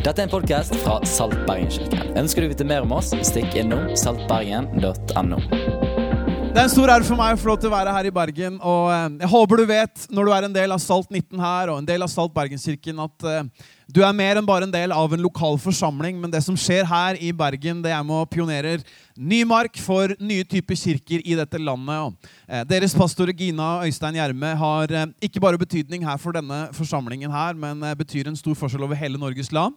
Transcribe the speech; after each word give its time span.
Dette 0.00 0.22
er 0.22 0.30
en 0.30 0.30
podkast 0.32 0.72
fra 0.80 0.94
Salt 1.04 1.34
Bergen-kirken. 1.44 2.14
Ønsker 2.16 2.40
du 2.40 2.46
å 2.48 2.50
vite 2.54 2.64
mer 2.64 2.86
om 2.86 2.94
oss, 2.96 3.10
stikk 3.28 3.52
innom 3.60 3.90
saltbergen.no. 4.00 5.40
Det 5.40 6.54
er 6.56 6.62
en 6.62 6.72
stor 6.72 6.92
ære 6.94 7.04
for 7.04 7.20
meg 7.20 7.36
å 7.36 7.40
få 7.42 7.50
lov 7.50 7.58
til 7.60 7.68
å 7.68 7.74
være 7.74 7.92
her 7.92 8.08
i 8.08 8.12
Bergen. 8.16 8.56
Og 8.64 8.88
eh, 8.94 9.04
jeg 9.20 9.30
håper 9.34 9.60
du 9.60 9.66
vet, 9.68 10.06
når 10.08 10.24
du 10.24 10.32
er 10.32 10.46
en 10.48 10.54
del 10.56 10.72
av 10.72 10.80
Salt 10.80 11.12
19 11.12 11.36
her, 11.44 11.74
og 11.74 11.82
en 11.82 11.90
del 11.90 12.06
av 12.06 12.08
Salt 12.08 12.32
Bergenskirken, 12.32 13.02
at 13.04 13.28
eh, 13.28 13.68
du 13.90 14.02
er 14.06 14.14
mer 14.14 14.38
enn 14.38 14.46
bare 14.46 14.66
en 14.68 14.72
del 14.72 14.92
av 14.94 15.14
en 15.14 15.22
lokal 15.22 15.58
forsamling. 15.58 16.18
Men 16.20 16.30
det 16.30 16.42
som 16.46 16.58
skjer 16.58 16.86
her 16.86 17.18
i 17.18 17.32
Bergen, 17.34 17.82
det 17.82 17.90
er 17.94 18.04
med 18.06 18.22
å 18.22 18.28
pionerer 18.30 18.84
ny 19.20 19.42
mark 19.44 19.76
for 19.82 20.14
nye 20.22 20.44
typer 20.48 20.78
kirker 20.78 21.20
i 21.28 21.34
dette 21.36 21.58
landet. 21.60 22.28
Eh, 22.48 22.62
deres 22.68 22.94
pastor 22.96 23.28
Gina 23.36 23.82
Øystein 23.84 24.16
Gjerme 24.16 24.52
har 24.56 24.94
eh, 24.94 25.06
ikke 25.26 25.42
bare 25.42 25.60
betydning 25.60 26.06
her 26.06 26.16
for 26.22 26.36
denne 26.36 26.60
forsamlingen 26.76 27.32
her, 27.34 27.58
men 27.58 27.82
eh, 27.84 27.96
betyr 27.98 28.30
en 28.30 28.38
stor 28.38 28.56
forskjell 28.56 28.86
over 28.86 28.96
hele 28.96 29.20
Norges 29.20 29.50
land. 29.52 29.76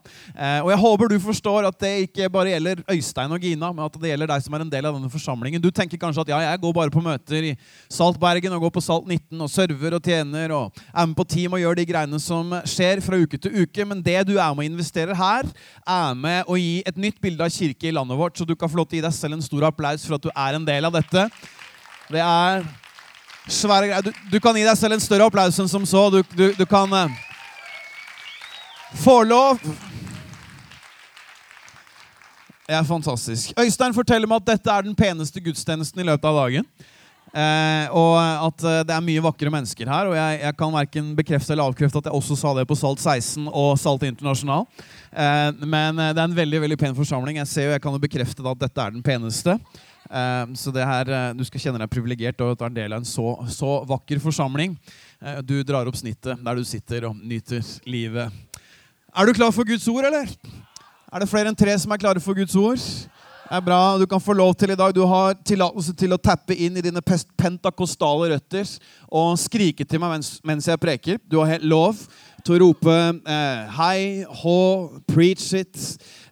Og 0.64 0.70
jeg 0.72 0.80
håper 0.80 1.12
du 1.12 1.18
forstår 1.22 1.68
at 1.68 1.78
det 1.82 1.92
ikke 2.06 2.30
bare 2.32 2.54
gjelder 2.54 2.84
Øystein 2.92 3.34
og 3.36 3.44
Gina, 3.44 3.72
men 3.74 3.84
at 3.86 3.98
det 4.00 4.14
gjelder 4.14 4.32
deg 4.32 4.46
som 4.46 4.56
er 4.56 4.64
en 4.64 4.72
del 4.72 4.88
av 4.88 4.96
denne 4.98 5.12
forsamlingen. 5.12 5.62
Du 5.64 5.70
tenker 5.74 6.00
kanskje 6.00 6.24
at 6.24 6.32
ja, 6.34 6.40
jeg 6.46 6.62
går 6.64 6.76
bare 6.78 6.94
på 6.94 7.04
møter 7.04 7.50
i 7.50 7.54
Salt 7.92 8.20
Bergen 8.22 8.56
og 8.56 8.68
går 8.68 8.76
på 8.78 8.84
Salt 8.84 9.10
19 9.10 9.44
og 9.44 9.52
server 9.52 9.98
og 9.98 10.08
tjener 10.08 10.54
og 10.56 10.84
er 10.94 11.10
med 11.10 11.18
på 11.18 11.28
team 11.36 11.58
og 11.58 11.64
gjør 11.64 11.80
de 11.80 11.88
greiene 11.90 12.22
som 12.22 12.56
skjer 12.70 13.04
fra 13.04 13.20
uke 13.20 13.40
til 13.42 13.64
uke. 13.64 13.88
men 13.90 14.03
det 14.06 14.20
du 14.28 14.36
er 14.36 14.54
med 14.54 14.66
og 14.66 14.70
investerer 14.70 15.18
her, 15.18 15.50
er 15.88 16.14
med 16.20 16.50
å 16.50 16.58
gi 16.60 16.82
et 16.88 17.00
nytt 17.00 17.20
bilde 17.24 17.46
av 17.46 17.54
kirke 17.54 17.90
i 17.90 17.96
landet 17.96 18.20
vårt. 18.20 18.38
Så 18.38 18.48
du 18.48 18.56
kan 18.56 18.72
få 18.72 18.82
lov 18.82 18.90
til 18.90 19.00
å 19.00 19.02
gi 19.02 19.08
deg 19.08 19.16
selv 19.16 19.38
en 19.38 19.46
stor 19.46 19.68
applaus 19.70 20.06
for 20.08 20.18
at 20.18 20.26
du 20.26 20.32
er 20.32 20.58
en 20.60 20.68
del 20.68 20.90
av 20.90 20.96
dette. 20.96 21.28
Det 22.12 22.24
er 22.24 22.66
svære 23.48 23.90
greier. 23.90 24.06
Du, 24.06 24.12
du 24.32 24.40
kan 24.44 24.58
gi 24.58 24.66
deg 24.68 24.80
selv 24.80 24.98
en 24.98 25.04
større 25.04 25.28
applaus 25.30 25.60
enn 25.60 25.72
som 25.72 25.88
så. 25.88 26.08
Du, 26.14 26.22
du, 26.36 26.46
du 26.58 26.66
kan 26.70 26.92
uh, 26.94 27.22
få 29.04 29.22
lov. 29.28 29.62
Det 32.64 32.76
er 32.78 32.84
fantastisk. 32.88 33.52
Øystein 33.60 33.96
forteller 33.96 34.30
meg 34.30 34.44
at 34.44 34.54
dette 34.56 34.72
er 34.72 34.86
den 34.86 34.96
peneste 34.96 35.42
gudstjenesten 35.44 36.00
i 36.00 36.08
løpet 36.08 36.30
av 36.30 36.44
dagen. 36.46 36.68
Eh, 37.34 37.88
og 37.98 38.14
at 38.22 38.64
eh, 38.70 38.82
det 38.86 38.94
er 38.94 39.06
mye 39.06 39.22
vakre 39.26 39.50
mennesker 39.54 39.90
her. 39.90 40.10
Og 40.12 40.18
jeg, 40.18 40.42
jeg 40.44 40.58
kan 40.60 40.76
verken 40.76 41.14
bekrefte 41.18 41.56
eller 41.56 41.72
avkrefte 41.72 42.04
at 42.04 42.10
jeg 42.10 42.18
også 42.20 42.38
sa 42.38 42.52
det 42.60 42.68
på 42.70 42.78
Salt 42.78 43.02
16 43.02 43.48
og 43.50 43.72
Salt 43.82 44.06
Internasjonal. 44.06 44.68
Eh, 45.10 45.64
men 45.66 45.98
eh, 45.98 46.12
det 46.14 46.22
er 46.22 46.28
en 46.30 46.38
veldig 46.38 46.62
veldig 46.68 46.78
pen 46.84 46.98
forsamling. 46.98 47.40
Jeg 47.42 47.50
ser 47.50 47.68
jo, 47.68 47.74
jeg 47.74 47.84
kan 47.84 47.98
jo 47.98 48.04
bekrefte 48.04 48.46
at 48.46 48.62
dette 48.62 48.86
er 48.86 48.94
den 48.94 49.06
peneste. 49.06 49.58
Eh, 50.14 50.44
så 50.62 50.74
det 50.76 50.86
her, 50.86 51.10
eh, 51.10 51.32
du 51.34 51.42
skal 51.50 51.66
kjenne 51.66 51.82
deg 51.82 51.94
privilegert 51.94 52.46
og 52.46 52.54
er 52.54 52.70
en 52.70 52.78
del 52.78 52.94
av 52.94 53.02
en 53.02 53.10
så, 53.10 53.34
så 53.50 53.80
vakker 53.90 54.22
forsamling. 54.22 54.78
du 55.48 55.62
drar 55.64 55.88
opp 55.88 55.96
snittet 55.96 56.42
der 56.44 56.60
du 56.60 56.66
sitter 56.68 57.08
og 57.08 57.18
nyter 57.18 57.64
livet. 57.88 58.30
Er 59.16 59.26
du 59.26 59.34
klar 59.34 59.54
for 59.56 59.66
Guds 59.66 59.88
ord, 59.88 60.06
eller? 60.06 60.30
Er 61.14 61.22
det 61.22 61.30
flere 61.32 61.50
enn 61.50 61.58
tre 61.58 61.74
som 61.80 61.94
er 61.94 62.02
klare 62.02 62.22
for 62.22 62.38
Guds 62.38 62.54
ord? 62.60 62.82
Er 63.54 63.62
bra. 63.62 64.00
Du 64.00 64.08
kan 64.10 64.22
få 64.22 64.34
lov 64.34 64.56
til 64.56 64.72
i 64.74 64.76
dag. 64.76 64.96
Du 64.96 65.04
har 65.06 65.36
tillatelse 65.46 65.94
til 65.94 66.16
å 66.16 66.18
tappe 66.18 66.56
inn 66.58 66.74
i 66.80 66.82
dine 66.82 67.04
pentakostale 67.38 68.32
røtter 68.32 68.72
og 69.14 69.36
skrike 69.38 69.86
til 69.86 70.02
meg 70.02 70.16
mens, 70.16 70.30
mens 70.42 70.66
jeg 70.66 70.82
preker. 70.82 71.20
Du 71.30 71.38
har 71.38 71.52
helt 71.52 71.68
lov 71.70 72.00
til 72.42 72.56
å 72.56 72.58
rope 72.64 72.96
eh, 73.30 73.76
hei, 73.78 74.00
hå, 74.42 74.58
preach 75.06 75.52
it. 75.60 75.78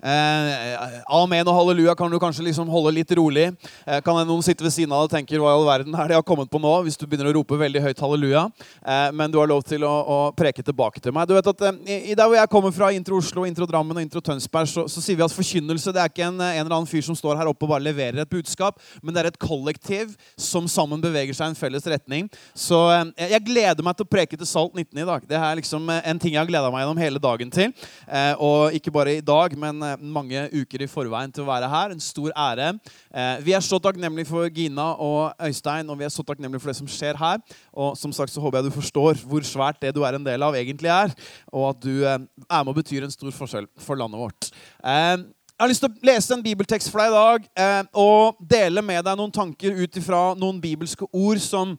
Eh, 0.02 1.02
amen 1.14 1.46
og 1.46 1.54
halleluja 1.54 1.94
kan 1.98 2.10
du 2.10 2.18
kanskje 2.22 2.46
liksom 2.48 2.70
holde 2.74 2.94
litt 2.96 3.12
rolig. 3.18 3.52
Eh, 3.86 4.00
kan 4.02 4.18
noen 4.26 4.42
sitte 4.46 4.66
ved 4.66 4.74
siden 4.74 4.94
av 4.96 5.04
deg 5.04 5.10
og 5.10 5.14
tenke 5.14 5.38
hva 5.38 5.52
i 5.52 5.58
all 5.60 5.68
verden 5.68 5.94
er 5.94 6.10
det 6.10 6.16
jeg 6.16 6.24
har 6.24 6.28
kommet 6.28 6.50
på 6.50 6.62
nå? 6.62 6.72
Hvis 6.88 6.98
du 6.98 7.06
begynner 7.06 7.30
å 7.30 7.36
rope 7.38 7.60
veldig 7.60 7.84
høyt 7.86 8.02
halleluja. 8.02 8.48
Eh, 8.82 9.10
men 9.14 9.32
du 9.32 9.38
har 9.38 9.50
lov 9.52 9.62
til 9.68 9.86
å, 9.86 9.92
å, 9.92 10.18
preke 10.38 10.66
tilbake 10.66 11.04
til 11.04 11.14
meg. 11.14 11.30
Du 11.30 11.36
vet 11.38 11.52
at 11.52 11.66
eh, 11.70 12.10
i 12.12 12.18
Der 12.18 12.26
hvor 12.26 12.38
jeg 12.40 12.52
kommer 12.52 12.74
fra, 12.74 12.90
Intro 12.96 13.20
Oslo, 13.22 13.46
Intro 13.46 13.68
Drammen 13.70 13.98
og 13.98 14.04
Intro 14.04 14.24
Tønsberg, 14.26 14.70
så, 14.72 14.88
så, 14.90 15.04
sier 15.04 15.20
vi 15.20 15.26
at 15.26 15.36
forkynnelse 15.36 15.94
det 15.94 16.02
er 16.02 16.10
ikke 16.10 16.26
en, 16.32 16.42
en 16.42 16.64
eller 16.64 16.78
annen 16.80 16.90
fyr 16.90 17.06
som 17.06 17.18
står 17.18 17.38
her 17.38 17.52
oppe 17.52 17.68
og 17.68 17.74
bare 17.76 17.86
leverer 17.86 18.24
et 18.24 18.32
budskap, 18.32 18.80
men 19.02 19.14
det 19.14 19.24
er 19.24 19.32
et 19.32 19.40
kollektiv 19.42 20.16
som 20.40 20.68
sammen 20.72 21.02
beveger 21.04 21.38
seg 21.38 21.50
i 21.50 21.54
en 21.54 21.60
felles 21.60 21.86
retning. 21.94 22.30
Så 22.58 22.80
eh, 22.96 23.30
jeg 23.36 23.46
gleder 23.52 23.86
meg 23.86 23.98
til 24.00 24.08
å 24.08 24.14
preke 24.18 24.40
til 24.40 24.50
Salt 24.50 24.74
19 24.74 25.04
i 25.04 25.08
dag. 25.08 25.30
Det 25.30 25.38
er 25.38 25.62
liksom 25.62 25.90
en 25.94 26.22
ting 26.22 26.36
jeg 26.36 26.42
har 26.42 26.50
gleda 26.50 26.74
meg 26.74 26.86
gjennom 26.86 27.02
hele 27.06 27.22
dagen 27.22 27.54
til. 27.54 27.74
Eh, 28.08 28.34
og 28.42 28.78
ikke 28.78 28.94
bare 28.94 29.20
i 29.20 29.26
dag, 29.26 29.54
men 29.60 29.82
eh, 29.86 29.91
mange 30.00 30.44
uker 30.54 30.86
i 30.86 30.90
forveien 30.90 31.34
til 31.34 31.44
å 31.44 31.50
være 31.50 31.70
her. 31.72 31.94
En 31.94 32.04
stor 32.04 32.32
ære. 32.32 32.72
Eh, 33.12 33.42
vi 33.46 33.56
er 33.58 33.66
så 33.66 33.80
takknemlige 33.82 34.30
for 34.30 34.48
Gina 34.54 34.92
og 35.02 35.34
Øystein, 35.48 35.90
og 35.90 36.00
vi 36.00 36.08
er 36.08 36.14
så 36.14 36.24
takknemlige 36.28 36.64
for 36.64 36.72
det 36.72 36.78
som 36.80 36.90
skjer 36.92 37.20
her. 37.20 37.42
Og 37.74 37.98
som 38.00 38.14
sagt 38.16 38.34
så 38.34 38.44
håper 38.44 38.62
jeg 38.62 38.70
du 38.70 38.78
forstår 38.78 39.26
hvor 39.28 39.46
svært 39.48 39.82
det 39.82 39.96
du 39.96 40.04
er 40.08 40.18
en 40.18 40.26
del 40.26 40.44
av, 40.44 40.56
egentlig 40.56 40.92
er. 40.94 41.16
Og 41.52 41.70
at 41.72 41.84
du 41.84 42.04
er 42.04 42.22
med 42.22 42.72
og 42.72 42.78
betyr 42.78 43.06
en 43.06 43.14
stor 43.14 43.32
forskjell 43.36 43.68
for 43.82 44.00
landet 44.00 44.20
vårt. 44.22 44.52
Jeg 44.82 45.66
har 45.66 45.70
lyst 45.70 45.84
til 45.84 45.92
å 45.92 46.08
lese 46.08 46.34
en 46.34 46.44
bibeltekst 46.44 46.90
for 46.90 47.04
deg 47.04 47.12
i 47.12 47.18
dag 47.60 47.90
og 48.02 48.40
dele 48.50 48.82
med 48.82 49.04
deg 49.06 49.20
noen 49.20 49.34
tanker 49.34 49.76
ut 49.78 50.00
ifra 50.00 50.22
noen 50.40 50.62
bibelske 50.62 51.06
ord 51.12 51.42
som 51.44 51.76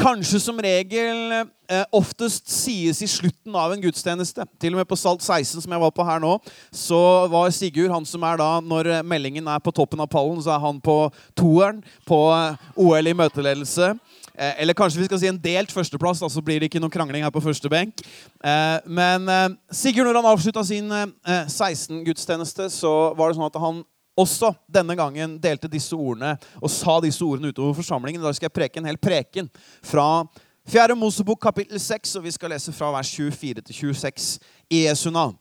kanskje 0.00 0.40
som 0.40 0.58
regel 0.62 1.34
eh, 1.34 1.84
oftest 1.94 2.48
sies 2.50 3.02
i 3.04 3.08
slutten 3.10 3.56
av 3.56 3.74
en 3.74 3.82
gudstjeneste. 3.82 4.46
Til 4.60 4.74
og 4.74 4.80
med 4.80 4.88
på 4.88 4.98
Salt 4.98 5.22
16, 5.22 5.60
som 5.62 5.74
jeg 5.74 5.82
var 5.82 5.92
på 5.94 6.06
her 6.06 6.22
nå, 6.22 6.36
så 6.72 7.00
var 7.32 7.52
Sigurd 7.54 7.92
han 7.92 8.08
som 8.08 8.24
er 8.26 8.40
da, 8.40 8.50
Når 8.64 8.90
eh, 8.94 9.02
meldingen 9.06 9.48
er 9.50 9.60
på 9.62 9.74
toppen 9.74 10.00
av 10.00 10.10
pallen, 10.10 10.40
så 10.42 10.54
er 10.56 10.64
han 10.64 10.80
på 10.80 10.96
toeren 11.38 11.82
på 12.08 12.20
eh, 12.34 12.72
OL 12.80 13.12
i 13.12 13.16
møteledelse. 13.16 13.92
Eh, 14.40 14.62
eller 14.62 14.76
kanskje 14.76 15.02
vi 15.02 15.08
skal 15.10 15.20
si 15.20 15.28
en 15.28 15.40
delt 15.42 15.72
førsteplass, 15.74 16.22
da, 16.24 16.32
så 16.32 16.42
blir 16.44 16.60
det 16.60 16.70
ikke 16.70 16.80
noen 16.80 16.94
krangling 16.94 17.26
her 17.26 17.34
på 17.34 17.44
første 17.44 17.70
benk. 17.72 18.00
Eh, 18.40 18.78
men 18.88 19.28
eh, 19.28 19.48
Sigurd, 19.72 20.08
når 20.08 20.22
han 20.22 20.32
avslutta 20.32 20.64
sin 20.64 20.88
16-gudstjeneste, 21.26 22.70
så 22.72 23.12
var 23.18 23.30
det 23.30 23.40
sånn 23.40 23.50
at 23.50 23.60
han 23.60 23.82
også 24.20 24.52
denne 24.70 24.96
gangen 24.98 25.38
delte 25.42 25.70
disse 25.70 25.96
ordene 25.96 26.36
og 26.60 26.70
sa 26.72 26.98
disse 27.02 27.24
ordene 27.24 27.50
utover 27.50 27.76
forsamlingen. 27.80 28.22
Da 28.22 28.32
skal 28.36 28.50
jeg 28.50 28.56
preke 28.58 28.80
en 28.80 28.88
hel 28.90 29.00
preken 29.00 29.50
fra 29.86 30.24
4. 30.70 30.94
Mosebok 30.94 31.40
kapittel 31.42 31.80
6, 31.80 32.16
og 32.20 32.26
vi 32.26 32.34
skal 32.34 32.52
lese 32.54 32.72
fra 32.76 32.92
vers 32.94 33.10
24 33.16 33.64
til 33.66 33.78
26 33.94 34.38
i 34.70 34.84
Jesu 34.84 35.08
navn. 35.10 35.34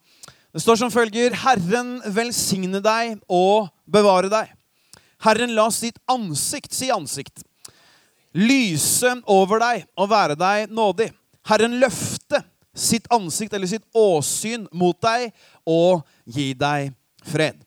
Det 0.53 0.62
står 0.63 0.79
som 0.81 0.91
følger.: 0.91 1.35
Herren 1.38 2.00
velsigne 2.16 2.81
deg 2.81 3.19
og 3.29 3.69
bevare 3.85 4.31
deg. 4.31 4.56
Herren 5.22 5.53
la 5.53 5.68
sitt 5.75 6.00
ansikt, 6.09 6.73
si 6.73 6.89
ansikt, 6.89 7.44
lyse 8.34 9.12
over 9.28 9.59
deg 9.62 9.85
og 10.00 10.09
være 10.09 10.38
deg 10.39 10.72
nådig. 10.72 11.12
Herren 11.50 11.78
løfte 11.81 12.41
sitt 12.73 13.07
ansikt 13.13 13.53
eller 13.53 13.69
sitt 13.69 13.85
åsyn 13.94 14.68
mot 14.72 14.97
deg 15.03 15.29
og 15.68 16.06
gi 16.25 16.53
deg 16.57 16.94
fred. 17.28 17.59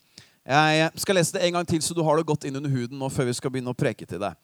Jeg 0.43 0.91
skal 0.99 1.15
lese 1.15 1.37
det 1.37 1.45
en 1.47 1.55
gang 1.55 1.67
til, 1.67 1.83
så 1.83 1.95
du 1.95 2.03
har 2.03 2.19
det 2.19 2.27
godt 2.27 2.49
inn 2.49 2.59
under 2.59 2.71
huden 2.71 2.99
nå 2.99 3.09
før 3.15 3.29
vi 3.29 3.37
skal 3.39 3.53
begynne 3.55 3.71
å 3.71 3.79
preke 3.79 4.07
til 4.09 4.19
deg. 4.19 4.35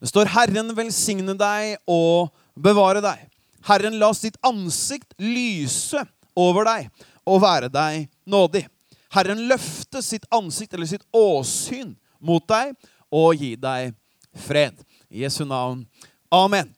Det 0.00 0.10
står 0.10 0.28
'Herren 0.28 0.74
velsigne 0.76 1.32
deg 1.32 1.78
og 1.88 2.28
bevare 2.54 3.00
deg'. 3.00 3.24
Herren 3.64 3.98
la 3.98 4.12
sitt 4.12 4.36
ansikt 4.44 5.14
lyse 5.18 6.04
over 6.36 6.64
deg 6.64 6.90
og 7.26 7.40
være 7.40 7.72
deg 7.72 8.08
nådig. 8.28 8.66
Herren 9.10 9.48
løfte 9.48 10.02
sitt 10.02 10.26
ansikt 10.30 10.74
eller 10.74 10.86
sitt 10.86 11.06
åsyn 11.12 11.96
mot 12.20 12.46
deg 12.46 12.76
og 13.10 13.34
gi 13.34 13.56
deg 13.56 13.94
fred. 14.36 14.76
I 15.10 15.24
Jesu 15.24 15.44
navn. 15.44 15.86
Amen 16.30 16.75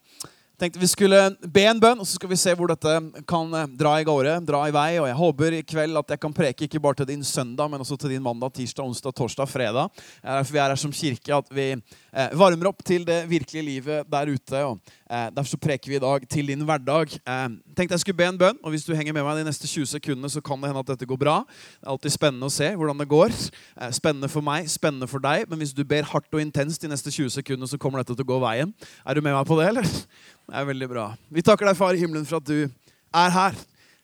tenkte 0.59 0.81
vi 0.81 0.89
skulle 0.91 1.19
be 1.41 1.63
en 1.69 1.79
bønn, 1.81 2.01
og 2.01 2.07
så 2.07 2.17
skal 2.19 2.31
vi 2.31 2.37
se 2.39 2.53
hvor 2.57 2.71
dette 2.71 2.95
kan 3.29 3.55
eh, 3.55 3.69
dra 3.79 3.95
i 3.99 4.05
gårde, 4.07 4.35
dra 4.47 4.65
i 4.67 4.75
vei. 4.75 4.89
Og 5.01 5.07
jeg 5.09 5.17
håper 5.19 5.57
i 5.57 5.63
kveld 5.67 5.99
at 6.01 6.13
jeg 6.15 6.21
kan 6.21 6.35
preke 6.35 6.67
ikke 6.67 6.81
bare 6.83 7.01
til 7.01 7.09
din 7.11 7.25
søndag, 7.25 7.71
men 7.71 7.83
også 7.83 7.97
til 7.99 8.13
din 8.15 8.23
mandag, 8.25 8.53
tirsdag, 8.57 8.85
onsdag, 8.85 9.15
torsdag, 9.17 9.49
fredag. 9.49 10.03
Derfor 10.23 10.55
vi 10.55 10.61
er 10.61 10.73
her 10.73 10.81
som 10.83 10.95
kirke, 10.95 11.39
at 11.39 11.51
vi 11.55 11.67
eh, 11.73 12.37
varmer 12.39 12.71
opp 12.71 12.83
til 12.85 13.07
det 13.07 13.21
virkelige 13.31 13.67
livet 13.67 14.09
der 14.11 14.33
ute. 14.33 14.63
og 14.65 14.95
Derfor 15.09 15.49
så 15.49 15.57
preker 15.57 15.89
vi 15.89 15.95
i 15.97 16.01
dag 16.01 16.25
til 16.29 16.51
din 16.51 16.61
hverdag. 16.61 17.15
Eh, 17.17 17.45
tenkte 17.73 17.95
jeg 17.95 18.03
skulle 18.03 18.19
be 18.19 18.27
en 18.29 18.37
bønn, 18.37 18.59
og 18.61 18.69
hvis 18.69 18.83
du 18.85 18.91
henger 18.93 19.15
med 19.17 19.25
meg 19.25 19.39
de 19.39 19.47
neste 19.47 19.65
20 19.65 19.87
sekundene, 19.95 20.29
så 20.29 20.41
kan 20.41 20.61
det 20.61 20.69
hende 20.69 20.83
at 20.83 20.91
dette 20.91 21.07
går 21.09 21.17
bra. 21.17 21.39
Det 21.49 21.87
er 21.87 21.93
alltid 21.95 22.13
spennende 22.13 22.45
å 22.45 22.53
se 22.53 22.67
hvordan 22.77 23.01
det 23.01 23.09
går. 23.09 23.33
Eh, 23.33 23.89
spennende 23.97 24.29
for 24.29 24.45
meg, 24.45 24.69
spennende 24.69 25.09
for 25.09 25.23
deg. 25.23 25.47
Men 25.49 25.63
hvis 25.63 25.73
du 25.73 25.81
ber 25.81 26.05
hardt 26.11 26.29
og 26.29 26.43
intenst 26.43 26.85
de 26.85 26.91
neste 26.91 27.09
20 27.09 27.33
sekundene, 27.39 27.71
så 27.71 27.81
kommer 27.81 28.03
dette 28.03 28.13
til 28.13 28.27
å 28.27 28.31
gå 28.35 28.37
veien. 28.45 28.75
Er 29.01 29.17
du 29.17 29.25
med 29.25 29.33
meg 29.33 29.49
på 29.49 29.57
det, 29.57 29.71
eller? 29.71 29.89
Det 29.89 30.61
er 30.61 30.69
veldig 30.69 30.91
bra. 30.93 31.09
Vi 31.33 31.41
takker 31.41 31.71
deg, 31.71 31.81
Far 31.81 31.97
i 31.97 32.03
himmelen, 32.03 32.29
for 32.29 32.37
at 32.37 32.45
du 32.45 32.69
er 32.69 33.33
her. 33.33 33.57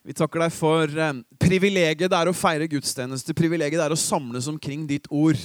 Vi 0.06 0.14
takker 0.14 0.42
deg 0.42 0.52
for 0.54 0.90
eh, 0.90 1.16
privilegiet 1.42 2.10
det 2.10 2.18
er 2.18 2.30
å 2.30 2.34
feire 2.34 2.66
gudstjeneste. 2.70 3.34
Privilegiet 3.34 3.78
det 3.78 3.86
er 3.86 3.94
å 3.94 3.98
samles 3.98 4.50
omkring 4.50 4.88
ditt 4.90 5.06
ord. 5.10 5.38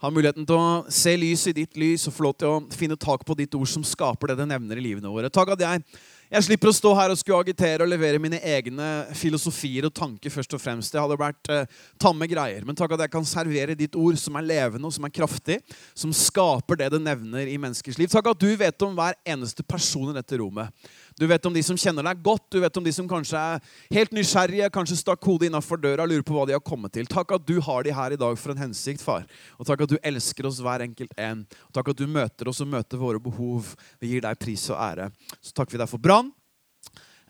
Ha 0.00 0.08
muligheten 0.08 0.46
til 0.48 0.56
å 0.56 0.84
se 0.88 1.12
lys 1.20 1.42
i 1.50 1.52
ditt 1.52 1.76
lys 1.76 2.06
og 2.08 2.14
få 2.16 2.24
lov 2.24 2.38
til 2.40 2.48
å 2.48 2.60
finne 2.72 2.96
tak 2.96 3.20
på 3.28 3.34
ditt 3.36 3.52
ord 3.58 3.68
som 3.68 3.82
skaper 3.84 4.30
det 4.30 4.38
det 4.38 4.46
nevner 4.48 4.80
i 4.80 4.84
livene 4.86 5.12
våre. 5.12 5.28
Takk 5.28 5.52
at 5.56 5.66
jeg 5.66 5.84
Jeg 6.30 6.44
slipper 6.46 6.70
å 6.70 6.72
stå 6.72 6.90
her 6.94 7.10
og 7.10 7.18
skulle 7.18 7.40
agitere 7.42 7.82
og 7.82 7.90
levere 7.90 8.20
mine 8.22 8.38
egne 8.38 8.84
filosofier 9.18 9.88
og 9.88 9.92
tanker. 9.92 10.30
først 10.30 10.54
og 10.54 10.60
fremst. 10.62 10.92
Det 10.92 11.00
hadde 11.02 11.16
vært 11.18 11.50
eh, 11.50 11.66
tamme 11.98 12.28
greier. 12.30 12.62
Men 12.62 12.76
takk 12.78 12.92
at 12.94 13.00
jeg 13.02 13.10
kan 13.10 13.26
servere 13.26 13.74
ditt 13.74 13.96
ord, 13.98 14.14
som 14.14 14.38
er 14.38 14.46
levende 14.46 14.86
og 14.86 14.94
som 14.94 15.04
er 15.04 15.10
kraftig. 15.10 15.58
Som 15.92 16.14
skaper 16.14 16.78
det 16.78 16.92
det 16.94 17.02
nevner 17.02 17.50
i 17.50 17.58
menneskers 17.58 17.98
liv. 17.98 18.06
Takk 18.14 18.30
at 18.30 18.46
du 18.46 18.54
vet 18.54 18.86
om 18.86 18.94
hver 18.94 19.18
eneste 19.26 19.66
person 19.66 20.12
i 20.12 20.14
dette 20.14 20.38
rommet. 20.38 20.70
Du 21.20 21.26
vet 21.28 21.46
om 21.46 21.52
de 21.52 21.60
som 21.60 21.76
kjenner 21.76 22.06
deg 22.06 22.20
godt, 22.24 22.46
du 22.48 22.62
vet 22.62 22.78
om 22.80 22.84
de 22.86 22.92
som 22.96 23.08
kanskje 23.08 23.36
er 23.36 23.64
helt 23.92 24.14
nysgjerrige, 24.16 24.70
kanskje 24.72 24.96
stakk 25.02 25.26
hodet 25.28 25.50
innafor 25.50 25.76
døra 25.82 26.06
og 26.06 26.08
lurer 26.08 26.24
på 26.24 26.32
hva 26.32 26.46
de 26.48 26.54
har 26.56 26.62
kommet 26.64 26.94
til. 26.96 27.04
Takk 27.10 27.34
at 27.36 27.44
du 27.44 27.58
har 27.66 27.84
de 27.84 27.92
her 27.92 28.14
i 28.16 28.18
dag 28.22 28.38
for 28.40 28.54
en 28.54 28.62
hensikt, 28.62 29.04
far. 29.04 29.26
Og 29.60 29.68
takk 29.68 29.84
at 29.84 29.92
du 29.92 29.98
elsker 30.00 30.48
oss 30.48 30.62
hver 30.64 30.86
enkelt 30.86 31.12
en. 31.20 31.42
Og 31.68 31.76
takk 31.76 31.92
at 31.92 32.00
du 32.00 32.06
møter 32.08 32.48
oss 32.48 32.62
og 32.64 32.70
møter 32.72 33.02
våre 33.02 33.20
behov. 33.20 33.74
Vi 34.00 34.14
gir 34.14 34.24
deg 34.24 34.40
pris 34.40 34.64
og 34.72 34.80
ære. 34.80 35.10
Så 35.44 35.52
takker 35.52 35.76
vi 35.76 35.82
deg 35.82 35.92
for 35.92 36.00
brann, 36.00 36.32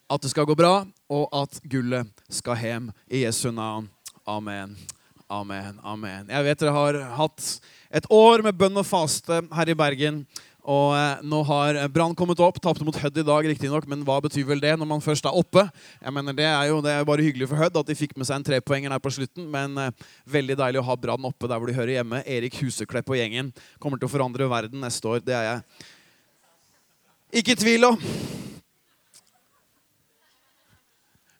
at 0.06 0.22
det 0.22 0.30
skal 0.30 0.46
gå 0.46 0.54
bra, 0.58 0.84
og 1.10 1.26
at 1.42 1.58
gullet 1.66 2.14
skal 2.30 2.62
hjem. 2.62 2.88
I 3.10 3.24
Jesu 3.24 3.50
navn. 3.50 3.90
Amen. 4.22 4.78
Amen. 5.30 5.82
Amen. 5.82 6.30
Jeg 6.30 6.46
vet 6.46 6.62
dere 6.62 6.74
har 6.74 6.96
hatt 7.18 7.50
et 7.90 8.06
år 8.10 8.42
med 8.46 8.54
bønn 8.58 8.78
og 8.78 8.86
faste 8.86 9.42
her 9.54 9.70
i 9.70 9.76
Bergen. 9.78 10.24
Og 10.70 10.92
eh, 10.94 11.22
nå 11.26 11.40
har 11.48 11.78
Brann 11.90 12.14
kommet 12.14 12.40
opp. 12.44 12.60
Tapte 12.62 12.84
mot 12.86 12.96
Hødd 13.02 13.18
i 13.18 13.26
dag, 13.26 13.46
riktignok, 13.50 13.88
men 13.90 14.04
hva 14.06 14.20
betyr 14.22 14.46
vel 14.46 14.62
det 14.62 14.76
når 14.78 14.86
man 14.86 15.02
først 15.02 15.26
er 15.26 15.34
oppe? 15.34 15.64
Jeg 15.98 16.14
mener, 16.14 16.36
Det 16.36 16.46
er 16.46 16.68
jo 16.70 16.78
det 16.84 16.92
er 16.94 17.06
bare 17.08 17.24
hyggelig 17.26 17.48
for 17.50 17.58
Hødd 17.58 17.80
at 17.80 17.90
de 17.90 17.96
fikk 17.98 18.14
med 18.20 18.28
seg 18.28 18.38
en 18.38 18.46
trepoenger 18.46 18.94
her 18.94 19.02
på 19.02 19.12
slutten, 19.16 19.48
men 19.50 19.74
eh, 19.80 20.04
veldig 20.30 20.58
deilig 20.60 20.82
å 20.82 20.86
ha 20.86 20.98
Brann 21.00 21.26
oppe 21.26 21.50
der 21.50 21.58
hvor 21.58 21.70
de 21.70 21.74
hører 21.78 21.96
hjemme. 21.98 22.22
Erik 22.22 22.60
Huseklepp 22.62 23.10
og 23.10 23.18
gjengen 23.18 23.50
kommer 23.82 23.98
til 23.98 24.06
å 24.06 24.12
forandre 24.12 24.50
verden 24.52 24.84
neste 24.84 25.10
år. 25.10 25.24
Det 25.26 25.34
er 25.34 25.48
jeg 25.48 27.40
ikke 27.42 27.56
i 27.56 27.62
tvil 27.64 27.90
om. 27.90 27.98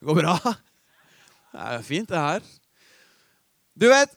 Det 0.00 0.09
går 0.09 0.23
bra. 0.23 0.38
Det 1.50 1.69
er 1.69 1.87
fint, 1.87 2.09
det 2.11 2.19
her. 2.19 2.43
Du 3.79 3.87
vet, 3.91 4.12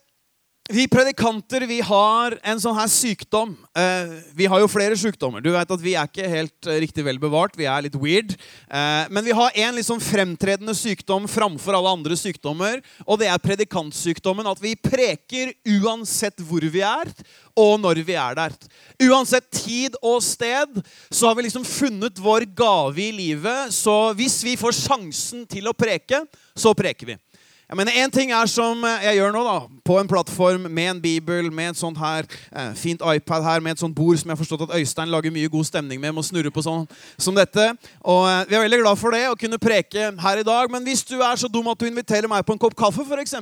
vi 0.72 0.86
predikanter 0.88 1.66
vi 1.68 1.76
har 1.84 2.38
en 2.40 2.60
sånn 2.60 2.76
her 2.78 2.88
sykdom. 2.88 3.50
Eh, 3.76 4.12
vi 4.32 4.46
har 4.48 4.62
jo 4.62 4.68
flere 4.72 4.96
sykdommer. 4.96 5.42
Du 5.44 5.50
vet 5.52 5.70
at 5.74 5.82
Vi 5.82 5.92
er 5.92 6.08
ikke 6.08 6.30
helt 6.30 6.68
eh, 6.70 6.78
riktig 6.80 7.04
vel 7.04 7.18
bevart. 7.20 7.52
Vi 7.58 7.66
er 7.68 7.84
litt 7.84 7.98
weird. 8.00 8.32
Eh, 8.32 9.04
men 9.12 9.26
vi 9.26 9.36
har 9.36 9.52
en 9.52 9.76
liksom 9.76 10.00
fremtredende 10.00 10.72
sykdom 10.72 11.28
framfor 11.28 11.76
alle 11.76 11.92
andre 11.92 12.16
sykdommer. 12.16 12.80
Og 13.04 13.20
det 13.20 13.28
er 13.28 13.42
predikantsykdommen. 13.44 14.48
At 14.48 14.62
vi 14.64 14.72
preker 14.72 15.52
uansett 15.82 16.40
hvor 16.40 16.64
vi 16.64 16.80
er, 16.80 17.12
og 17.52 17.76
når 17.84 18.00
vi 18.00 18.16
er 18.16 18.40
der. 18.40 18.56
Uansett 19.04 19.50
tid 19.52 20.00
og 20.00 20.24
sted 20.24 20.80
så 21.12 21.28
har 21.28 21.36
vi 21.36 21.44
liksom 21.44 21.68
funnet 21.68 22.16
vår 22.16 22.48
gave 22.56 23.04
i 23.04 23.12
livet. 23.12 23.68
Så 23.68 24.14
hvis 24.16 24.40
vi 24.48 24.56
får 24.56 24.80
sjansen 24.80 25.44
til 25.44 25.68
å 25.68 25.76
preke, 25.76 26.24
så 26.56 26.72
preker 26.72 27.12
vi. 27.12 27.20
Jeg 27.68 27.76
mener, 27.76 27.92
En 27.96 28.10
ting 28.10 28.32
er 28.32 28.46
som 28.46 28.82
eh, 28.84 29.04
jeg 29.06 29.16
gjør 29.16 29.30
nå, 29.32 29.42
da, 29.46 29.54
på 29.88 29.96
en 29.96 30.08
plattform 30.08 30.66
med 30.68 30.88
en 30.90 31.00
bibel, 31.00 31.46
med 31.52 31.72
et 31.72 31.78
sånt 31.80 31.96
her, 31.96 32.26
eh, 32.52 32.74
fint 32.76 33.00
iPad 33.00 33.42
her, 33.42 33.60
med 33.64 33.72
et 33.72 33.80
sånt 33.80 33.96
bord 33.96 34.18
som 34.20 34.28
jeg 34.28 34.36
har 34.36 34.40
forstått 34.42 34.66
at 34.66 34.74
Øystein 34.76 35.08
lager 35.08 35.32
mye 35.32 35.48
god 35.48 35.64
stemning 35.64 36.00
med, 36.00 36.12
med 36.12 36.20
å 36.20 36.26
snurre 36.26 36.52
på 36.52 36.64
sånn 36.64 36.84
som 37.16 37.34
dette. 37.34 37.70
Og 38.04 38.26
eh, 38.28 38.42
Vi 38.50 38.58
er 38.58 38.66
veldig 38.66 38.82
glad 38.82 39.00
for 39.00 39.16
det, 39.16 39.22
å 39.30 39.38
kunne 39.40 39.58
preke 39.58 40.10
her 40.12 40.42
i 40.42 40.44
dag. 40.44 40.68
Men 40.70 40.84
hvis 40.84 41.06
du 41.08 41.16
er 41.22 41.40
så 41.40 41.48
dum 41.48 41.70
at 41.72 41.80
du 41.80 41.88
inviterer 41.88 42.28
meg 42.28 42.44
på 42.44 42.52
en 42.52 42.60
kopp 42.60 42.76
kaffe, 42.76 43.06
f.eks., 43.08 43.38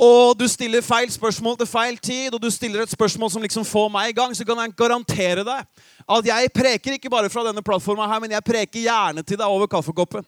og 0.00 0.38
du 0.38 0.46
stiller 0.48 0.80
feil 0.80 1.10
spørsmål 1.12 1.58
til 1.60 1.68
feil 1.68 1.98
tid, 2.00 2.32
og 2.32 2.40
du 2.40 2.48
stiller 2.48 2.86
et 2.86 2.92
spørsmål 2.94 3.30
som 3.34 3.42
liksom 3.44 3.66
får 3.68 3.90
meg 3.92 4.12
i 4.12 4.16
gang, 4.16 4.32
så 4.32 4.46
kan 4.48 4.62
jeg 4.62 4.72
garantere 4.78 5.44
deg 5.44 5.66
at 6.10 6.30
jeg 6.30 6.52
preker 6.54 6.96
ikke 6.96 7.12
bare 7.12 7.28
fra 7.28 7.44
denne 7.44 7.60
plattforma 7.62 8.08
her, 8.08 8.22
men 8.22 8.32
jeg 8.32 8.46
preker 8.46 8.86
gjerne 8.86 9.26
til 9.26 9.36
deg 9.36 9.44
over 9.44 9.68
kaffekoppen. 9.68 10.24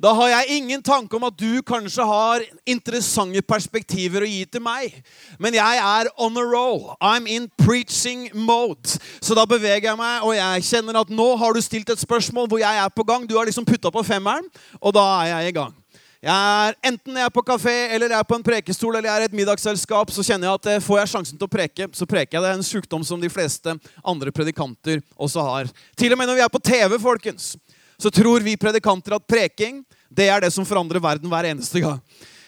Da 0.00 0.12
har 0.16 0.30
jeg 0.30 0.58
ingen 0.58 0.82
tanke 0.84 1.16
om 1.16 1.26
at 1.28 1.36
du 1.38 1.60
kanskje 1.66 2.06
har 2.06 2.44
interessante 2.68 3.42
perspektiver 3.44 4.24
å 4.24 4.30
gi 4.30 4.44
til 4.48 4.64
meg. 4.64 4.94
Men 5.42 5.56
jeg 5.58 5.82
er 5.82 6.10
on 6.16 6.38
a 6.38 6.46
roll. 6.46 6.94
I'm 7.00 7.28
in 7.28 7.50
preaching 7.60 8.28
mode. 8.34 8.96
Så 9.20 9.36
da 9.38 9.44
beveger 9.48 9.90
jeg 9.90 10.00
meg, 10.00 10.24
og 10.24 10.36
jeg 10.36 10.66
kjenner 10.70 11.02
at 11.02 11.12
nå 11.12 11.28
har 11.40 11.52
du 11.52 11.62
stilt 11.64 11.92
et 11.92 12.00
spørsmål 12.00 12.48
hvor 12.48 12.62
jeg 12.62 12.82
er 12.84 12.94
på 12.94 13.06
gang. 13.08 13.28
Du 13.28 13.36
har 13.36 13.48
liksom 13.48 13.68
putta 13.68 13.92
på 13.92 14.04
femmeren, 14.06 14.48
og 14.80 14.96
da 14.96 15.06
er 15.22 15.32
jeg 15.34 15.52
i 15.52 15.56
gang. 15.60 15.78
Jeg 16.22 16.30
er, 16.30 16.76
enten 16.86 17.16
jeg 17.18 17.26
er 17.26 17.32
på 17.34 17.42
kafé 17.42 17.72
eller 17.90 18.12
jeg 18.12 18.22
er 18.22 18.26
på 18.28 18.36
en 18.38 18.44
prekestol 18.46 18.94
eller 18.94 19.08
jeg 19.08 19.16
er 19.16 19.24
i 19.24 19.26
et 19.26 19.32
middagsselskap, 19.34 20.12
så 20.14 20.22
kjenner 20.22 20.46
jeg 20.46 20.60
at 20.60 20.68
eh, 20.70 20.84
får 20.84 21.00
jeg 21.00 21.10
sjansen 21.10 21.40
til 21.40 21.48
å 21.48 21.50
preke, 21.50 21.88
så 21.98 22.06
preker 22.06 22.36
jeg. 22.36 22.44
Det 22.44 22.52
er 22.52 22.60
en 22.60 22.68
sykdom 22.68 23.02
som 23.02 23.18
de 23.18 23.30
fleste 23.32 23.74
andre 24.06 24.30
predikanter 24.30 25.02
også 25.18 25.42
har. 25.48 25.72
Til 25.98 26.14
og 26.14 26.20
med 26.20 26.30
når 26.30 26.38
vi 26.38 26.44
er 26.44 26.52
på 26.54 26.62
TV, 26.62 26.94
folkens 27.02 27.56
så 28.00 28.10
tror 28.10 28.44
vi 28.44 28.58
predikanter 28.60 29.16
at 29.16 29.26
preking 29.28 29.82
det 30.12 30.28
er 30.28 30.44
det 30.44 30.52
som 30.52 30.66
forandrer 30.68 31.02
verden 31.02 31.30
hver 31.30 31.48
eneste 31.48 31.80
gang. 31.80 32.00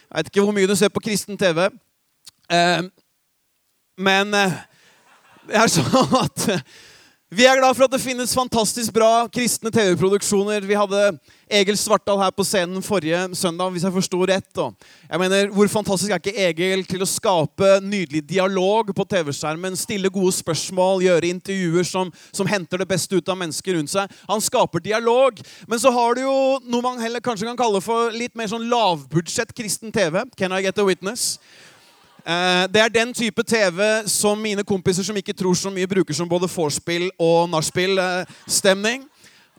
Jeg 0.08 0.16
vet 0.18 0.30
ikke 0.30 0.44
hvor 0.44 0.56
mye 0.56 0.68
du 0.68 0.76
ser 0.78 0.92
på 0.92 1.02
kristen 1.02 1.38
TV, 1.40 1.66
eh, 2.52 2.82
men 3.96 4.34
eh, 4.36 4.58
det 5.48 5.60
er 5.60 5.72
sånn 5.72 6.18
at 6.20 6.48
vi 7.34 7.46
er 7.48 7.58
glad 7.58 7.74
for 7.74 7.86
at 7.86 7.94
det 7.96 8.02
finnes 8.02 8.36
fantastisk 8.36 8.94
bra 8.94 9.24
kristne 9.32 9.72
TV-produksjoner. 9.74 10.62
Vi 10.68 10.76
hadde 10.78 11.00
Egil 11.50 11.76
Svartdal 11.76 12.20
her 12.22 12.32
på 12.32 12.44
scenen 12.46 12.82
forrige 12.84 13.20
søndag, 13.36 13.72
hvis 13.74 13.84
jeg 13.84 13.92
forsto 13.92 14.20
rett. 14.26 14.60
Jeg 15.10 15.20
mener, 15.20 15.48
Hvor 15.52 15.68
fantastisk 15.68 16.10
er 16.10 16.20
ikke 16.22 16.46
Egil 16.48 16.84
til 16.88 17.02
å 17.02 17.08
skape 17.08 17.80
nydelig 17.82 18.22
dialog 18.28 18.94
på 18.94 19.04
TV-skjermen? 19.04 19.76
Stille 19.76 20.08
gode 20.08 20.32
spørsmål, 20.32 21.02
gjøre 21.04 21.28
intervjuer 21.28 21.84
som, 21.84 22.12
som, 22.32 22.46
henter 22.46 22.78
det 22.78 22.88
beste 22.88 23.16
ut 23.16 23.28
av 23.28 23.36
mennesker 23.36 23.76
rundt 23.76 23.92
seg. 23.92 24.10
Han 24.28 24.40
skaper 24.40 24.80
dialog. 24.80 25.40
Men 25.68 25.78
så 25.78 25.92
har 25.92 26.14
du 26.14 26.24
jo 26.24 26.36
noe 26.64 26.82
man 26.84 27.02
heller 27.02 27.20
kanskje 27.20 27.48
kan 27.50 27.58
kalle 27.58 27.82
for 27.84 28.14
litt 28.14 28.34
mer 28.36 28.48
sånn 28.48 28.68
lavbudsjett 28.70 29.52
kristen 29.54 29.92
TV. 29.92 30.22
Can 30.36 30.52
I 30.52 30.62
get 30.64 30.78
a 30.78 30.84
witness? 30.84 31.38
Eh, 32.24 32.64
det 32.72 32.80
er 32.80 32.88
den 32.88 33.12
type 33.12 33.42
TV 33.44 34.08
som 34.08 34.40
mine 34.40 34.64
kompiser 34.64 35.04
som 35.04 35.16
ikke 35.16 35.36
tror 35.36 35.56
så 35.58 35.68
mye, 35.72 35.88
bruker 35.88 36.16
som 36.16 36.28
både 36.28 36.48
vorspiel 36.48 37.10
og 37.20 37.50
nachspiel-stemning. 37.52 39.04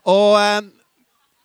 Og 0.05 0.39
eh, 0.39 0.63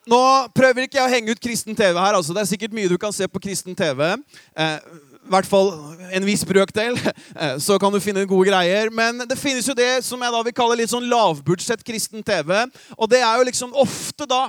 nå 0.08 0.22
prøver 0.56 0.86
ikke 0.86 0.96
jeg 0.98 1.06
å 1.06 1.12
henge 1.12 1.34
ut 1.34 1.42
kristen 1.42 1.76
TV 1.76 1.98
her. 1.98 2.16
altså 2.16 2.34
Det 2.34 2.42
er 2.42 2.50
sikkert 2.54 2.74
mye 2.76 2.88
du 2.88 2.96
kan 2.98 3.12
se 3.12 3.28
på 3.28 3.42
kristen 3.42 3.76
TV. 3.76 4.14
Eh, 4.56 4.76
I 5.20 5.32
hvert 5.34 5.48
fall 5.48 5.72
en 6.16 6.26
viss 6.26 6.44
brøkdel. 6.48 6.96
Så 7.66 7.76
kan 7.78 7.92
du 7.92 8.00
finne 8.00 8.24
gode 8.28 8.48
greier. 8.48 8.90
Men 8.90 9.22
det 9.28 9.38
finnes 9.38 9.68
jo 9.68 9.76
det 9.76 10.00
som 10.06 10.22
jeg 10.22 10.34
da 10.34 10.42
vil 10.46 10.56
kalle 10.56 10.78
litt 10.80 10.92
sånn 10.92 11.10
lavbudsjett 11.10 11.84
kristen 11.86 12.24
TV. 12.24 12.64
Og 12.96 13.10
det 13.12 13.20
er 13.20 13.36
jo 13.36 13.50
liksom 13.50 13.76
ofte 13.76 14.28
da 14.28 14.48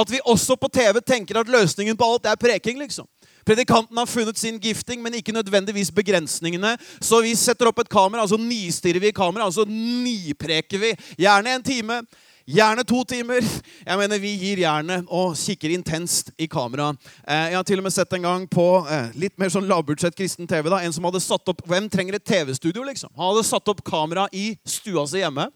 at 0.00 0.12
vi 0.12 0.20
også 0.22 0.54
på 0.60 0.68
TV 0.70 1.00
tenker 1.02 1.40
at 1.40 1.50
løsningen 1.50 1.96
på 1.98 2.06
alt 2.06 2.28
er 2.30 2.38
preking. 2.38 2.78
liksom. 2.78 3.08
Predikanten 3.46 3.96
har 3.96 4.06
funnet 4.06 4.38
sin 4.38 4.58
gifting, 4.60 5.02
men 5.02 5.16
ikke 5.18 5.32
nødvendigvis 5.32 5.90
begrensningene. 5.90 6.76
Så 7.00 7.22
vi 7.24 7.34
setter 7.34 7.70
opp 7.70 7.80
et 7.80 7.90
kamera, 7.90 8.22
altså 8.22 8.38
nistirrer 8.38 9.00
vi 9.00 9.10
i 9.10 9.16
kamera, 9.16 9.48
altså 9.48 9.64
nipreker 9.66 10.78
vi. 10.78 10.92
Gjerne 11.18 11.56
en 11.56 11.64
time. 11.64 12.02
Gjerne 12.50 12.82
to 12.82 13.04
timer. 13.06 13.44
Jeg 13.86 13.98
mener, 13.98 14.18
Vi 14.18 14.30
gir 14.34 14.62
jernet 14.64 15.06
og 15.06 15.36
kikker 15.38 15.70
intenst 15.70 16.32
i 16.38 16.48
kamera. 16.50 16.88
Eh, 17.28 17.50
jeg 17.50 17.56
har 17.56 17.62
til 17.62 17.78
og 17.78 17.84
med 17.84 17.92
sett 17.94 18.12
en 18.16 18.26
gang 18.26 18.46
på 18.50 18.64
eh, 18.90 19.12
litt 19.14 19.36
mer 19.38 19.52
sånn 19.54 19.68
lavbudsjett 19.70 20.16
kristen 20.18 20.48
TV. 20.50 20.66
da, 20.66 20.80
En 20.82 20.92
som 20.92 21.04
hadde 21.06 21.20
satt 21.22 21.46
opp 21.52 21.62
Hvem 21.68 21.86
trenger 21.88 22.16
et 22.16 22.24
TV-studio, 22.24 22.82
liksom? 22.82 23.12
Han 23.14 23.30
hadde 23.30 23.46
satt 23.46 23.68
opp 23.70 23.84
kamera 23.86 24.26
i 24.32 24.56
stua 24.66 25.06
si 25.06 25.22
hjemme. 25.22 25.46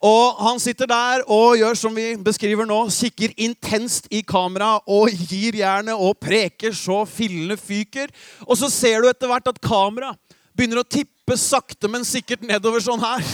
Og 0.00 0.40
han 0.46 0.60
sitter 0.62 0.88
der 0.88 1.26
og 1.26 1.58
gjør 1.58 1.76
som 1.76 1.94
vi 1.94 2.14
beskriver 2.16 2.64
nå, 2.64 2.86
kikker 2.88 3.34
intenst 3.36 4.08
i 4.10 4.22
kamera 4.22 4.78
og 4.86 5.10
gir 5.10 5.60
jernet 5.60 5.98
og 5.98 6.16
preker 6.22 6.72
så 6.72 7.02
fillene 7.04 7.58
fyker. 7.60 8.08
Og 8.46 8.56
så 8.56 8.70
ser 8.72 9.02
du 9.02 9.10
etter 9.10 9.28
hvert 9.28 9.50
at 9.50 9.60
kamera 9.60 10.14
begynner 10.56 10.80
å 10.80 10.88
tippe 10.88 11.36
sakte, 11.36 11.90
men 11.90 12.06
sikkert 12.06 12.46
nedover 12.46 12.80
sånn 12.80 13.02
her. 13.02 13.26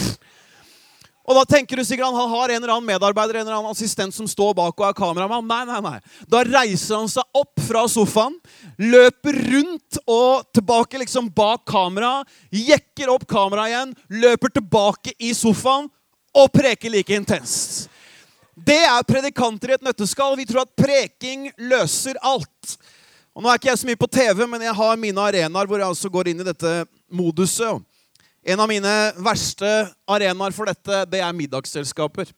Og 1.25 1.39
da 1.39 1.45
tenker 1.49 1.81
du 1.81 1.85
sikkert 1.89 2.13
han 2.13 2.33
har 2.35 2.53
en 2.53 2.59
eller 2.59 2.75
annen 2.75 2.89
medarbeider 2.89 3.39
en 3.39 3.47
eller 3.47 3.57
annen 3.57 3.73
assistent 3.73 4.13
som 4.13 4.29
står 4.29 4.53
bak 4.59 4.77
og 4.77 4.87
er 4.91 4.97
kameramann. 4.99 5.47
Nei, 5.49 5.63
nei, 5.71 5.81
nei. 5.81 6.25
Da 6.29 6.43
reiser 6.45 6.99
han 6.99 7.09
seg 7.09 7.41
opp 7.41 7.63
fra 7.65 7.87
sofaen, 7.89 8.37
løper 8.77 9.39
rundt 9.55 10.01
og 10.05 10.45
tilbake 10.53 11.01
liksom 11.01 11.31
bak 11.33 11.65
kameraet, 11.71 12.29
jekker 12.53 13.15
opp 13.15 13.25
kameraet 13.31 13.73
igjen, 13.73 13.97
løper 14.21 14.53
tilbake 14.61 15.17
i 15.17 15.33
sofaen 15.37 15.89
og 16.35 16.53
preker 16.53 16.93
like 16.93 17.17
intenst. 17.17 17.87
Det 18.55 18.83
er 18.85 19.09
predikanter 19.09 19.73
i 19.73 19.79
et 19.79 19.87
nøtteskall. 19.87 20.37
Vi 20.39 20.47
tror 20.47 20.63
at 20.63 20.77
preking 20.79 21.49
løser 21.71 22.21
alt. 22.23 22.77
Og 23.35 23.43
Nå 23.43 23.51
er 23.51 23.59
ikke 23.59 23.73
jeg 23.73 23.81
så 23.81 23.89
mye 23.89 23.99
på 23.99 24.13
TV, 24.13 24.45
men 24.47 24.63
jeg 24.63 24.77
har 24.79 25.01
mine 25.01 25.25
arenaer 25.25 25.67
hvor 25.67 25.81
jeg 25.81 25.89
altså 25.89 26.11
går 26.13 26.31
inn 26.31 26.45
i 26.45 26.47
dette 26.47 26.75
moduset. 27.11 27.83
En 28.45 28.61
av 28.61 28.69
mine 28.69 28.91
verste 29.25 29.69
arenaer 30.05 30.53
for 30.53 30.69
dette, 30.69 31.05
det 31.09 31.21
er 31.25 31.37
middagsselskaper. 31.37 32.29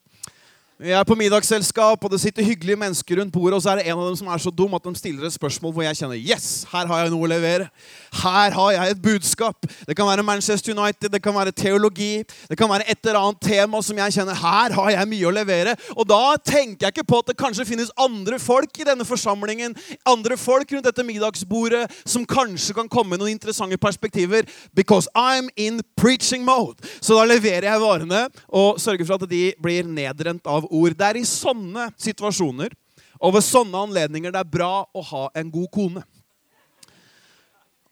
Vi 0.79 0.93
er 0.95 1.03
på 1.09 1.17
middagsselskap, 1.19 1.99
og 1.99 2.13
det 2.13 2.19
sitter 2.21 2.45
hyggelige 2.45 2.79
mennesker 2.79 3.19
rundt 3.19 3.33
bordet, 3.33 3.57
og 3.57 3.63
så 3.65 3.73
er 3.73 3.81
det 3.81 3.89
en 3.89 3.97
av 3.97 4.07
dem 4.07 4.15
som 4.15 4.29
er 4.31 4.39
så 4.39 4.53
dum 4.53 4.77
at 4.77 4.85
de 4.85 4.93
stiller 4.95 5.27
et 5.27 5.35
spørsmål 5.35 5.73
hvor 5.73 5.83
jeg 5.83 5.99
kjenner 5.99 6.21
Yes, 6.21 6.67
her 6.71 6.87
har 6.87 7.01
jeg 7.01 7.11
noe 7.11 7.27
å 7.27 7.31
levere. 7.31 7.67
Her 8.13 8.53
har 8.55 8.71
jeg 8.71 8.93
et 8.93 9.01
budskap. 9.01 9.67
Det 9.87 9.95
kan 9.97 10.07
være 10.07 10.23
Manchester 10.23 10.73
United, 10.73 11.09
det 11.13 11.21
kan 11.23 11.35
være 11.35 11.51
teologi, 11.51 12.23
det 12.49 12.57
kan 12.57 12.69
være 12.69 12.87
et 12.89 12.99
eller 13.03 13.19
annet 13.19 13.41
tema 13.43 13.81
som 13.83 13.97
jeg 13.97 14.15
kjenner 14.17 14.37
Her 14.37 14.75
har 14.75 14.89
jeg 14.93 15.09
mye 15.11 15.27
å 15.27 15.33
levere. 15.35 15.75
Og 15.95 16.07
da 16.09 16.37
tenker 16.39 16.87
jeg 16.87 16.95
ikke 16.95 17.07
på 17.11 17.21
at 17.21 17.31
det 17.31 17.37
kanskje 17.39 17.67
finnes 17.67 17.93
andre 17.99 18.39
folk 18.39 18.79
i 18.79 18.87
denne 18.87 19.05
forsamlingen, 19.07 19.75
andre 20.07 20.37
folk 20.37 20.71
rundt 20.73 20.87
dette 20.87 21.05
middagsbordet, 21.07 21.85
som 22.05 22.25
kanskje 22.25 22.75
kan 22.77 22.89
komme 22.89 23.15
med 23.15 23.23
noen 23.23 23.35
interessante 23.35 23.77
perspektiver. 23.77 24.47
Because 24.73 25.09
I'm 25.15 25.49
in 25.55 25.81
preaching 25.97 26.45
mode. 26.45 26.81
Så 27.01 27.17
da 27.17 27.25
leverer 27.27 27.69
jeg 27.71 27.83
varene 27.83 28.27
og 28.47 28.81
sørger 28.81 29.07
for 29.07 29.21
at 29.21 29.29
de 29.29 29.51
blir 29.61 29.87
nedrent 29.87 30.47
av 30.47 30.67
ord. 30.69 30.95
Det 30.97 31.07
er 31.07 31.21
i 31.21 31.27
sånne 31.27 31.91
situasjoner 31.99 32.73
og 33.17 33.33
ved 33.33 33.45
sånne 33.45 33.83
anledninger 33.87 34.33
det 34.33 34.41
er 34.43 34.51
bra 34.51 34.85
å 34.85 35.03
ha 35.11 35.23
en 35.37 35.51
god 35.53 35.69
kone. 35.73 36.03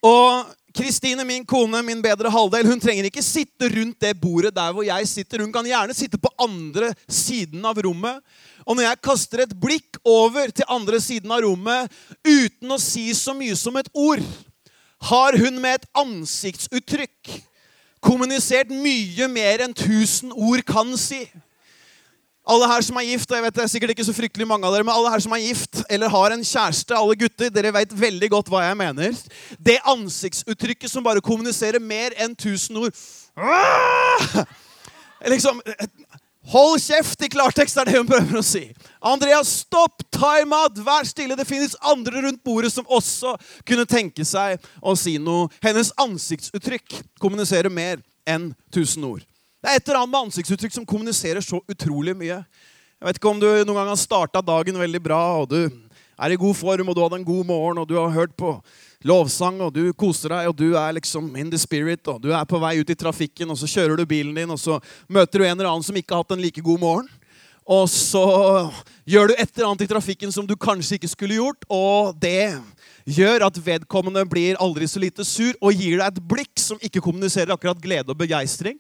Og 0.05 0.53
Kristine, 0.75 1.23
min 1.23 1.45
kone, 1.47 1.79
min 1.87 2.01
bedre 2.03 2.29
halvdel, 2.29 2.67
hun 2.67 2.81
trenger 2.83 3.07
ikke 3.07 3.23
sitte 3.23 3.69
rundt 3.71 4.01
det 4.03 4.11
bordet 4.19 4.51
der 4.57 4.73
hvor 4.75 4.83
jeg 4.83 5.07
sitter. 5.07 5.41
Hun 5.45 5.53
kan 5.55 5.65
gjerne 5.65 5.95
sitte 5.95 6.19
på 6.19 6.31
andre 6.41 6.91
siden 7.07 7.63
av 7.65 7.79
rommet. 7.79 8.19
Og 8.67 8.75
når 8.75 8.89
jeg 8.89 9.01
kaster 9.07 9.45
et 9.45 9.55
blikk 9.61 10.01
over 10.03 10.51
til 10.51 10.67
andre 10.69 10.99
siden 10.99 11.31
av 11.31 11.45
rommet 11.45 11.93
uten 12.27 12.75
å 12.75 12.81
si 12.81 13.07
så 13.15 13.33
mye 13.37 13.55
som 13.55 13.77
et 13.79 13.89
ord, 13.93 14.23
har 15.09 15.37
hun 15.39 15.61
med 15.63 15.79
et 15.79 15.89
ansiktsuttrykk 16.01 17.33
kommunisert 18.05 18.69
mye 18.73 19.29
mer 19.31 19.63
enn 19.65 19.73
tusen 19.77 20.33
ord 20.35 20.65
kan 20.67 20.91
si. 20.99 21.23
Alle 22.45 22.67
her 22.69 22.83
som 22.85 22.97
er 23.01 23.07
gift, 23.07 23.31
og 23.31 23.39
jeg 23.39 23.45
vet 23.47 23.55
det 23.57 23.63
er 23.63 23.71
sikkert 23.71 23.93
ikke 23.95 24.05
så 24.05 24.13
fryktelig 24.13 24.45
mange 24.47 24.67
av 24.67 24.75
dere, 24.75 24.85
men 24.85 24.93
alle 24.93 25.09
her 25.09 25.23
som 25.23 25.33
er 25.33 25.41
gift 25.41 25.81
eller 25.89 26.11
har 26.13 26.35
en 26.35 26.45
kjæreste, 26.45 26.93
alle 26.93 27.17
gutter, 27.17 27.49
dere 27.53 27.73
vet 27.73 27.95
veldig 27.97 28.29
godt 28.35 28.51
hva 28.53 28.61
jeg 28.67 28.77
mener. 28.77 29.23
Det 29.57 29.79
ansiktsuttrykket 29.95 30.91
som 30.91 31.05
bare 31.05 31.23
kommuniserer 31.25 31.81
mer 31.81 32.13
enn 32.21 32.37
tusen 32.37 32.77
ord. 32.83 32.93
Ah! 33.35 34.45
Liksom 35.25 35.57
Hold 36.53 36.77
kjeft 36.77 37.23
i 37.25 37.29
klartekst, 37.33 37.77
er 37.81 37.89
det 37.89 37.95
hun 37.97 38.05
prøver 38.05 38.37
å 38.37 38.43
si. 38.45 38.67
Andreas, 39.01 39.49
stopp! 39.63 40.03
Time 40.13 40.53
out! 40.53 40.77
Vær 40.85 41.07
stille! 41.09 41.33
Det 41.33 41.47
finnes 41.49 41.73
andre 41.81 42.21
rundt 42.21 42.43
bordet 42.45 42.69
som 42.69 42.85
også 42.85 43.33
kunne 43.65 43.87
tenke 43.89 44.21
seg 44.27 44.61
å 44.77 44.93
si 44.99 45.17
noe. 45.17 45.49
Hennes 45.65 45.89
ansiktsuttrykk 46.05 46.99
kommuniserer 47.17 47.73
mer 47.73 47.97
enn 48.29 48.51
tusen 48.69 49.07
ord. 49.09 49.25
Det 49.65 49.71
er 49.71 49.79
et 49.79 49.87
eller 49.89 50.03
annet 50.03 50.11
med 50.13 50.27
ansiktsuttrykk 50.27 50.73
som 50.75 50.83
kommuniserer 50.85 51.41
så 51.41 51.57
utrolig 51.65 52.13
mye. 52.13 52.35
Jeg 52.37 53.05
vet 53.07 53.17
ikke 53.17 53.31
om 53.31 53.39
du 53.41 53.47
noen 53.49 53.79
gang 53.79 53.87
har 53.89 53.97
starta 53.97 54.43
dagen 54.45 54.77
veldig 54.77 54.99
bra, 55.01 55.21
og 55.41 55.47
du 55.49 55.57
er 55.65 56.35
i 56.35 56.37
god 56.37 56.53
form, 56.53 56.91
og 56.91 56.93
du 56.93 57.01
hadde 57.01 57.17
en 57.17 57.25
god 57.25 57.47
morgen, 57.49 57.79
og 57.81 57.87
du 57.89 57.95
har 57.97 58.13
hørt 58.13 58.35
på 58.37 58.51
lovsang, 59.09 59.57
og 59.65 59.71
du 59.73 59.89
koser 59.97 60.35
deg, 60.35 60.51
og 60.51 60.59
du 60.59 60.77
er 60.77 60.93
liksom 60.99 61.31
in 61.33 61.49
the 61.49 61.57
spirit, 61.57 62.05
og 62.05 62.21
du 62.21 62.29
er 62.29 62.45
på 62.45 62.59
vei 62.61 62.75
ut 62.77 62.93
i 62.93 62.97
trafikken, 62.99 63.49
og 63.49 63.57
så 63.57 63.71
kjører 63.71 63.97
du 63.97 64.05
bilen 64.05 64.37
din, 64.37 64.53
og 64.53 64.61
så 64.61 64.77
møter 65.09 65.41
du 65.41 65.47
en 65.47 65.55
eller 65.55 65.71
annen 65.71 65.87
som 65.87 65.97
ikke 65.97 66.13
har 66.13 66.21
hatt 66.21 66.37
en 66.37 66.45
like 66.45 66.61
god 66.61 66.85
morgen. 66.85 67.09
Og 67.65 67.89
så 67.89 68.21
gjør 69.09 69.33
du 69.33 69.33
et 69.33 69.49
eller 69.49 69.71
annet 69.71 69.87
i 69.87 69.89
trafikken 69.95 70.29
som 70.29 70.45
du 70.45 70.53
kanskje 70.53 70.99
ikke 70.99 71.09
skulle 71.09 71.39
gjort, 71.39 71.65
og 71.73 72.13
det 72.21 72.53
gjør 73.17 73.47
at 73.49 73.57
vedkommende 73.65 74.27
blir 74.29 74.61
aldri 74.61 74.85
så 74.85 75.01
lite 75.01 75.25
sur 75.25 75.57
og 75.57 75.73
gir 75.73 75.97
deg 75.97 76.05
et 76.05 76.23
blikk 76.29 76.61
som 76.61 76.77
ikke 76.85 77.01
kommuniserer 77.01 77.57
akkurat 77.57 77.81
glede 77.81 78.13
og 78.13 78.21
begeistring 78.21 78.77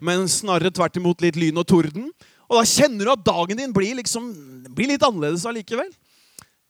men 0.00 0.28
snarere 0.30 0.72
tvert 0.74 0.96
imot 1.00 1.22
litt 1.24 1.38
lyn 1.40 1.60
og 1.60 1.66
torden. 1.68 2.08
Og 2.48 2.58
da 2.58 2.64
kjenner 2.68 3.06
du 3.06 3.12
at 3.14 3.26
dagen 3.26 3.60
din 3.60 3.74
blir, 3.74 3.96
liksom, 3.98 4.30
blir 4.74 4.92
litt 4.92 5.04
annerledes 5.06 5.46
allikevel. 5.48 5.90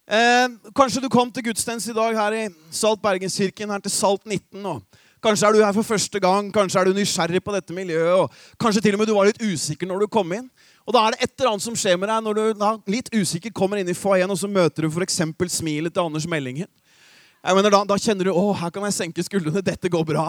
Eh, 0.05 0.49
kanskje 0.77 1.01
du 1.01 1.09
kom 1.09 1.31
til 1.33 1.47
gudstjeneste 1.47 1.95
i 1.95 1.97
dag 1.97 2.19
her 2.19 2.37
i 2.37 2.45
Salt 2.75 3.01
Bergenskirken, 3.03 3.73
her 3.73 3.81
til 3.81 3.95
Salt 3.95 4.27
19. 4.27 4.61
og 4.67 5.01
Kanskje 5.25 5.49
er 5.49 5.55
du 5.57 5.63
her 5.65 5.73
for 5.73 5.87
første 5.89 6.21
gang, 6.21 6.51
kanskje 6.53 6.81
er 6.81 6.85
du 6.85 6.99
nysgjerrig 6.99 7.41
på 7.41 7.53
dette 7.55 7.73
miljøet. 7.73 8.13
og 8.13 8.59
Kanskje 8.61 8.83
til 8.85 8.97
og 8.97 9.01
med 9.01 9.09
du 9.09 9.15
var 9.17 9.25
litt 9.25 9.41
usikker 9.41 9.89
når 9.89 10.05
du 10.05 10.07
kom 10.13 10.33
inn. 10.37 10.51
Og 10.85 10.93
Da 10.93 11.07
er 11.07 11.15
det 11.15 11.25
et 11.25 11.41
eller 11.41 11.55
annet 11.55 11.65
som 11.65 11.77
skjer 11.77 11.97
med 11.97 12.11
deg 12.13 12.25
når 12.27 12.35
du 12.37 12.61
da, 12.61 12.75
litt 12.93 13.09
usikker 13.09 13.55
kommer 13.57 13.81
inn 13.81 13.89
i 13.89 13.97
foajeen 13.97 14.29
og 14.29 14.37
så 14.37 14.51
møter 14.53 14.85
du 14.85 14.91
f.eks. 14.91 15.23
smilet 15.49 15.95
til 15.95 16.05
Anders 16.05 16.29
Meldingen. 16.29 16.69
Jeg 17.45 17.57
mener, 17.57 17.73
da, 17.73 17.81
da 17.89 17.97
kjenner 17.97 18.29
du 18.29 18.33
å, 18.37 18.53
her 18.53 18.71
kan 18.73 18.85
jeg 18.85 18.97
senke 18.99 19.25
skuldrene. 19.25 19.65
Dette 19.65 19.89
går 19.89 20.05
bra. 20.05 20.27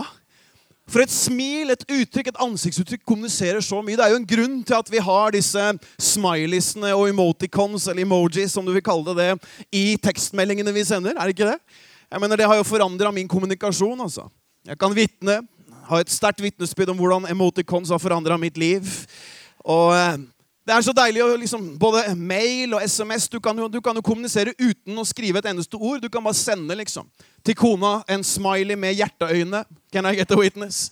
For 0.85 1.01
et 1.01 1.09
smil, 1.09 1.71
et 1.73 1.81
uttrykk, 1.89 2.27
et 2.29 2.41
ansiktsuttrykk 2.45 3.01
kommuniserer 3.09 3.63
så 3.65 3.79
mye. 3.81 3.97
Det 3.97 4.05
er 4.05 4.13
jo 4.13 4.19
en 4.19 4.27
grunn 4.29 4.59
til 4.61 4.77
at 4.77 4.91
vi 4.93 5.01
har 5.01 5.33
disse 5.33 5.63
smileysene 6.11 6.91
og 6.93 7.07
emoticons, 7.09 7.87
eller 7.89 8.05
emojis, 8.05 8.53
som 8.53 8.65
du 8.65 8.69
vil 8.75 8.85
kalle 8.85 9.15
det, 9.17 9.17
det, 9.17 9.55
i 9.73 9.97
tekstmeldingene 9.97 10.73
vi 10.75 10.85
sender. 10.85 11.17
Er 11.17 11.25
det 11.25 11.33
ikke 11.33 11.49
det? 11.49 11.81
Jeg 12.11 12.21
mener, 12.21 12.37
Det 12.37 12.45
har 12.45 12.59
jo 12.59 12.67
forandra 12.69 13.11
min 13.11 13.27
kommunikasjon. 13.27 14.01
altså. 14.01 14.29
Jeg 14.67 14.77
kan 14.77 14.93
vitne, 14.95 15.41
ha 15.89 15.99
et 16.01 16.09
sterkt 16.09 16.41
vitnesbyrd 16.41 16.93
om 16.93 16.97
hvordan 16.97 17.27
emoticons 17.29 17.89
har 17.89 18.01
forandra 18.01 18.37
mitt 18.37 18.57
liv. 18.57 18.85
Og 19.65 19.93
eh, 19.93 20.17
det 20.65 20.73
er 20.73 20.81
så 20.81 20.93
deilig 20.97 21.21
å 21.21 21.35
liksom, 21.37 21.65
Både 21.77 22.01
mail 22.17 22.73
og 22.73 22.81
SMS 22.81 23.27
du 23.29 23.37
kan, 23.43 23.57
jo, 23.57 23.67
du 23.69 23.77
kan 23.85 23.95
jo 23.97 24.01
kommunisere 24.05 24.55
uten 24.57 24.97
å 24.97 25.05
skrive 25.05 25.39
et 25.41 25.49
eneste 25.51 25.77
ord. 25.77 26.01
Du 26.01 26.09
kan 26.09 26.25
bare 26.25 26.37
sende 26.37 26.77
liksom, 26.79 27.05
til 27.45 27.57
kona 27.59 27.99
en 28.09 28.25
smiley 28.25 28.77
med 28.79 28.97
hjerteøyne. 28.97 29.61
Can 29.93 30.09
I 30.09 30.15
get 30.17 30.33
a 30.33 30.39
witness? 30.39 30.89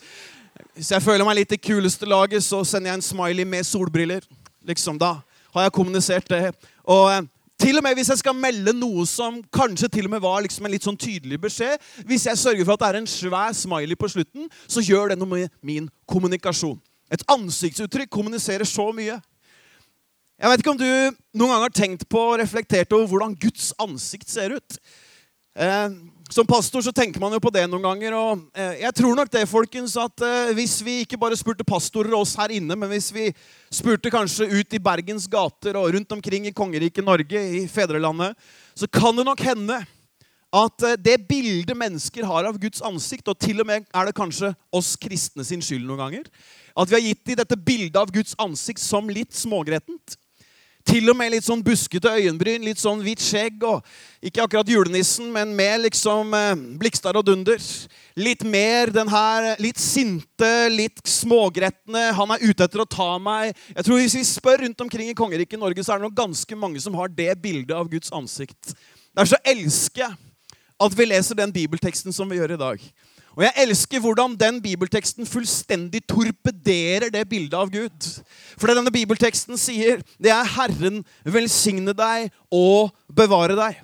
Hvis 0.78 0.92
jeg 0.94 1.02
føler 1.02 1.26
meg 1.26 1.40
litt 1.42 1.56
i 1.58 1.62
kuleste 1.62 2.06
laget, 2.06 2.46
så 2.46 2.62
sender 2.68 2.92
jeg 2.92 3.02
en 3.02 3.08
smiley 3.08 3.50
med 3.50 3.66
solbriller. 3.66 4.22
Liksom, 4.70 5.02
Da 5.02 5.16
har 5.54 5.66
jeg 5.66 5.74
kommunisert 5.74 6.30
det. 6.30 6.54
Og 6.86 7.10
eh, 7.10 7.26
til 7.64 7.78
og 7.78 7.84
med 7.86 7.98
hvis 7.98 8.14
jeg 8.14 8.22
skal 8.22 8.38
melde 8.38 8.74
noe 8.78 9.06
som 9.10 9.42
kanskje 9.54 9.90
til 9.90 10.06
og 10.06 10.14
med 10.14 10.22
var 10.22 10.42
liksom 10.46 10.66
en 10.66 10.74
litt 10.74 10.86
sånn 10.86 10.98
tydelig 11.00 11.38
beskjed 11.46 11.78
Hvis 12.10 12.26
jeg 12.28 12.40
sørger 12.42 12.66
for 12.66 12.76
at 12.76 12.82
det 12.82 12.90
er 12.90 12.98
en 13.02 13.10
svær 13.10 13.54
smiley 13.56 13.98
på 13.98 14.10
slutten, 14.12 14.50
så 14.68 14.84
gjør 14.84 15.14
det 15.14 15.20
noe 15.22 15.30
med 15.30 15.54
min 15.66 15.90
kommunikasjon. 16.10 16.78
Et 17.14 17.24
ansiktsuttrykk 17.30 18.10
kommuniserer 18.14 18.68
så 18.68 18.90
mye. 18.94 19.20
Jeg 20.44 20.52
vet 20.52 20.60
ikke 20.60 20.72
om 20.74 20.80
du 20.80 20.88
noen 21.40 21.54
gang 21.54 21.62
har 21.64 21.72
tenkt 21.72 22.02
på 22.12 22.20
og 22.34 22.42
reflektert 22.42 22.92
over 22.92 23.08
hvordan 23.08 23.36
Guds 23.40 23.70
ansikt 23.80 24.28
ser 24.28 24.58
ut. 24.58 24.76
Eh, 25.56 25.94
som 26.36 26.48
pastor 26.50 26.84
så 26.84 26.92
tenker 26.92 27.22
man 27.24 27.32
jo 27.32 27.40
på 27.40 27.52
det 27.56 27.62
noen 27.72 27.86
ganger. 27.86 28.16
og 28.18 28.42
eh, 28.52 28.82
Jeg 28.82 28.92
tror 28.98 29.16
nok 29.16 29.30
det, 29.32 29.46
folkens, 29.48 29.94
at 29.96 30.26
eh, 30.28 30.52
hvis 30.58 30.82
vi 30.84 30.98
ikke 31.06 31.22
bare 31.22 31.38
spurte 31.40 31.64
pastorer 31.64 32.12
og 32.12 32.26
oss 32.26 32.34
her 32.36 32.52
inne, 32.58 32.76
men 32.76 32.92
hvis 32.92 33.08
vi 33.16 33.30
spurte 33.72 34.12
kanskje 34.12 34.50
ut 34.52 34.76
i 34.76 34.82
Bergens 34.84 35.30
gater 35.32 35.80
og 35.80 35.94
rundt 35.96 36.12
omkring 36.12 36.50
i 36.50 36.52
kongeriket 36.52 37.08
Norge, 37.08 37.40
i 37.40 37.64
fedrelandet, 37.72 38.36
så 38.76 38.90
kan 38.92 39.16
det 39.16 39.24
nok 39.30 39.46
hende 39.48 39.78
at 40.54 40.88
eh, 40.90 40.98
det 41.00 41.22
bildet 41.30 41.72
mennesker 41.72 42.28
har 42.28 42.50
av 42.50 42.60
Guds 42.60 42.84
ansikt, 42.84 43.32
og 43.32 43.40
til 43.40 43.64
og 43.64 43.70
med 43.72 43.88
er 43.88 44.12
det 44.12 44.18
kanskje 44.20 44.52
oss 44.76 44.92
kristne 45.00 45.48
sin 45.48 45.64
skyld 45.64 45.88
noen 45.88 46.04
ganger, 46.04 46.28
at 46.76 46.92
vi 46.92 47.00
har 47.00 47.08
gitt 47.08 47.24
dem 47.32 47.40
dette 47.46 47.62
bildet 47.72 48.02
av 48.04 48.12
Guds 48.12 48.36
ansikt 48.44 48.84
som 48.84 49.08
litt 49.08 49.32
smågrettent. 49.40 50.18
Til 50.84 51.08
og 51.08 51.16
med 51.16 51.32
litt 51.32 51.46
sånn 51.46 51.62
buskete 51.64 52.12
øyenbryn, 52.12 52.66
litt 52.68 52.82
sånn 52.82 53.00
hvitt 53.06 53.22
skjegg. 53.24 53.62
og 53.64 53.86
Ikke 54.26 54.44
akkurat 54.44 54.68
julenissen, 54.68 55.30
men 55.32 55.54
mer 55.56 55.78
liksom 55.86 56.34
eh, 56.36 56.56
Blikstad 56.80 57.16
og 57.16 57.24
Dunder. 57.28 57.62
Litt 58.20 58.44
mer 58.44 58.92
den 58.92 59.08
her 59.12 59.54
litt 59.64 59.80
sinte, 59.80 60.52
litt 60.74 61.00
smågretne. 61.08 62.10
Han 62.20 62.36
er 62.36 62.44
ute 62.44 62.68
etter 62.68 62.84
å 62.84 62.90
ta 62.90 63.14
meg. 63.16 63.56
Jeg 63.72 63.88
tror 63.88 64.02
Hvis 64.02 64.18
vi 64.20 64.26
spør 64.28 64.66
rundt 64.66 64.84
omkring 64.84 65.08
i 65.08 65.16
kongeriket 65.18 65.62
Norge, 65.62 65.86
så 65.86 65.96
er 65.96 66.02
det 66.02 66.10
nok 66.10 66.20
ganske 66.20 66.60
mange 66.60 66.84
som 66.84 67.00
har 67.00 67.08
det 67.08 67.32
bildet 67.42 67.76
av 67.78 67.88
Guds 67.88 68.12
ansikt. 68.12 68.76
Derfor 69.16 69.40
elsker 69.46 70.08
jeg 70.08 70.20
at 70.84 71.00
vi 71.00 71.08
leser 71.08 71.38
den 71.40 71.54
bibelteksten 71.54 72.12
som 72.12 72.28
vi 72.28 72.42
gjør 72.42 72.58
i 72.58 72.60
dag. 72.60 72.88
Og 73.34 73.42
jeg 73.48 73.66
elsker 73.66 74.02
hvordan 74.04 74.36
den 74.38 74.60
bibelteksten 74.62 75.26
fullstendig 75.26 76.04
torpederer 76.10 77.10
det 77.14 77.24
bildet 77.30 77.56
av 77.58 77.72
Gud. 77.74 78.10
For 78.58 78.70
det 78.70 78.78
denne 78.78 78.94
bibelteksten 78.94 79.58
sier, 79.58 80.04
det 80.22 80.32
er 80.32 80.46
'Herren 80.46 81.02
velsigne 81.26 81.96
deg 81.98 82.30
og 82.52 82.94
bevare 83.10 83.58
deg'. 83.58 83.82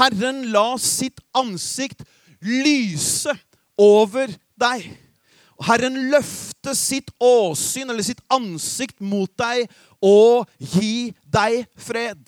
Herren 0.00 0.46
la 0.52 0.76
sitt 0.80 1.20
ansikt 1.34 2.02
lyse 2.40 3.32
over 3.78 4.32
deg. 4.60 4.88
Herren 5.62 5.96
løfte 6.12 6.74
sitt 6.76 7.10
åsyn, 7.20 7.90
eller 7.90 8.04
sitt 8.04 8.20
ansikt, 8.32 9.00
mot 9.00 9.30
deg 9.38 9.68
og 10.04 10.48
gi 10.60 11.14
deg 11.32 11.64
fred. 11.80 12.24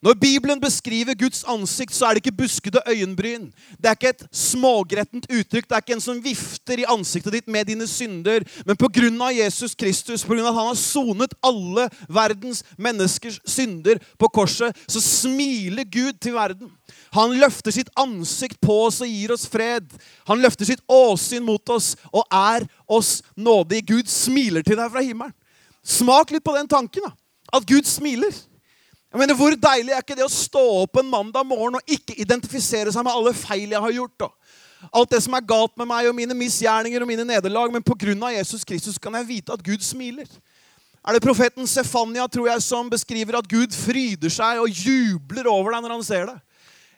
Når 0.00 0.14
Bibelen 0.16 0.60
beskriver 0.60 1.12
Guds 1.14 1.42
ansikt, 1.44 1.92
så 1.92 2.06
er 2.06 2.16
det 2.16 2.22
ikke 2.22 2.38
buskede 2.38 2.80
øyenbryn. 2.88 3.50
Det 3.76 3.90
er 3.90 3.98
ikke 3.98 4.12
et 4.14 4.22
smågrettent 4.32 5.26
uttrykk. 5.28 5.68
Det 5.68 5.76
er 5.76 5.84
ikke 5.84 5.96
en 5.98 6.00
som 6.00 6.22
vifter 6.24 6.80
i 6.80 6.86
ansiktet 6.88 7.36
ditt 7.36 7.50
med 7.52 7.68
dine 7.68 7.84
synder. 7.88 8.46
Men 8.64 8.80
pga. 8.80 9.28
Jesus 9.36 9.74
Kristus, 9.74 10.24
pga. 10.24 10.40
at 10.40 10.56
han 10.56 10.70
har 10.70 10.80
sonet 10.80 11.36
alle 11.44 11.88
verdens 12.08 12.64
menneskers 12.78 13.40
synder 13.44 14.00
på 14.18 14.28
korset, 14.32 14.76
så 14.88 15.00
smiler 15.04 15.84
Gud 15.84 16.16
til 16.20 16.34
verden. 16.34 16.72
Han 17.12 17.36
løfter 17.36 17.70
sitt 17.70 17.92
ansikt 18.00 18.60
på 18.60 18.86
oss 18.86 19.02
og 19.04 19.08
gir 19.08 19.36
oss 19.36 19.46
fred. 19.52 19.84
Han 20.26 20.40
løfter 20.40 20.64
sitt 20.64 20.80
åsyn 20.88 21.44
mot 21.44 21.68
oss 21.68 21.92
og 22.08 22.24
er 22.32 22.64
oss 22.88 23.18
nådig. 23.36 23.84
Gud 23.86 24.08
smiler 24.08 24.64
til 24.64 24.80
deg 24.80 24.88
fra 24.88 25.04
himmelen. 25.04 25.36
Smak 25.84 26.32
litt 26.32 26.44
på 26.44 26.56
den 26.56 26.68
tanken. 26.68 27.04
da. 27.04 27.12
at 27.52 27.66
Gud 27.66 27.84
smiler. 27.84 28.32
Jeg 29.10 29.18
mener, 29.18 29.34
Hvor 29.34 29.50
deilig 29.50 29.92
er 29.92 30.04
ikke 30.04 30.16
det 30.18 30.26
å 30.26 30.30
stå 30.30 30.62
opp 30.84 31.00
en 31.00 31.10
mandag 31.10 31.46
morgen 31.46 31.80
og 31.80 31.90
ikke 31.90 32.14
identifisere 32.22 32.92
seg 32.94 33.02
med 33.06 33.12
alle 33.12 33.34
feil 33.34 33.72
jeg 33.72 33.82
har 33.82 33.96
gjort? 33.96 34.18
da? 34.22 34.28
Alt 34.96 35.10
det 35.10 35.22
som 35.24 35.34
er 35.34 35.44
galt 35.44 35.74
med 35.76 35.88
meg 35.90 36.08
og 36.08 36.14
mine 36.16 36.36
misgjerninger 36.36 37.02
og 37.02 37.10
mine 37.10 37.26
nederlag. 37.26 37.72
Men 37.74 37.82
pga. 37.82 38.30
Jesus 38.36 38.64
Kristus 38.64 38.98
kan 38.98 39.14
jeg 39.18 39.28
vite 39.28 39.52
at 39.52 39.64
Gud 39.66 39.82
smiler. 39.82 40.30
Er 41.00 41.16
det 41.16 41.24
profeten 41.24 41.66
Sefania 41.66 42.26
tror 42.28 42.48
jeg, 42.52 42.62
som 42.62 42.90
beskriver 42.90 43.38
at 43.38 43.48
Gud 43.48 43.72
fryder 43.74 44.30
seg 44.30 44.60
og 44.60 44.68
jubler 44.68 45.48
over 45.48 45.74
deg 45.74 45.84
når 45.84 45.96
han 45.96 46.06
ser 46.06 46.26
det? 46.28 46.38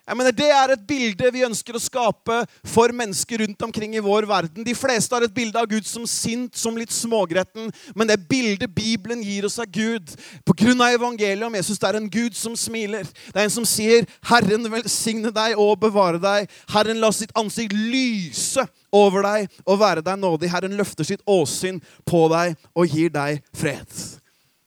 Jeg 0.02 0.16
mener, 0.18 0.32
Det 0.34 0.48
er 0.50 0.72
et 0.74 0.86
bilde 0.86 1.28
vi 1.30 1.44
ønsker 1.46 1.76
å 1.78 1.80
skape 1.80 2.40
for 2.66 2.90
mennesker 2.90 3.44
rundt 3.44 3.60
omkring 3.62 3.94
i 3.94 4.02
vår 4.02 4.26
verden. 4.26 4.64
De 4.66 4.74
fleste 4.74 5.14
har 5.14 5.22
et 5.22 5.34
bilde 5.34 5.58
av 5.58 5.68
Gud 5.70 5.86
som 5.86 6.08
sint, 6.10 6.56
som 6.58 6.74
litt 6.76 6.90
smågretten. 6.90 7.70
Men 7.94 8.10
det 8.10 8.18
bildet 8.26 8.74
Bibelen 8.74 9.22
gir 9.22 9.46
oss 9.46 9.60
av 9.62 9.70
Gud 9.70 10.10
på 10.42 10.56
grunn 10.58 10.82
av 10.82 10.96
evangeliet 10.96 11.46
om 11.46 11.54
Jesus, 11.54 11.78
det 11.78 11.88
er 11.88 12.00
en 12.00 12.10
Gud 12.10 12.34
som 12.34 12.56
smiler. 12.58 13.06
Det 13.06 13.38
er 13.38 13.46
en 13.46 13.54
som 13.54 13.64
sier, 13.64 14.02
'Herren 14.26 14.66
velsigne 14.66 15.30
deg 15.30 15.54
og 15.56 15.78
bevare 15.78 16.18
deg'. 16.18 16.50
'Herren 16.68 17.00
la 17.00 17.10
sitt 17.12 17.32
ansikt 17.36 17.72
lyse 17.72 18.66
over 18.92 19.22
deg 19.22 19.50
og 19.64 19.78
være 19.78 20.02
deg 20.02 20.18
nådig'. 20.18 20.50
'Herren 20.50 20.76
løfter 20.76 21.04
sitt 21.04 21.22
åsyn 21.26 21.80
på 22.04 22.28
deg 22.28 22.56
og 22.74 22.88
gir 22.88 23.08
deg 23.08 23.42
fred'. 23.54 24.18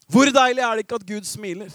Hvor 0.08 0.32
deilig 0.32 0.64
er 0.64 0.76
det 0.76 0.88
ikke 0.88 0.96
at 0.96 1.06
Gud 1.06 1.26
smiler? 1.26 1.72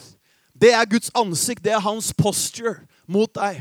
Det 0.57 0.73
er 0.73 0.85
Guds 0.85 1.11
ansikt. 1.15 1.65
Det 1.65 1.73
er 1.73 1.81
hans 1.81 2.13
posture 2.13 2.89
mot 3.11 3.33
deg. 3.37 3.61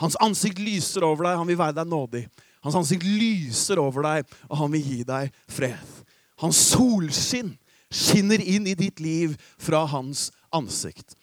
Hans 0.00 0.16
ansikt 0.22 0.60
lyser 0.62 1.04
over 1.04 1.26
deg, 1.26 1.38
han 1.40 1.48
vil 1.48 1.58
være 1.60 1.76
deg 1.80 1.88
nådig. 1.90 2.24
Hans 2.64 2.76
ansikt 2.76 3.04
lyser 3.04 3.80
over 3.80 4.04
deg, 4.04 4.36
og 4.48 4.60
han 4.60 4.72
vil 4.74 4.84
gi 4.84 5.00
deg 5.08 5.32
fred. 5.48 5.96
Hans 6.40 6.60
solskinn 6.72 7.54
skinner 7.90 8.40
inn 8.40 8.68
i 8.70 8.76
ditt 8.78 9.00
liv 9.02 9.34
fra 9.60 9.82
hans 9.88 10.28
ansikt. 10.54 11.16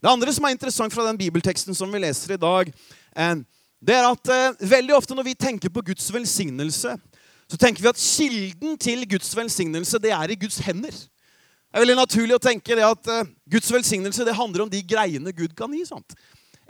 Det 0.00 0.08
andre 0.08 0.32
som 0.32 0.46
er 0.46 0.54
interessant 0.54 0.94
fra 0.94 1.04
den 1.08 1.18
bibelteksten 1.20 1.76
som 1.76 1.90
vi 1.92 2.00
leser 2.00 2.34
i 2.34 2.40
dag, 2.40 2.70
eh, 3.16 3.34
det 3.80 3.96
er 3.96 4.08
at 4.08 4.32
eh, 4.32 4.66
veldig 4.70 4.96
ofte 4.96 5.16
når 5.16 5.30
vi 5.30 5.38
tenker 5.38 5.72
på 5.72 5.82
Guds 5.84 6.08
velsignelse, 6.12 6.96
så 7.50 7.58
tenker 7.58 7.82
vi 7.82 7.90
at 7.90 8.00
kilden 8.00 8.76
til 8.78 9.06
Guds 9.10 9.32
velsignelse 9.36 9.98
det 9.98 10.12
er 10.14 10.30
i 10.30 10.38
Guds 10.38 10.60
hender. 10.64 10.94
Det 10.94 11.78
er 11.78 11.84
veldig 11.84 11.98
naturlig 11.98 12.36
å 12.36 12.42
tenke 12.42 12.76
det 12.76 12.86
at 12.86 13.10
eh, 13.10 13.30
Guds 13.50 13.70
velsignelse 13.72 14.26
det 14.26 14.36
handler 14.38 14.66
om 14.66 14.72
de 14.72 14.82
greiene 14.86 15.34
Gud 15.34 15.56
kan 15.58 15.72
gi. 15.74 15.84
sant? 15.88 16.16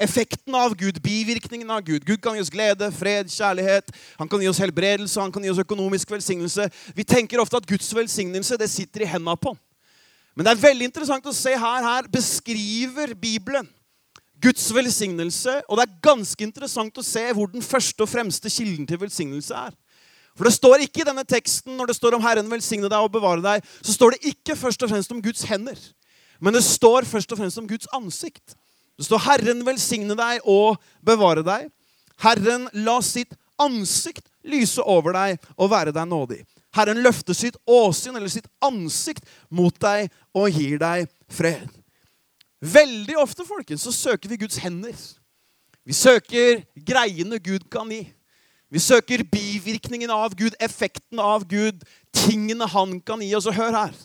Effekten 0.01 0.55
av 0.57 0.75
Gud, 0.79 1.01
bivirkningen 1.05 1.71
av 1.71 1.83
Gud. 1.87 2.05
Gud 2.09 2.23
kan 2.25 2.37
gi 2.37 2.45
oss 2.45 2.53
glede, 2.53 2.89
fred, 2.97 3.31
kjærlighet. 3.33 3.93
Han 4.21 4.29
kan 4.31 4.43
gi 4.43 4.49
oss 4.51 4.61
helbredelse, 4.63 5.21
han 5.21 5.33
kan 5.33 5.45
gi 5.45 5.53
oss 5.53 5.61
økonomisk 5.63 6.11
velsignelse. 6.15 6.71
Vi 6.97 7.05
tenker 7.05 7.43
ofte 7.43 7.61
at 7.61 7.69
Guds 7.69 7.91
velsignelse 7.95 8.59
det 8.61 8.71
sitter 8.73 9.05
i 9.05 9.11
hendene 9.13 9.37
på. 9.37 9.53
Men 10.35 10.47
det 10.47 10.55
er 10.55 10.63
veldig 10.63 10.89
interessant 10.89 11.27
å 11.27 11.37
se 11.37 11.53
her. 11.53 11.85
Her 11.85 12.09
beskriver 12.09 13.13
Bibelen 13.19 13.69
Guds 14.41 14.71
velsignelse. 14.75 15.61
Og 15.69 15.77
det 15.77 15.87
er 15.87 16.01
ganske 16.05 16.45
interessant 16.47 16.97
å 16.97 17.05
se 17.05 17.27
hvor 17.37 17.51
den 17.53 17.65
første 17.65 18.07
og 18.07 18.11
fremste 18.11 18.53
kilden 18.53 18.89
til 18.89 19.01
velsignelse 19.03 19.67
er. 19.69 19.77
For 20.39 20.49
det 20.49 20.55
står 20.57 20.87
ikke 20.87 21.03
i 21.03 21.09
denne 21.09 21.27
teksten 21.29 21.75
når 21.77 21.91
det 21.91 21.99
står 21.99 22.17
om 22.17 22.25
Herren 22.25 22.49
velsigne 22.49 22.89
deg 22.89 23.05
og 23.05 23.13
bevare 23.13 23.43
deg, 23.45 23.67
så 23.83 23.93
står 23.93 24.15
det 24.15 24.31
ikke 24.33 24.57
først 24.57 24.87
og 24.87 24.93
fremst 24.93 25.13
om 25.13 25.21
Guds 25.21 25.43
hender. 25.51 25.77
Men 26.41 26.57
det 26.57 26.65
står 26.65 27.05
først 27.05 27.35
og 27.35 27.43
fremst 27.43 27.61
om 27.61 27.69
Guds 27.69 27.91
ansikt. 27.93 28.55
Det 29.01 29.07
står 29.09 29.23
'Herren 29.25 29.63
velsigne 29.65 30.13
deg 30.13 30.45
og 30.45 30.77
bevare 31.01 31.41
deg'. 31.41 31.71
Herren 32.21 32.69
la 32.77 32.99
sitt 33.01 33.33
ansikt 33.57 34.27
lyse 34.45 34.83
over 34.85 35.17
deg 35.17 35.39
og 35.57 35.71
være 35.73 35.95
deg 35.97 36.09
nådig. 36.09 36.43
Herren 36.77 37.01
løfter 37.03 37.33
sitt 37.35 37.57
åsyn, 37.67 38.17
eller 38.17 38.29
sitt 38.29 38.47
ansikt, 38.63 39.25
mot 39.49 39.75
deg 39.81 40.11
og 40.37 40.53
gir 40.53 40.77
deg 40.79 41.09
fred. 41.33 41.69
Veldig 42.61 43.17
ofte 43.19 43.47
folkens, 43.49 43.83
så 43.89 43.93
søker 43.93 44.29
vi 44.29 44.37
Guds 44.37 44.61
hender. 44.61 44.95
Vi 45.85 45.97
søker 45.97 46.61
greiene 46.77 47.41
Gud 47.41 47.71
kan 47.73 47.89
gi. 47.89 48.05
Vi 48.71 48.79
søker 48.79 49.25
bivirkningen 49.27 50.13
av 50.13 50.37
Gud, 50.37 50.55
effekten 50.61 51.19
av 51.19 51.49
Gud, 51.49 51.81
tingene 52.13 52.69
han 52.69 53.01
kan 53.01 53.25
gi. 53.25 53.33
Og 53.35 53.43
så 53.49 53.57
hør 53.57 53.73
her. 53.75 53.97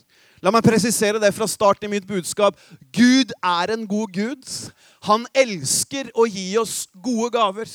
La 0.43 0.51
meg 0.51 0.65
presisere 0.65 1.19
det 1.21 1.31
fra 1.35 1.47
start 1.47 1.85
i 1.85 1.89
mitt 1.89 2.05
budskap. 2.07 2.57
Gud 2.93 3.31
er 3.39 3.71
en 3.73 3.85
god 3.87 4.11
Gud. 4.13 4.43
Han 5.07 5.23
elsker 5.37 6.09
å 6.11 6.25
gi 6.27 6.47
oss 6.59 6.89
gode 7.03 7.31
gaver. 7.37 7.69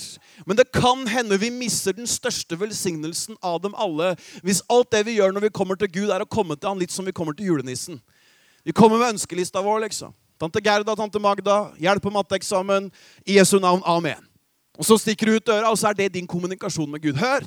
Men 0.44 0.58
det 0.60 0.68
kan 0.74 1.06
hende 1.08 1.38
vi 1.40 1.50
mister 1.54 1.96
den 1.96 2.08
største 2.10 2.58
velsignelsen 2.60 3.38
av 3.40 3.62
dem 3.64 3.76
alle 3.78 4.12
hvis 4.44 4.62
alt 4.68 4.90
det 4.92 5.06
vi 5.08 5.16
gjør 5.18 5.32
når 5.34 5.48
vi 5.48 5.54
kommer 5.56 5.80
til 5.80 5.90
Gud, 5.90 6.10
er 6.12 6.24
å 6.24 6.28
komme 6.28 6.58
til 6.58 6.72
han 6.72 6.80
litt 6.80 6.92
som 6.94 7.06
vi 7.08 7.16
kommer 7.16 7.36
til 7.36 7.48
julenissen. 7.48 8.00
Vi 8.66 8.76
kommer 8.76 9.00
med 9.00 9.14
ønskelista 9.14 9.62
vår, 9.64 9.86
liksom. 9.86 10.12
Tante 10.40 10.60
Gerda, 10.64 10.94
tante 10.96 11.20
Magda, 11.20 11.70
hjelp 11.80 12.04
på 12.04 12.12
matteeksamen. 12.12 12.90
I 13.24 13.38
Jesu 13.38 13.58
navn. 13.60 13.82
Amen. 13.88 14.20
Og 14.80 14.86
så 14.88 14.96
stikker 15.00 15.28
du 15.28 15.36
ut 15.36 15.48
døra, 15.48 15.72
og 15.72 15.78
så 15.80 15.90
er 15.90 15.96
det 15.98 16.14
din 16.14 16.28
kommunikasjon 16.28 16.88
med 16.90 17.02
Gud. 17.04 17.18
Hør! 17.20 17.44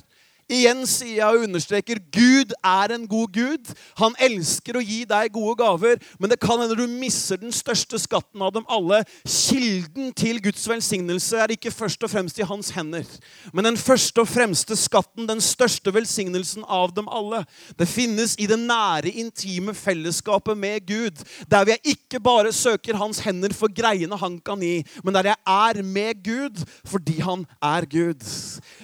Igjen 0.52 0.84
sier 0.90 1.22
jeg 1.22 1.38
og 1.38 1.46
understreker 1.46 2.00
Gud 2.12 2.52
er 2.60 2.94
en 2.96 3.06
god 3.08 3.32
Gud. 3.36 3.70
Han 4.00 4.16
elsker 4.22 4.76
å 4.76 4.84
gi 4.84 5.04
deg 5.08 5.32
gode 5.36 5.56
gaver, 5.62 6.02
men 6.20 6.32
det 6.32 6.40
kan 6.42 6.60
hende 6.60 6.76
du 6.76 6.84
misser 6.90 7.40
den 7.40 7.54
største 7.56 8.00
skatten 8.02 8.44
av 8.44 8.52
dem 8.56 8.66
alle. 8.72 9.04
Kilden 9.24 10.12
til 10.18 10.42
Guds 10.44 10.66
velsignelse 10.68 11.40
er 11.40 11.54
ikke 11.56 11.72
først 11.74 12.04
og 12.04 12.12
fremst 12.12 12.42
i 12.42 12.48
hans 12.48 12.74
hender, 12.76 13.08
men 13.54 13.70
den 13.70 13.80
første 13.80 14.24
og 14.24 14.30
fremste 14.30 14.76
skatten, 14.80 15.28
den 15.30 15.42
største 15.44 15.94
velsignelsen 15.96 16.66
av 16.68 16.92
dem 16.98 17.08
alle, 17.08 17.44
det 17.80 17.88
finnes 17.90 18.36
i 18.42 18.48
det 18.50 18.60
nære, 18.60 19.14
intime 19.24 19.76
fellesskapet 19.78 20.60
med 20.60 20.88
Gud, 20.90 21.24
der 21.52 21.68
vi 21.70 21.78
ikke 21.96 22.20
bare 22.24 22.52
søker 22.56 23.00
hans 23.00 23.22
hender 23.24 23.54
for 23.56 23.72
greiene 23.74 24.18
han 24.20 24.40
kan 24.44 24.62
gi, 24.64 24.82
men 25.04 25.16
der 25.16 25.32
jeg 25.32 25.40
er 25.56 25.82
med 25.88 26.24
Gud 26.26 26.64
fordi 26.90 27.20
han 27.24 27.46
er 27.64 27.88
Gud. 27.90 28.24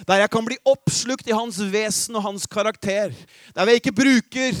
Der 0.08 0.22
jeg 0.22 0.30
kan 0.32 0.46
bli 0.46 0.56
oppslukt 0.68 1.28
i 1.28 1.36
hans 1.36 1.49
hans 1.50 1.72
vesen 1.72 2.18
og 2.18 2.28
hans 2.28 2.46
karakter. 2.46 3.14
Der 3.54 3.66
vi 3.66 3.80
ikke 3.80 3.96
bruker 3.96 4.54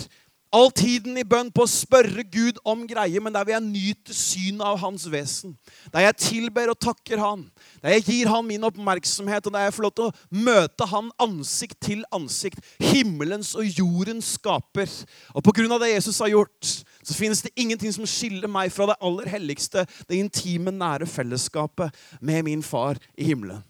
all 0.50 0.72
tiden 0.74 1.14
i 1.14 1.22
bønn 1.22 1.52
på 1.54 1.62
å 1.62 1.70
spørre 1.70 2.24
Gud 2.26 2.56
om 2.66 2.82
greier, 2.90 3.22
men 3.22 3.30
der 3.30 3.44
vil 3.46 3.54
jeg 3.54 3.66
nyte 3.68 4.14
synet 4.16 4.64
av 4.66 4.80
hans 4.82 5.04
vesen. 5.10 5.54
Der 5.94 6.08
jeg 6.08 6.18
tilber 6.24 6.72
og 6.72 6.80
takker 6.82 7.22
han. 7.22 7.44
Der 7.84 7.94
jeg 7.94 8.06
gir 8.08 8.32
han 8.32 8.48
min 8.48 8.66
oppmerksomhet, 8.66 9.46
og 9.46 9.54
der 9.54 9.68
jeg 9.68 9.76
får 9.76 9.86
lov 9.86 9.94
til 9.94 10.08
å 10.08 10.42
møte 10.50 10.90
han 10.90 11.12
ansikt 11.22 11.78
til 11.86 12.02
ansikt. 12.10 12.58
Himmelens 12.82 13.54
og 13.54 13.70
jordens 13.78 14.34
skaper. 14.40 14.90
Og 15.38 15.46
på 15.46 15.54
grunn 15.54 15.76
av 15.76 15.84
det 15.84 15.94
Jesus 15.94 16.18
har 16.18 16.34
gjort, 16.34 16.74
så 16.98 17.14
finnes 17.14 17.46
det 17.46 17.54
ingenting 17.54 17.94
som 17.94 18.08
skiller 18.10 18.50
meg 18.50 18.74
fra 18.74 18.90
det 18.90 18.98
aller 18.98 19.30
helligste, 19.30 19.86
det 20.10 20.18
intime, 20.18 20.74
nære 20.74 21.06
fellesskapet 21.06 21.94
med 22.18 22.42
min 22.50 22.66
far 22.66 22.98
i 23.14 23.30
himmelen. 23.30 23.62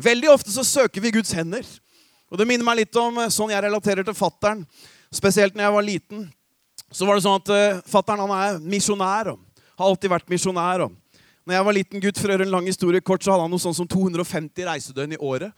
Veldig 0.00 0.30
ofte 0.32 0.52
så 0.52 0.64
søker 0.64 1.00
vi 1.00 1.16
Guds 1.16 1.32
hender. 1.36 1.64
Og 2.30 2.38
Det 2.38 2.46
minner 2.46 2.66
meg 2.66 2.84
litt 2.84 2.96
om 3.00 3.18
eh, 3.18 3.32
sånn 3.32 3.50
jeg 3.50 3.64
relaterer 3.66 4.06
til 4.06 4.16
fattern. 4.16 4.64
Spesielt 5.10 5.56
når 5.58 5.66
jeg 5.66 5.76
var 5.76 5.86
liten. 5.86 6.26
Så 6.90 7.06
var 7.06 7.18
det 7.18 7.22
sånn 7.26 7.38
at 7.38 7.50
uh, 7.50 7.82
Fattern 7.86 8.22
er 8.34 8.56
misjonær 8.62 9.32
og 9.32 9.38
har 9.78 9.90
alltid 9.90 10.10
vært 10.10 10.30
misjonær. 10.30 10.86
og 10.86 10.96
når 11.46 11.56
jeg 11.56 11.66
var 11.66 11.74
liten 11.74 12.02
gutt, 12.02 12.18
for 12.20 12.30
å 12.30 12.34
gjøre 12.34 12.44
en 12.46 12.52
lang 12.52 12.66
historie 12.68 13.02
kort, 13.02 13.24
så 13.24 13.32
hadde 13.32 13.46
han 13.46 13.50
noe 13.50 13.62
sånn 13.62 13.74
som 13.74 13.88
250 13.90 14.66
reisedøgn 14.68 15.16
i 15.16 15.18
året. 15.18 15.50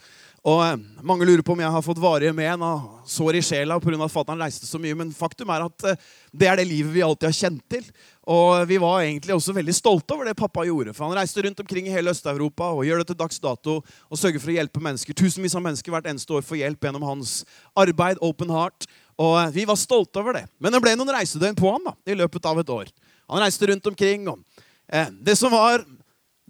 Og 0.43 0.59
eh, 0.65 0.79
Mange 1.07 1.27
lurer 1.27 1.43
på 1.47 1.55
om 1.55 1.61
jeg 1.63 1.71
har 1.75 1.85
fått 1.85 2.01
varige 2.03 2.33
men 2.35 2.63
og 2.67 3.07
sår 3.11 3.39
i 3.39 3.43
sjela 3.43 3.79
pga. 3.83 3.95
at 3.99 4.13
fatter'n 4.13 4.43
reiste 4.43 4.67
så 4.67 4.79
mye. 4.79 4.95
Men 4.99 5.13
faktum 5.15 5.51
er 5.55 5.65
at 5.67 5.85
eh, 5.87 6.01
det 6.35 6.49
er 6.49 6.59
det 6.59 6.67
livet 6.67 6.95
vi 6.95 7.03
alltid 7.03 7.29
har 7.29 7.37
kjent 7.37 7.63
til. 7.71 7.85
Og 8.27 8.67
vi 8.67 8.79
var 8.83 9.03
egentlig 9.03 9.35
også 9.35 9.55
veldig 9.55 9.75
stolte 9.75 10.15
over 10.15 10.27
det 10.27 10.37
pappa 10.39 10.67
gjorde. 10.67 10.95
For 10.95 11.07
han 11.07 11.15
reiste 11.19 11.43
rundt 11.43 11.63
omkring 11.63 11.87
i 11.87 11.95
hele 11.95 12.11
Øst-Europa 12.11 12.73
og 12.75 12.87
gjør 12.87 13.03
det 13.03 13.13
til 13.13 13.21
dags 13.23 13.39
dato 13.43 13.79
og 13.83 14.19
sørger 14.19 14.43
for 14.43 14.51
å 14.51 14.59
hjelpe 14.59 14.83
mennesker. 14.83 15.15
Tusenvis 15.15 15.55
av 15.59 15.63
mennesker 15.63 15.95
hvert 15.95 16.11
eneste 16.11 16.35
år 16.35 16.47
får 16.47 16.63
hjelp 16.65 16.91
gjennom 16.91 17.07
hans 17.07 17.45
arbeid, 17.79 18.19
Open 18.23 18.51
Heart. 18.51 18.91
Og 19.23 19.39
eh, 19.45 19.55
vi 19.61 19.67
var 19.71 19.79
stolte 19.79 20.23
over 20.23 20.41
det. 20.41 20.47
Men 20.59 20.75
det 20.75 20.83
ble 20.83 20.99
noen 20.99 21.15
reisedøgn 21.19 21.59
på 21.59 21.71
han 21.71 21.87
da, 21.87 21.97
i 22.07 22.19
løpet 22.19 22.51
av 22.51 22.59
et 22.59 22.77
år. 22.83 22.91
Han 23.31 23.43
reiste 23.43 23.71
rundt 23.71 23.87
omkring. 23.95 24.27
og 24.27 24.43
eh, 24.91 25.07
Det 25.23 25.39
som 25.39 25.55
var 25.55 25.87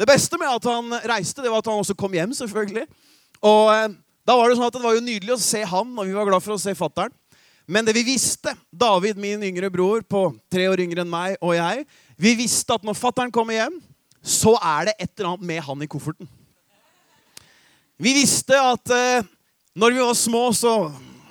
det 0.01 0.09
beste 0.09 0.41
med 0.41 0.49
at 0.49 0.65
han 0.65 1.01
reiste, 1.05 1.45
det 1.45 1.53
var 1.53 1.61
at 1.61 1.69
han 1.69 1.81
også 1.83 1.97
kom 1.99 2.15
hjem, 2.17 2.33
selvfølgelig. 2.33 2.89
Og 3.43 3.73
eh, 3.75 3.89
da 4.23 4.37
var 4.39 4.49
Det 4.49 4.59
sånn 4.59 4.69
at 4.69 4.77
det 4.77 4.85
var 4.85 4.95
jo 4.95 5.05
nydelig 5.05 5.35
å 5.35 5.43
se 5.43 5.65
han, 5.67 5.95
og 5.99 6.07
vi 6.07 6.15
var 6.15 6.29
glad 6.29 6.45
for 6.45 6.55
å 6.55 6.63
se 6.63 6.75
fattern. 6.79 7.11
Men 7.67 7.87
det 7.87 7.95
vi 7.97 8.05
visste, 8.07 8.55
David, 8.71 9.19
min 9.19 9.43
yngre 9.47 9.71
bror 9.71 10.03
på 10.07 10.29
tre 10.51 10.69
år 10.71 10.83
yngre 10.83 11.03
enn 11.05 11.11
meg, 11.11 11.35
og 11.43 11.55
jeg, 11.57 11.87
vi 12.19 12.35
visste 12.39 12.75
at 12.75 12.87
når 12.87 12.99
fattern 12.99 13.33
kommer 13.35 13.57
hjem, 13.57 13.81
så 14.23 14.55
er 14.59 14.91
det 14.91 14.97
et 14.99 15.11
eller 15.17 15.33
annet 15.33 15.49
med 15.51 15.63
han 15.67 15.83
i 15.83 15.91
kofferten. 15.91 16.29
Vi 18.03 18.15
visste 18.15 18.59
at 18.59 18.95
eh, 18.95 19.27
når 19.79 19.95
vi 19.95 20.03
var 20.03 20.19
små, 20.19 20.45
så 20.55 20.75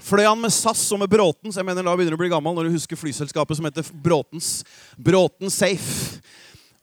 fløy 0.03 0.25
han 0.25 0.39
med 0.39 0.53
SAS 0.55 0.83
og 0.91 1.01
med 1.03 1.11
Bråtens. 1.11 1.59
Jeg 1.59 1.67
mener 1.67 1.85
da 1.85 1.95
begynner 1.95 2.15
du 2.15 2.19
å 2.19 2.23
bli 2.23 2.31
gammel 2.31 2.55
når 2.57 2.67
du 2.67 2.75
husker 2.75 2.99
flyselskapet 2.99 3.59
som 3.59 3.67
heter 3.67 3.87
Bråtens. 4.03 4.61
Bråten 4.99 5.51
Safe. 5.53 6.19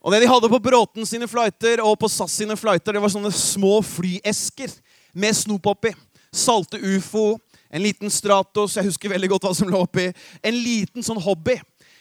Og 0.01 0.13
det 0.15 0.23
de 0.23 0.31
hadde 0.31 0.53
på 0.53 0.61
Bråten 0.63 1.09
sine 1.09 1.29
flighter 1.29 1.83
og 1.85 1.97
på 2.01 2.09
SAS 2.13 2.37
sine 2.41 2.57
flighter, 2.57 2.95
det 2.95 3.03
var 3.03 3.13
sånne 3.13 3.33
små 3.35 3.79
flyesker 3.85 4.77
med 5.19 5.37
snop 5.37 5.67
oppi. 5.67 5.95
Salte 6.33 6.79
ufo, 6.79 7.39
en 7.71 7.83
liten 7.85 8.13
Stratos, 8.13 8.77
jeg 8.77 8.89
husker 8.89 9.13
veldig 9.13 9.33
godt 9.35 9.49
hva 9.49 9.57
som 9.57 9.69
lå 9.69 9.83
oppi. 9.85 10.09
En 10.45 10.57
liten 10.57 11.05
sånn 11.05 11.21
hobby. 11.21 11.59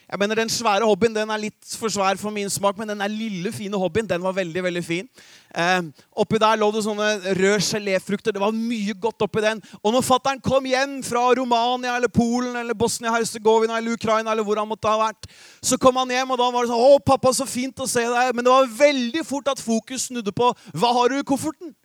Jeg 0.07 0.19
mener 0.21 0.39
Den 0.39 0.49
svære 0.49 0.87
hobbyen 0.87 1.11
den 1.11 1.31
er 1.33 1.39
litt 1.41 1.73
for 1.75 1.91
svær 1.91 2.15
for 2.15 2.31
min 2.31 2.47
smak, 2.47 2.77
men 2.79 2.87
den 2.87 3.01
der 3.03 3.11
lille, 3.11 3.51
fine 3.51 3.75
hobbyen 3.75 4.07
den 4.07 4.21
var 4.23 4.37
veldig 4.37 4.61
veldig 4.63 4.83
fin. 4.85 5.09
Eh, 5.51 5.81
oppi 6.15 6.39
der 6.39 6.55
lå 6.61 6.69
det 6.71 6.85
sånne 6.85 7.09
røde 7.35 7.59
geléfrukter. 7.65 8.31
Det 8.31 8.39
var 8.39 8.55
mye 8.55 8.95
godt 8.95 9.25
oppi 9.25 9.43
den. 9.43 9.59
Og 9.81 9.91
når 9.91 10.05
fattern 10.07 10.39
kom 10.39 10.63
hjem 10.63 11.01
fra 11.03 11.25
Romania 11.35 11.97
eller 11.97 12.07
Polen 12.07 12.55
eller 12.55 12.77
Bosnia-Hercegovina 12.77 13.81
eller 13.81 13.97
Ukraina, 13.99 14.31
eller 14.31 14.47
hvor 14.47 14.61
han 14.61 14.69
måtte 14.69 14.87
ha 14.87 15.09
vært, 15.09 15.27
så 15.59 15.75
kom 15.75 15.99
han 15.99 16.15
hjem, 16.15 16.31
og 16.31 16.39
da 16.39 16.47
var 16.55 16.63
det 16.63 16.71
sånn 16.71 16.85
'Å, 16.87 17.03
pappa, 17.03 17.33
så 17.33 17.45
fint 17.45 17.75
å 17.75 17.87
se 17.87 18.05
deg.' 18.07 18.31
Men 18.33 18.45
det 18.45 18.53
var 18.53 18.77
veldig 18.79 19.25
fort 19.27 19.51
at 19.51 19.59
fokus 19.59 20.07
snudde 20.07 20.31
på 20.31 20.53
'Hva 20.71 20.93
har 20.93 21.09
du 21.09 21.19
i 21.19 21.27
kofferten?' 21.27 21.75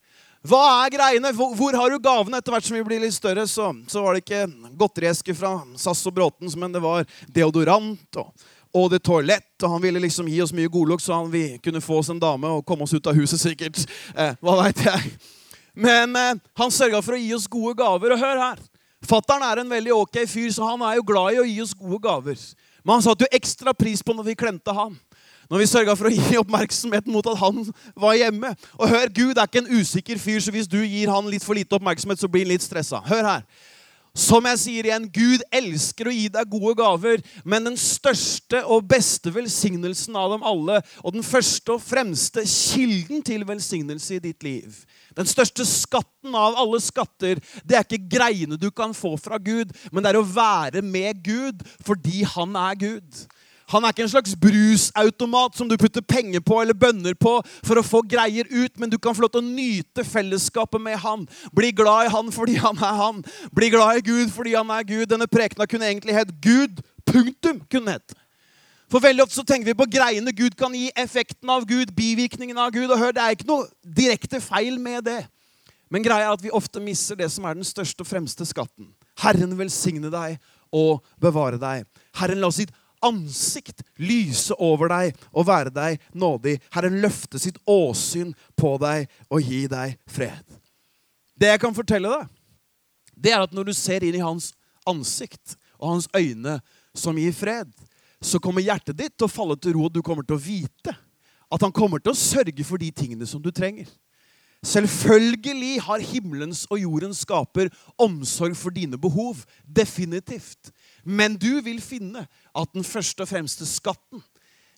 Hva 0.42 0.62
er 0.82 0.94
greiene? 0.96 1.30
Hvor, 1.36 1.76
har 1.78 1.92
du 1.92 2.00
gavene? 2.02 2.40
Etter 2.40 2.54
hvert 2.54 2.66
som 2.66 2.74
vi 2.74 2.82
blir 2.86 3.02
litt 3.02 3.14
større, 3.14 3.44
så, 3.46 3.68
så 3.90 4.02
var 4.02 4.16
det 4.16 4.24
ikke 4.24 4.72
godterieske 4.80 5.36
fra 5.38 5.54
SAS 5.78 6.02
og 6.10 6.16
Bråtens, 6.16 6.56
men 6.58 6.74
det 6.74 6.82
var 6.82 7.06
deodorant 7.30 8.22
og 8.22 8.50
og 8.72 8.88
det 8.88 9.02
toalett, 9.04 9.52
og 9.62 9.74
han 9.74 9.82
ville 9.82 10.00
liksom 10.00 10.28
gi 10.32 10.38
oss 10.40 10.54
mye 10.56 10.70
godlukt, 10.72 11.04
så 11.04 11.18
han 11.18 11.26
vi 11.28 11.58
kunne 11.60 11.82
få 11.84 11.98
oss 12.00 12.08
en 12.08 12.20
dame 12.20 12.48
og 12.48 12.64
komme 12.64 12.86
oss 12.86 12.94
ut 12.96 13.08
av 13.10 13.18
huset, 13.18 13.40
sikkert. 13.40 13.82
Eh, 14.16 14.32
hva 14.40 14.54
veit 14.62 14.80
jeg. 14.86 15.10
Men 15.76 16.16
eh, 16.16 16.40
han 16.56 16.72
sørga 16.72 17.02
for 17.04 17.16
å 17.16 17.20
gi 17.20 17.34
oss 17.36 17.48
gode 17.52 17.74
gaver. 17.82 18.14
Og 18.14 18.22
hør 18.22 18.40
her. 18.40 18.62
Fattern 19.04 19.44
er 19.44 19.60
en 19.60 19.72
veldig 19.72 19.92
ok 19.96 20.22
fyr, 20.30 20.48
så 20.54 20.70
han 20.70 20.84
er 20.88 20.96
jo 20.96 21.04
glad 21.04 21.36
i 21.36 21.42
å 21.42 21.46
gi 21.48 21.58
oss 21.64 21.76
gode 21.76 22.00
gaver. 22.04 22.40
Men 22.82 22.96
han 22.96 23.04
satte 23.04 23.26
jo 23.26 23.36
ekstra 23.36 23.74
pris 23.76 24.00
på 24.00 24.16
når 24.16 24.30
vi 24.30 24.38
klemte 24.40 24.74
han. 24.76 24.96
Når 25.52 25.60
vi 25.60 25.68
sørga 25.68 25.92
for 26.00 26.08
å 26.08 26.14
gi 26.14 26.38
oppmerksomheten 26.40 27.12
mot 27.12 27.26
at 27.28 27.36
han 27.36 27.58
var 28.00 28.14
hjemme. 28.16 28.54
Og 28.78 28.88
hør, 28.88 29.10
Gud 29.12 29.36
er 29.36 29.44
ikke 29.44 29.60
en 29.60 29.74
usikker 29.82 30.16
fyr, 30.16 30.38
så 30.40 30.54
hvis 30.54 30.70
du 30.70 30.78
gir 30.80 31.12
han 31.12 31.28
litt 31.28 31.44
for 31.44 31.58
lite 31.58 31.76
oppmerksomhet, 31.76 32.22
så 32.22 32.30
blir 32.32 32.46
han 32.46 32.54
litt 32.54 32.64
stressa. 32.64 33.02
Hør 33.04 33.28
her. 33.28 33.44
Som 34.16 34.48
jeg 34.48 34.60
sier 34.62 34.88
igjen, 34.88 35.10
Gud 35.12 35.44
elsker 35.52 36.08
å 36.08 36.12
gi 36.12 36.24
deg 36.32 36.48
gode 36.52 36.72
gaver, 36.80 37.20
men 37.48 37.68
den 37.68 37.76
største 37.80 38.62
og 38.64 38.88
beste 38.88 39.32
velsignelsen 39.32 40.16
av 40.20 40.32
dem 40.34 40.48
alle, 40.48 40.80
og 41.04 41.18
den 41.18 41.24
første 41.24 41.76
og 41.76 41.84
fremste 41.84 42.44
kilden 42.48 43.20
til 43.24 43.44
velsignelse 43.48 44.16
i 44.16 44.22
ditt 44.24 44.44
liv, 44.44 44.82
den 45.16 45.28
største 45.28 45.64
skatten 45.68 46.36
av 46.36 46.56
alle 46.60 46.80
skatter, 46.84 47.40
det 47.64 47.76
er 47.76 47.84
ikke 47.84 48.16
greiene 48.16 48.60
du 48.60 48.70
kan 48.72 48.92
få 48.96 49.18
fra 49.20 49.40
Gud, 49.40 49.72
men 49.92 50.04
det 50.04 50.12
er 50.14 50.20
å 50.20 50.28
være 50.28 50.84
med 50.84 51.24
Gud 51.24 51.64
fordi 51.84 52.24
han 52.36 52.56
er 52.68 52.76
Gud. 52.84 53.24
Han 53.72 53.84
er 53.84 53.94
ikke 53.94 54.04
en 54.04 54.12
slags 54.12 54.34
brusautomat 54.36 55.56
som 55.56 55.68
du 55.68 55.78
putter 55.80 56.04
penger 56.04 56.42
på 56.44 56.58
eller 56.60 56.76
bønner 56.76 57.16
på 57.16 57.38
for 57.64 57.80
å 57.80 57.84
få 57.86 58.02
greier 58.08 58.48
ut, 58.50 58.74
men 58.80 58.92
du 58.92 58.98
kan 59.00 59.16
få 59.16 59.24
lov 59.24 59.32
til 59.32 59.42
å 59.42 59.48
nyte 59.48 60.04
fellesskapet 60.04 60.82
med 60.82 60.98
han. 61.00 61.24
Bli 61.56 61.72
glad 61.76 62.08
i 62.08 62.12
han 62.12 62.32
fordi 62.34 62.58
han 62.60 62.76
er 62.76 62.98
han. 63.00 63.22
Bli 63.56 63.70
glad 63.72 64.02
i 64.02 64.06
Gud 64.06 64.32
fordi 64.34 64.56
han 64.58 64.72
er 64.74 64.84
Gud. 64.88 65.06
Denne 65.12 65.28
prekena 65.30 65.68
kunne 65.68 65.88
egentlig 65.88 66.18
hett 66.18 66.34
Gud. 66.44 66.82
Punktum. 67.08 67.64
kunne 67.70 67.96
hett. 67.96 68.14
For 68.92 69.00
veldig 69.00 69.24
ofte 69.24 69.38
så 69.40 69.44
tenker 69.48 69.70
vi 69.70 69.78
på 69.78 69.88
greiene 69.88 70.34
Gud 70.36 70.54
kan 70.58 70.74
gi, 70.76 70.90
effekten 71.00 71.48
av 71.50 71.64
Gud, 71.64 71.94
bivirkningen 71.96 72.58
av 72.60 72.74
Gud. 72.74 72.90
Og 72.90 73.00
hør, 73.00 73.14
det 73.16 73.24
er 73.24 73.36
ikke 73.36 73.48
noe 73.48 73.70
direkte 73.82 74.40
feil 74.44 74.76
med 74.80 75.06
det. 75.08 75.22
Men 75.92 76.04
greia 76.04 76.28
er 76.28 76.36
at 76.36 76.44
vi 76.44 76.52
ofte 76.52 76.80
misser 76.80 77.16
det 77.16 77.30
som 77.32 77.46
er 77.48 77.56
den 77.56 77.66
største 77.66 78.04
og 78.04 78.08
fremste 78.08 78.44
skatten. 78.48 78.92
Herren 79.24 79.56
velsigne 79.56 80.12
deg 80.12 80.36
og 80.72 81.00
bevare 81.20 81.60
deg. 81.60 81.84
Herren 82.20 82.40
la 82.40 82.52
sitt 82.52 82.72
ansikt 83.04 83.82
lyse 84.00 84.54
over 84.62 84.90
deg 84.92 85.18
og 85.32 85.46
være 85.48 85.72
deg 85.74 86.02
nådig. 86.14 86.58
Herren 86.74 87.00
løfte 87.02 87.40
sitt 87.42 87.58
åsyn 87.68 88.32
på 88.58 88.74
deg 88.82 89.08
og 89.28 89.42
gi 89.42 89.64
deg 89.70 89.96
fred. 90.10 90.58
Det 91.36 91.50
jeg 91.52 91.62
kan 91.62 91.74
fortelle 91.76 92.10
deg, 92.12 92.28
det 93.22 93.32
er 93.34 93.44
at 93.44 93.54
når 93.54 93.70
du 93.70 93.74
ser 93.76 94.04
inn 94.04 94.18
i 94.18 94.24
hans 94.24 94.52
ansikt 94.88 95.56
og 95.78 95.94
hans 95.94 96.08
øyne 96.16 96.58
som 96.94 97.18
gir 97.18 97.34
fred, 97.34 97.70
så 98.22 98.38
kommer 98.42 98.62
hjertet 98.62 98.98
ditt 98.98 99.16
til 99.16 99.26
å 99.26 99.32
falle 99.32 99.56
til 99.58 99.74
ro, 99.76 99.88
og 99.88 99.94
du 99.94 100.02
kommer 100.04 100.26
til 100.26 100.38
å 100.38 100.42
vite 100.42 100.94
at 101.52 101.64
han 101.64 101.74
kommer 101.74 102.00
til 102.00 102.14
å 102.14 102.18
sørge 102.18 102.64
for 102.64 102.80
de 102.80 102.88
tingene 102.94 103.26
som 103.28 103.42
du 103.42 103.50
trenger. 103.52 103.90
Selvfølgelig 104.62 105.80
har 105.82 106.04
himmelens 106.06 106.62
og 106.70 106.78
jordens 106.78 107.24
skaper 107.26 107.70
omsorg 108.00 108.54
for 108.56 108.70
dine 108.70 108.98
behov. 109.00 109.42
Definitivt. 109.66 110.70
Men 111.04 111.36
du 111.36 111.60
vil 111.64 111.80
finne 111.82 112.26
at 112.54 112.74
den 112.74 112.84
første 112.86 113.24
og 113.24 113.30
fremste 113.30 113.66
skatten, 113.66 114.22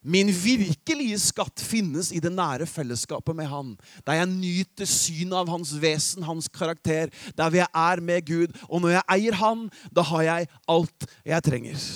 min 0.04 0.28
virkelige 0.28 1.16
skatt, 1.16 1.62
finnes 1.64 2.10
i 2.12 2.20
det 2.20 2.28
nære 2.32 2.66
fellesskapet 2.68 3.36
med 3.36 3.48
Han. 3.48 3.70
Der 4.04 4.18
jeg 4.18 4.28
nyter 4.28 4.88
synet 4.88 5.38
av 5.38 5.48
Hans 5.48 5.72
vesen, 5.80 6.26
Hans 6.28 6.48
karakter. 6.52 7.08
Der 7.38 7.50
vi 7.50 7.62
er 7.64 8.02
med 8.04 8.26
Gud. 8.28 8.52
Og 8.68 8.82
når 8.84 8.98
jeg 8.98 9.08
eier 9.16 9.38
Han, 9.40 9.70
da 9.96 10.04
har 10.04 10.22
jeg 10.22 10.50
alt 10.68 11.08
jeg 11.24 11.46
trenger. 11.48 11.88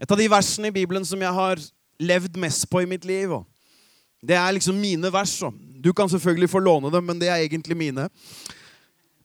Et 0.00 0.10
av 0.10 0.16
de 0.16 0.30
versene 0.32 0.72
i 0.72 0.76
Bibelen 0.78 1.04
som 1.04 1.20
jeg 1.20 1.36
har 1.36 1.60
levd 2.00 2.40
mest 2.40 2.64
på 2.72 2.80
i 2.80 2.88
mitt 2.88 3.04
liv, 3.04 3.36
det 4.24 4.36
er 4.36 4.56
liksom 4.56 4.80
mine 4.80 5.12
vers. 5.12 5.36
Du 5.84 5.92
kan 5.92 6.08
selvfølgelig 6.08 6.50
få 6.50 6.64
låne 6.64 6.92
dem, 6.92 7.04
men 7.04 7.20
det 7.20 7.28
er 7.28 7.44
egentlig 7.44 7.76
mine. 7.76 8.08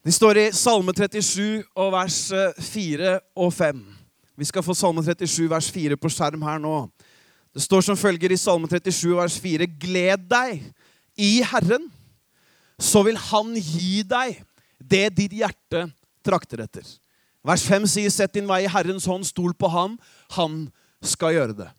De 0.06 0.12
står 0.12 0.38
i 0.38 0.50
Salme 0.52 0.92
37 0.92 1.64
og 1.76 1.92
vers 1.96 2.20
4 2.60 3.14
eh, 3.16 3.20
og 3.36 3.54
5. 3.54 3.95
Vi 4.36 4.48
skal 4.48 4.64
få 4.64 4.76
Salme 4.76 5.04
37, 5.04 5.46
vers 5.50 5.70
4 5.72 5.98
på 6.00 6.12
skjerm 6.12 6.44
her 6.44 6.60
nå. 6.60 6.74
Det 7.56 7.64
står 7.64 7.86
som 7.88 7.98
følger 8.00 8.34
i 8.36 8.40
Salme 8.40 8.68
37, 8.68 9.14
vers 9.16 9.38
4.: 9.40 9.68
Gled 9.80 10.28
deg 10.32 10.66
i 11.16 11.40
Herren, 11.48 11.88
så 12.80 13.06
vil 13.08 13.18
Han 13.32 13.56
gi 13.56 14.04
deg 14.04 14.42
det 14.84 15.08
ditt 15.16 15.38
hjerte 15.40 15.86
trakter 16.26 16.66
etter. 16.66 16.84
Vers 17.46 17.64
5 17.64 17.88
sier, 17.88 18.12
Sett 18.12 18.34
din 18.36 18.48
vei 18.50 18.64
i 18.66 18.72
Herrens 18.72 19.06
hånd, 19.08 19.24
stol 19.28 19.54
på 19.54 19.70
ham. 19.72 19.96
Han 20.36 20.66
skal 21.06 21.36
gjøre 21.38 21.56
det. 21.56 21.70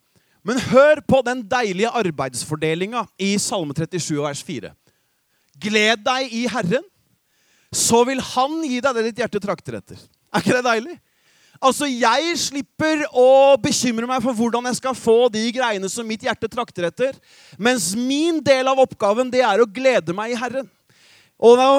Men 0.47 0.63
hør 0.71 1.03
på 1.03 1.21
den 1.27 1.43
deilige 1.51 1.91
arbeidsfordelinga 1.91 3.03
i 3.19 3.35
Salme 3.43 3.75
37, 3.75 4.15
vers 4.23 4.43
4. 4.47 4.71
Gled 5.61 6.05
deg 6.07 6.33
i 6.33 6.45
Herren, 6.49 6.85
så 7.75 8.05
vil 8.07 8.23
Han 8.23 8.63
gi 8.65 8.79
deg 8.81 8.95
det 8.97 9.05
ditt 9.09 9.25
hjerte 9.25 9.43
trakter 9.43 9.81
etter. 9.81 9.99
Er 10.33 10.45
ikke 10.45 10.57
det 10.57 10.65
deilig? 10.69 10.97
Altså, 11.61 11.89
Jeg 11.89 12.37
slipper 12.41 13.05
å 13.13 13.57
bekymre 13.61 14.09
meg 14.09 14.23
for 14.25 14.37
hvordan 14.37 14.69
jeg 14.71 14.81
skal 14.81 14.97
få 14.97 15.27
de 15.33 15.45
greiene 15.55 15.89
som 15.93 16.07
mitt 16.07 16.25
hjerte 16.27 16.49
trakter 16.53 16.89
etter. 16.91 17.17
Mens 17.59 17.95
min 17.97 18.41
del 18.45 18.69
av 18.69 18.81
oppgaven 18.83 19.31
det 19.33 19.45
er 19.45 19.63
å 19.63 19.69
glede 19.69 20.17
meg 20.17 20.35
i 20.35 20.41
Herren. 20.41 20.69
Og 21.37 21.57
da 21.61 21.71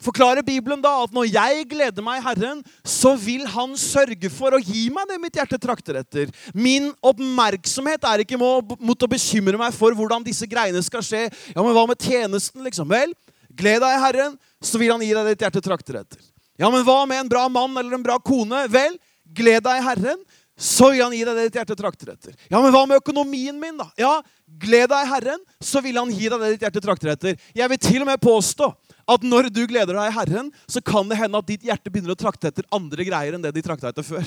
forklarer 0.00 0.44
Bibelen 0.44 0.80
da 0.80 0.92
at 1.04 1.12
når 1.12 1.28
jeg 1.28 1.64
gleder 1.68 2.04
meg 2.04 2.20
i 2.20 2.24
Herren, 2.24 2.62
så 2.84 3.12
vil 3.20 3.44
Han 3.52 3.76
sørge 3.80 4.30
for 4.32 4.56
å 4.56 4.62
gi 4.62 4.88
meg 4.92 5.08
det 5.10 5.18
mitt 5.20 5.36
hjerte 5.36 5.60
trakter 5.60 6.00
etter. 6.00 6.32
Min 6.56 6.90
oppmerksomhet 7.04 8.04
er 8.08 8.24
ikke 8.24 8.40
mot 8.40 9.04
å 9.04 9.10
bekymre 9.10 9.60
meg 9.60 9.76
for 9.76 9.96
hvordan 9.96 10.24
disse 10.24 10.48
greiene 10.48 10.80
skal 10.84 11.04
skje. 11.04 11.26
Ja, 11.52 11.60
men 11.60 11.76
hva 11.76 11.86
med 11.88 12.00
tjenesten, 12.00 12.64
liksom? 12.64 12.88
Vel, 12.90 13.12
gled 13.52 13.84
deg 13.84 13.96
i 13.96 14.02
Herren, 14.06 14.40
så 14.64 14.80
vil 14.80 14.92
Han 14.92 15.04
gi 15.04 15.12
deg 15.16 15.32
ditt 15.32 15.46
hjerte 15.46 15.64
trakter 15.64 16.00
etter. 16.00 16.20
Ja, 16.60 16.68
men 16.72 16.84
hva 16.84 17.06
med 17.08 17.22
en 17.22 17.30
bra 17.30 17.46
mann 17.48 17.76
eller 17.80 17.96
en 17.96 18.04
bra 18.04 18.18
kone? 18.20 18.66
Vel, 18.68 18.98
Gled 19.36 19.64
deg 19.66 19.80
i 19.80 19.84
Herren, 19.84 20.22
så 20.60 20.90
vil 20.92 21.00
han 21.00 21.14
gi 21.16 21.22
deg 21.24 21.38
det 21.38 21.46
ditt 21.48 21.56
hjerte 21.56 21.76
trakter 21.78 22.12
etter. 22.12 22.34
Ja, 22.52 22.60
men 22.60 22.72
hva 22.74 22.82
med 22.88 23.00
økonomien 23.00 23.56
min, 23.56 23.78
da? 23.80 23.86
Ja, 23.96 24.18
gled 24.60 24.90
deg 24.92 25.06
i 25.06 25.08
Herren, 25.08 25.44
så 25.64 25.80
vil 25.84 25.96
han 25.96 26.10
gi 26.12 26.28
deg 26.28 26.42
det 26.42 26.50
ditt 26.54 26.66
hjerte 26.66 26.82
trakter 26.84 27.14
etter. 27.14 27.38
Jeg 27.56 27.72
vil 27.72 27.80
til 27.80 28.04
og 28.04 28.10
med 28.10 28.20
påstå 28.20 28.68
at 29.10 29.24
når 29.26 29.48
du 29.48 29.62
gleder 29.64 29.96
deg 29.96 30.10
i 30.10 30.16
Herren, 30.18 30.50
så 30.68 30.82
kan 30.84 31.08
det 31.08 31.18
hende 31.18 31.40
at 31.40 31.48
ditt 31.48 31.64
hjerte 31.64 31.92
begynner 31.92 32.12
å 32.12 32.20
trakte 32.20 32.52
etter 32.52 32.68
andre 32.76 33.08
greier 33.08 33.36
enn 33.36 33.46
det 33.46 33.54
de 33.56 33.64
trakta 33.64 33.88
etter 33.88 34.06
før. 34.06 34.26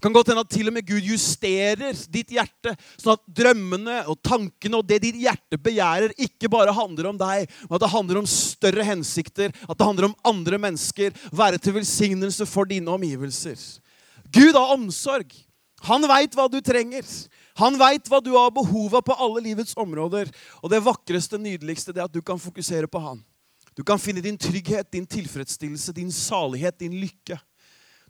Det 0.00 0.06
kan 0.06 0.14
godt 0.14 0.30
hende 0.32 0.46
at 0.46 0.54
til 0.54 0.70
og 0.70 0.72
med 0.72 0.86
Gud 0.88 1.04
justerer 1.04 1.98
ditt 2.08 2.30
hjerte, 2.32 2.72
sånn 2.96 3.18
at 3.18 3.26
drømmene 3.42 3.98
og 4.08 4.16
tankene 4.24 4.78
og 4.78 4.86
det 4.88 5.02
ditt 5.02 5.18
hjerte 5.20 5.58
begjærer, 5.60 6.14
ikke 6.16 6.48
bare 6.48 6.72
handler 6.72 7.10
om 7.10 7.18
deg, 7.20 7.50
men 7.66 7.76
at 7.76 7.84
det 7.84 7.92
handler 7.92 8.22
om 8.22 8.30
større 8.30 8.86
hensikter, 8.86 9.52
at 9.66 9.76
det 9.76 9.90
handler 9.90 10.08
om 10.08 10.16
andre 10.30 10.62
mennesker, 10.62 11.12
være 11.36 11.60
til 11.60 11.76
velsignelse 11.76 12.48
for 12.48 12.70
dine 12.70 12.88
omgivelser. 12.94 13.58
Gud 14.32 14.54
har 14.54 14.74
omsorg. 14.76 15.32
Han 15.88 16.04
veit 16.08 16.34
hva 16.36 16.46
du 16.52 16.58
trenger. 16.64 17.06
Han 17.60 17.76
veit 17.80 18.08
hva 18.08 18.20
du 18.22 18.32
har 18.36 18.52
behov 18.54 18.90
for 18.92 19.04
på 19.04 19.16
alle 19.16 19.42
livets 19.48 19.76
områder. 19.80 20.30
Og 20.60 20.72
det 20.72 20.82
vakreste, 20.84 21.40
nydeligste, 21.40 21.94
det 21.94 22.02
er 22.02 22.08
at 22.08 22.14
du 22.14 22.22
kan 22.22 22.40
fokusere 22.40 22.88
på 22.90 23.00
han. 23.02 23.22
Du 23.76 23.84
kan 23.86 24.00
finne 24.00 24.20
din 24.20 24.38
trygghet, 24.38 24.90
din 24.92 25.06
tilfredsstillelse, 25.08 25.94
din 25.96 26.12
salighet, 26.12 26.78
din 26.80 26.98
lykke. 27.00 27.38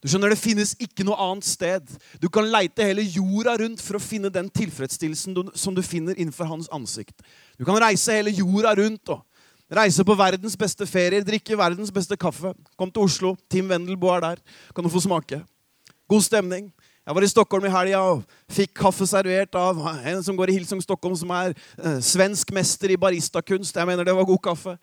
Du 0.00 0.08
skjønner, 0.08 0.32
Det 0.32 0.40
finnes 0.40 0.74
ikke 0.80 1.04
noe 1.04 1.18
annet 1.20 1.44
sted. 1.44 1.84
Du 2.20 2.28
kan 2.32 2.48
leite 2.48 2.82
hele 2.82 3.04
jorda 3.04 3.58
rundt 3.60 3.82
for 3.84 3.98
å 3.98 4.02
finne 4.02 4.32
den 4.32 4.48
tilfredsstillelsen 4.48 5.34
du, 5.36 5.42
som 5.54 5.74
du 5.76 5.82
finner 5.84 6.16
innenfor 6.16 6.48
hans 6.48 6.68
ansikt. 6.72 7.20
Du 7.58 7.64
kan 7.68 7.76
reise 7.76 8.16
hele 8.16 8.32
jorda 8.32 8.74
rundt 8.80 9.12
og 9.12 9.20
reise 9.70 10.04
på 10.04 10.16
verdens 10.16 10.56
beste 10.56 10.88
ferier, 10.88 11.22
drikke 11.22 11.58
verdens 11.58 11.92
beste 11.92 12.16
kaffe. 12.16 12.54
Kom 12.80 12.90
til 12.90 13.04
Oslo. 13.04 13.36
Tim 13.52 13.68
Wendelboe 13.68 14.16
er 14.16 14.20
der. 14.20 14.42
Kan 14.74 14.84
du 14.84 14.90
få 14.90 15.04
smake. 15.04 15.44
God 16.10 16.24
stemning. 16.26 16.64
Jeg 17.06 17.14
var 17.14 17.22
i 17.22 17.28
Stockholm 17.30 17.66
i 17.68 17.70
helga 17.70 17.98
og 18.02 18.22
fikk 18.50 18.72
kaffe 18.80 19.06
servert 19.06 19.54
av 19.54 19.78
en 20.10 20.24
som 20.26 20.34
går 20.34 20.50
i 20.50 20.56
Hilsung 20.56 20.80
Stockholm, 20.82 21.14
som 21.14 21.30
er 21.30 21.52
eh, 21.54 22.00
svensk 22.02 22.50
mester 22.50 22.90
i 22.90 22.96
baristakunst. 22.98 23.78
Jeg 23.78 23.86
mener 23.86 24.08
det 24.08 24.16
var 24.18 24.26
god 24.26 24.40
kaffe. 24.42 24.74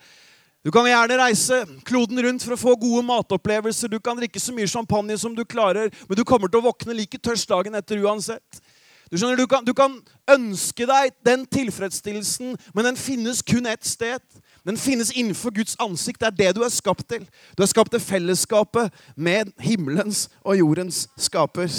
Du 0.63 0.71
kan 0.71 0.87
gjerne 0.87 1.17
reise 1.19 1.59
kloden 1.83 2.23
rundt 2.23 2.45
for 2.47 2.55
å 2.55 2.59
få 2.61 2.77
gode 2.79 3.03
matopplevelser. 3.09 3.91
Du 3.91 3.99
kan 3.99 4.15
drikke 4.15 4.39
så 4.39 4.55
mye 4.55 4.71
champagne 4.71 5.19
som 5.19 5.35
du 5.35 5.43
klarer, 5.43 5.91
men 6.07 6.15
du 6.15 6.23
kommer 6.23 6.47
til 6.47 6.61
å 6.61 6.69
våkne 6.69 6.95
like 6.95 7.19
tørst 7.19 7.51
dagen 7.51 7.75
etter 7.75 7.99
uansett. 8.07 8.63
Du 9.11 9.19
skjønner, 9.19 9.35
du 9.35 9.51
kan, 9.51 9.67
du 9.67 9.75
kan 9.75 9.99
ønske 10.31 10.87
deg 10.87 11.11
den 11.27 11.43
tilfredsstillelsen, 11.43 12.55
men 12.71 12.87
den 12.87 12.99
finnes 12.99 13.43
kun 13.43 13.67
ett 13.67 13.83
sted. 13.83 14.23
Den 14.67 14.77
finnes 14.77 15.13
innenfor 15.15 15.53
Guds 15.56 15.77
ansikt. 15.80 16.19
Det 16.19 16.27
er 16.27 16.36
det 16.36 16.56
du 16.58 16.63
er 16.65 16.73
skapt 16.73 17.06
til. 17.08 17.23
Du 17.56 17.63
er 17.63 17.69
skapt 17.71 17.93
til 17.93 18.03
fellesskapet 18.03 18.91
med 19.15 19.53
himmelens 19.63 20.25
og 20.43 20.58
jordens 20.60 21.06
skaper. 21.15 21.71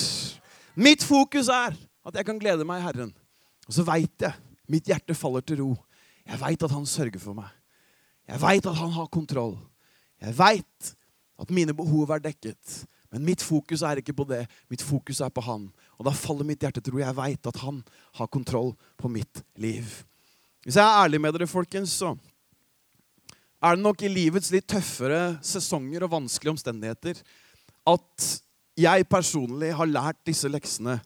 Mitt 0.72 1.04
fokus 1.04 1.50
er 1.52 1.76
at 2.08 2.16
jeg 2.16 2.24
kan 2.24 2.38
glede 2.40 2.64
meg 2.64 2.80
i 2.80 2.86
Herren. 2.86 3.12
Og 3.68 3.76
så 3.76 3.84
veit 3.84 4.24
jeg 4.24 4.32
mitt 4.72 4.88
hjerte 4.88 5.16
faller 5.16 5.44
til 5.44 5.60
ro. 5.60 5.74
Jeg 6.24 6.40
veit 6.40 6.64
at 6.64 6.72
Han 6.72 6.86
sørger 6.88 7.20
for 7.20 7.36
meg. 7.36 7.50
Jeg 8.28 8.40
veit 8.40 8.66
at 8.66 8.80
Han 8.80 8.94
har 8.96 9.10
kontroll. 9.12 9.58
Jeg 10.20 10.38
veit 10.38 10.94
at 11.38 11.52
mine 11.52 11.76
behov 11.76 12.10
er 12.10 12.24
dekket. 12.24 12.86
Men 13.12 13.24
mitt 13.24 13.44
fokus 13.44 13.82
er 13.84 14.00
ikke 14.00 14.16
på 14.16 14.24
det. 14.28 14.46
Mitt 14.72 14.82
fokus 14.82 15.20
er 15.20 15.28
på 15.28 15.44
Han. 15.44 15.68
Og 15.98 16.08
da 16.08 16.16
faller 16.16 16.48
mitt 16.48 16.64
hjerte 16.64 16.80
til 16.80 16.96
ro. 16.96 17.04
Jeg 17.04 17.16
veit 17.20 17.52
at 17.52 17.60
Han 17.66 17.82
har 18.16 18.32
kontroll 18.32 18.72
på 18.96 19.12
mitt 19.12 19.44
liv. 19.56 19.84
Hvis 20.64 20.76
jeg 20.76 20.84
er 20.84 21.04
ærlig 21.04 21.20
med 21.20 21.36
dere, 21.36 21.46
folkens, 21.46 21.92
så 22.00 22.16
er 23.58 23.76
det 23.76 23.82
nok 23.82 24.02
i 24.06 24.10
livets 24.12 24.52
litt 24.54 24.68
tøffere 24.70 25.38
sesonger 25.44 26.04
og 26.06 26.12
vanskelige 26.14 26.54
omstendigheter 26.54 27.22
at 27.88 28.26
jeg 28.78 29.06
personlig 29.10 29.72
har 29.74 29.90
lært 29.90 30.20
disse 30.28 30.50
leksene 30.50 30.98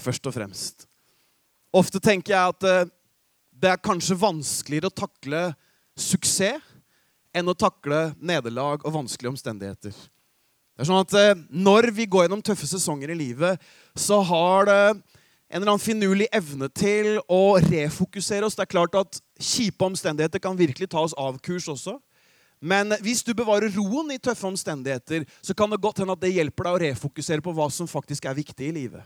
først 0.00 0.26
og 0.26 0.34
fremst. 0.34 0.86
Ofte 1.70 2.00
tenker 2.02 2.34
jeg 2.34 2.54
at 2.54 2.66
eh, 2.66 2.88
det 3.60 3.70
er 3.70 3.84
kanskje 3.84 4.18
vanskeligere 4.18 4.90
å 4.90 5.00
takle 5.02 5.42
suksess 6.00 6.64
enn 7.36 7.46
å 7.46 7.54
takle 7.54 8.08
nederlag 8.18 8.82
og 8.82 8.94
vanskelige 8.96 9.30
omstendigheter. 9.30 9.94
Det 9.94 10.82
er 10.82 10.88
sånn 10.88 11.02
at 11.02 11.14
eh, 11.14 11.42
Når 11.52 11.92
vi 11.94 12.08
går 12.10 12.26
gjennom 12.26 12.42
tøffe 12.42 12.66
sesonger 12.66 13.12
i 13.12 13.18
livet, 13.20 13.60
så 13.94 14.18
har 14.26 14.66
det 14.66 14.82
en 15.50 15.58
eller 15.58 15.72
annen 15.72 15.82
finurlig 15.82 16.28
evne 16.32 16.68
til 16.70 17.16
å 17.26 17.58
refokusere 17.64 18.46
oss. 18.46 18.54
Det 18.54 18.68
er 18.68 18.70
klart 18.70 18.94
at 18.94 19.18
Kjipe 19.40 19.82
omstendigheter 19.82 20.42
kan 20.42 20.58
virkelig 20.58 20.92
ta 20.92 21.02
oss 21.02 21.14
av 21.18 21.40
kurs 21.42 21.66
også. 21.72 21.96
Men 22.60 22.92
hvis 23.02 23.24
du 23.26 23.32
bevarer 23.34 23.72
roen 23.72 24.12
i 24.14 24.20
tøffe 24.20 24.46
omstendigheter, 24.46 25.24
så 25.42 25.56
kan 25.56 25.72
det 25.72 25.80
godt 25.82 26.02
hende 26.02 26.14
at 26.14 26.22
det 26.22 26.34
hjelper 26.36 26.68
deg 26.68 26.76
å 26.76 26.82
refokusere 26.84 27.42
på 27.42 27.54
hva 27.56 27.66
som 27.72 27.88
faktisk 27.90 28.28
er 28.28 28.36
viktig 28.36 28.68
i 28.68 28.74
livet. 28.76 29.02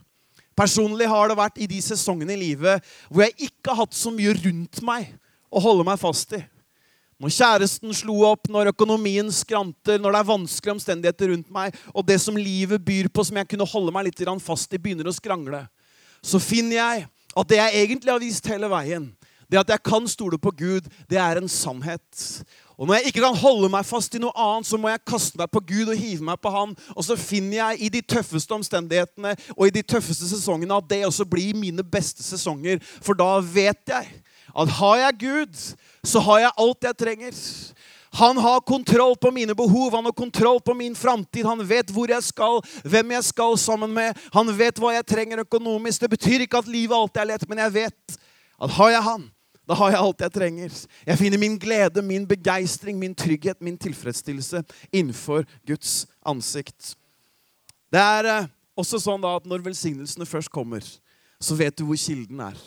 Personlig 0.58 1.06
har 1.10 1.30
det 1.30 1.38
vært 1.38 1.60
i 1.62 1.68
de 1.70 1.78
sesongene 1.82 2.34
i 2.34 2.40
livet 2.40 2.82
hvor 3.08 3.24
jeg 3.24 3.48
ikke 3.48 3.72
har 3.72 3.86
hatt 3.86 3.96
så 3.96 4.12
mye 4.14 4.34
rundt 4.36 4.82
meg 4.86 5.14
å 5.48 5.62
holde 5.62 5.86
meg 5.86 6.02
fast 6.02 6.34
i. 6.36 6.42
Når 7.22 7.30
kjæresten 7.30 7.94
slo 7.94 8.18
opp, 8.26 8.50
når 8.50 8.72
økonomien 8.72 9.30
skranter, 9.32 10.00
når 10.02 10.12
det 10.12 10.20
er 10.20 10.28
vanskelige 10.28 10.74
omstendigheter 10.74 11.30
rundt 11.30 11.48
meg, 11.54 11.78
og 11.94 12.04
det 12.04 12.18
som 12.20 12.36
livet 12.36 12.82
byr 12.84 13.08
på, 13.08 13.24
som 13.24 13.38
jeg 13.38 13.48
kunne 13.48 13.68
holde 13.70 13.94
meg 13.94 14.10
litt 14.10 14.20
fast 14.42 14.74
i, 14.74 14.82
begynner 14.82 15.08
å 15.08 15.14
skrangle, 15.14 15.62
så 16.24 16.40
finner 16.40 16.78
jeg 16.78 17.06
at 17.34 17.50
det 17.50 17.60
jeg 17.60 17.84
egentlig 17.84 18.12
har 18.12 18.22
vist 18.22 18.48
hele 18.48 18.70
veien, 18.72 19.10
det 19.50 19.60
at 19.60 19.72
jeg 19.74 19.84
kan 19.84 20.06
stole 20.08 20.38
på 20.40 20.50
Gud, 20.56 20.86
det 21.10 21.18
er 21.20 21.38
en 21.38 21.50
sannhet. 21.50 22.44
Og 22.74 22.86
når 22.86 22.94
jeg 22.94 23.10
ikke 23.10 23.22
kan 23.22 23.36
holde 23.38 23.68
meg 23.70 23.86
fast 23.86 24.16
i 24.16 24.20
noe 24.22 24.34
annet, 24.40 24.66
så 24.66 24.78
må 24.80 24.90
jeg 24.90 25.04
kaste 25.06 25.38
meg 25.38 25.50
på 25.52 25.62
Gud 25.68 25.92
og 25.92 25.98
hive 25.98 26.26
meg 26.26 26.40
på 26.42 26.50
Han. 26.50 26.72
Og 26.96 27.06
så 27.06 27.14
finner 27.18 27.60
jeg 27.60 27.86
i 27.86 27.90
de 27.94 28.00
tøffeste 28.02 28.56
omstendighetene 28.56 29.36
og 29.54 29.68
i 29.68 29.74
de 29.76 29.84
tøffeste 29.86 30.26
sesongene 30.30 30.80
at 30.80 30.88
det 30.90 31.04
også 31.06 31.26
blir 31.28 31.54
mine 31.58 31.84
beste 31.86 32.24
sesonger. 32.26 32.82
For 32.82 33.14
da 33.14 33.36
vet 33.38 33.94
jeg 33.94 34.10
at 34.54 34.74
har 34.78 34.96
jeg 35.04 35.20
Gud, 35.20 35.62
så 36.06 36.22
har 36.26 36.38
jeg 36.46 36.56
alt 36.64 36.88
jeg 36.88 36.98
trenger. 36.98 37.38
Han 38.14 38.38
har 38.38 38.60
kontroll 38.60 39.16
på 39.16 39.30
mine 39.34 39.54
behov, 39.54 39.94
han 39.94 40.04
har 40.04 40.12
kontroll 40.12 40.60
på 40.60 40.74
min 40.74 40.94
framtid. 40.94 41.46
Han 41.46 41.66
vet 41.66 41.90
hvor 41.90 42.10
jeg 42.10 42.22
skal, 42.22 42.60
hvem 42.86 43.10
jeg 43.16 43.26
skal 43.26 43.56
sammen 43.58 43.90
med. 43.90 44.18
Han 44.36 44.52
vet 44.54 44.78
hva 44.78 44.92
jeg 44.94 45.06
trenger 45.10 45.42
økonomisk. 45.42 46.04
Det 46.04 46.12
betyr 46.12 46.44
ikke 46.44 46.60
at 46.62 46.70
livet 46.70 46.94
alltid 46.94 47.22
er 47.24 47.30
lett, 47.32 47.46
men 47.50 47.62
jeg 47.64 47.74
vet 47.74 48.18
at 48.62 48.76
har 48.76 48.92
jeg 48.92 49.02
han, 49.08 49.24
da 49.66 49.74
har 49.80 49.90
jeg 49.90 50.02
alt 50.06 50.22
jeg 50.22 50.34
trenger. 50.36 50.76
Jeg 51.08 51.18
finner 51.18 51.42
min 51.42 51.56
glede, 51.58 52.04
min 52.06 52.26
begeistring, 52.28 53.00
min 53.00 53.16
trygghet, 53.18 53.58
min 53.58 53.78
tilfredsstillelse 53.82 54.62
innenfor 54.92 55.42
Guds 55.66 56.04
ansikt. 56.22 56.94
Det 57.90 57.98
er 57.98 58.28
eh, 58.30 58.46
også 58.78 59.00
sånn 59.02 59.24
da 59.24 59.32
at 59.40 59.48
når 59.48 59.64
velsignelsene 59.66 60.28
først 60.28 60.52
kommer, 60.54 60.86
så 61.42 61.58
vet 61.58 61.74
du 61.78 61.82
hvor 61.88 61.98
kilden 61.98 62.46
er. 62.46 62.62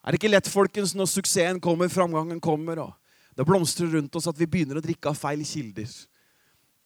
Er 0.00 0.14
det 0.14 0.22
ikke 0.22 0.32
lett, 0.32 0.48
folkens, 0.48 0.94
når 0.96 1.10
suksessen 1.12 1.60
kommer, 1.60 1.92
framgangen 1.92 2.40
kommer, 2.40 2.80
og 2.86 2.94
det 3.38 3.46
blomstrer 3.46 3.92
rundt 3.94 4.16
oss, 4.18 4.26
at 4.26 4.38
vi 4.38 4.48
begynner 4.50 4.80
å 4.80 4.82
drikke 4.82 5.12
av 5.12 5.18
feil 5.18 5.44
kilder? 5.46 5.86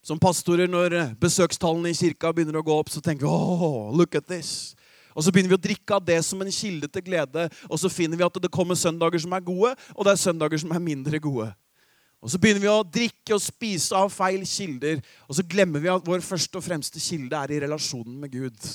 Som 0.04 0.18
pastorer, 0.20 0.68
når 0.68 1.14
besøkstallene 1.22 1.92
i 1.92 1.96
kirka 1.96 2.32
begynner 2.34 2.58
å 2.60 2.64
gå 2.66 2.76
opp, 2.76 2.90
så 2.92 3.00
tenker 3.00 3.24
vi 3.24 3.32
oh, 3.32 3.88
look 3.96 4.18
at 4.18 4.28
this. 4.28 4.74
Og 5.16 5.24
så 5.24 5.32
begynner 5.32 5.52
vi 5.52 5.56
å 5.56 5.64
drikke 5.68 5.96
av 5.96 6.04
det 6.04 6.18
som 6.26 6.40
en 6.44 6.52
kilde 6.52 6.88
til 6.92 7.04
glede. 7.06 7.46
Og 7.68 7.80
så 7.80 7.88
finner 7.92 8.20
vi 8.20 8.26
at 8.26 8.36
det 8.42 8.52
kommer 8.52 8.76
søndager 8.76 9.22
som 9.24 9.32
er 9.36 9.44
gode, 9.46 9.72
og 9.96 10.04
det 10.04 10.12
er 10.12 10.20
søndager 10.20 10.60
som 10.60 10.74
er 10.76 10.84
mindre 10.84 11.20
gode. 11.22 11.48
Og 12.22 12.30
så 12.30 12.38
begynner 12.38 12.62
vi 12.62 12.70
å 12.70 12.84
drikke 12.86 13.34
og 13.34 13.42
spise 13.42 13.98
av 13.98 14.12
feil 14.14 14.44
kilder, 14.46 15.00
og 15.26 15.38
så 15.38 15.46
glemmer 15.54 15.82
vi 15.82 15.90
at 15.90 16.04
vår 16.06 16.20
første 16.22 16.60
og 16.60 16.66
fremste 16.66 17.00
kilde 17.02 17.38
er 17.38 17.54
i 17.56 17.62
relasjonen 17.64 18.20
med 18.22 18.36
Gud. 18.36 18.68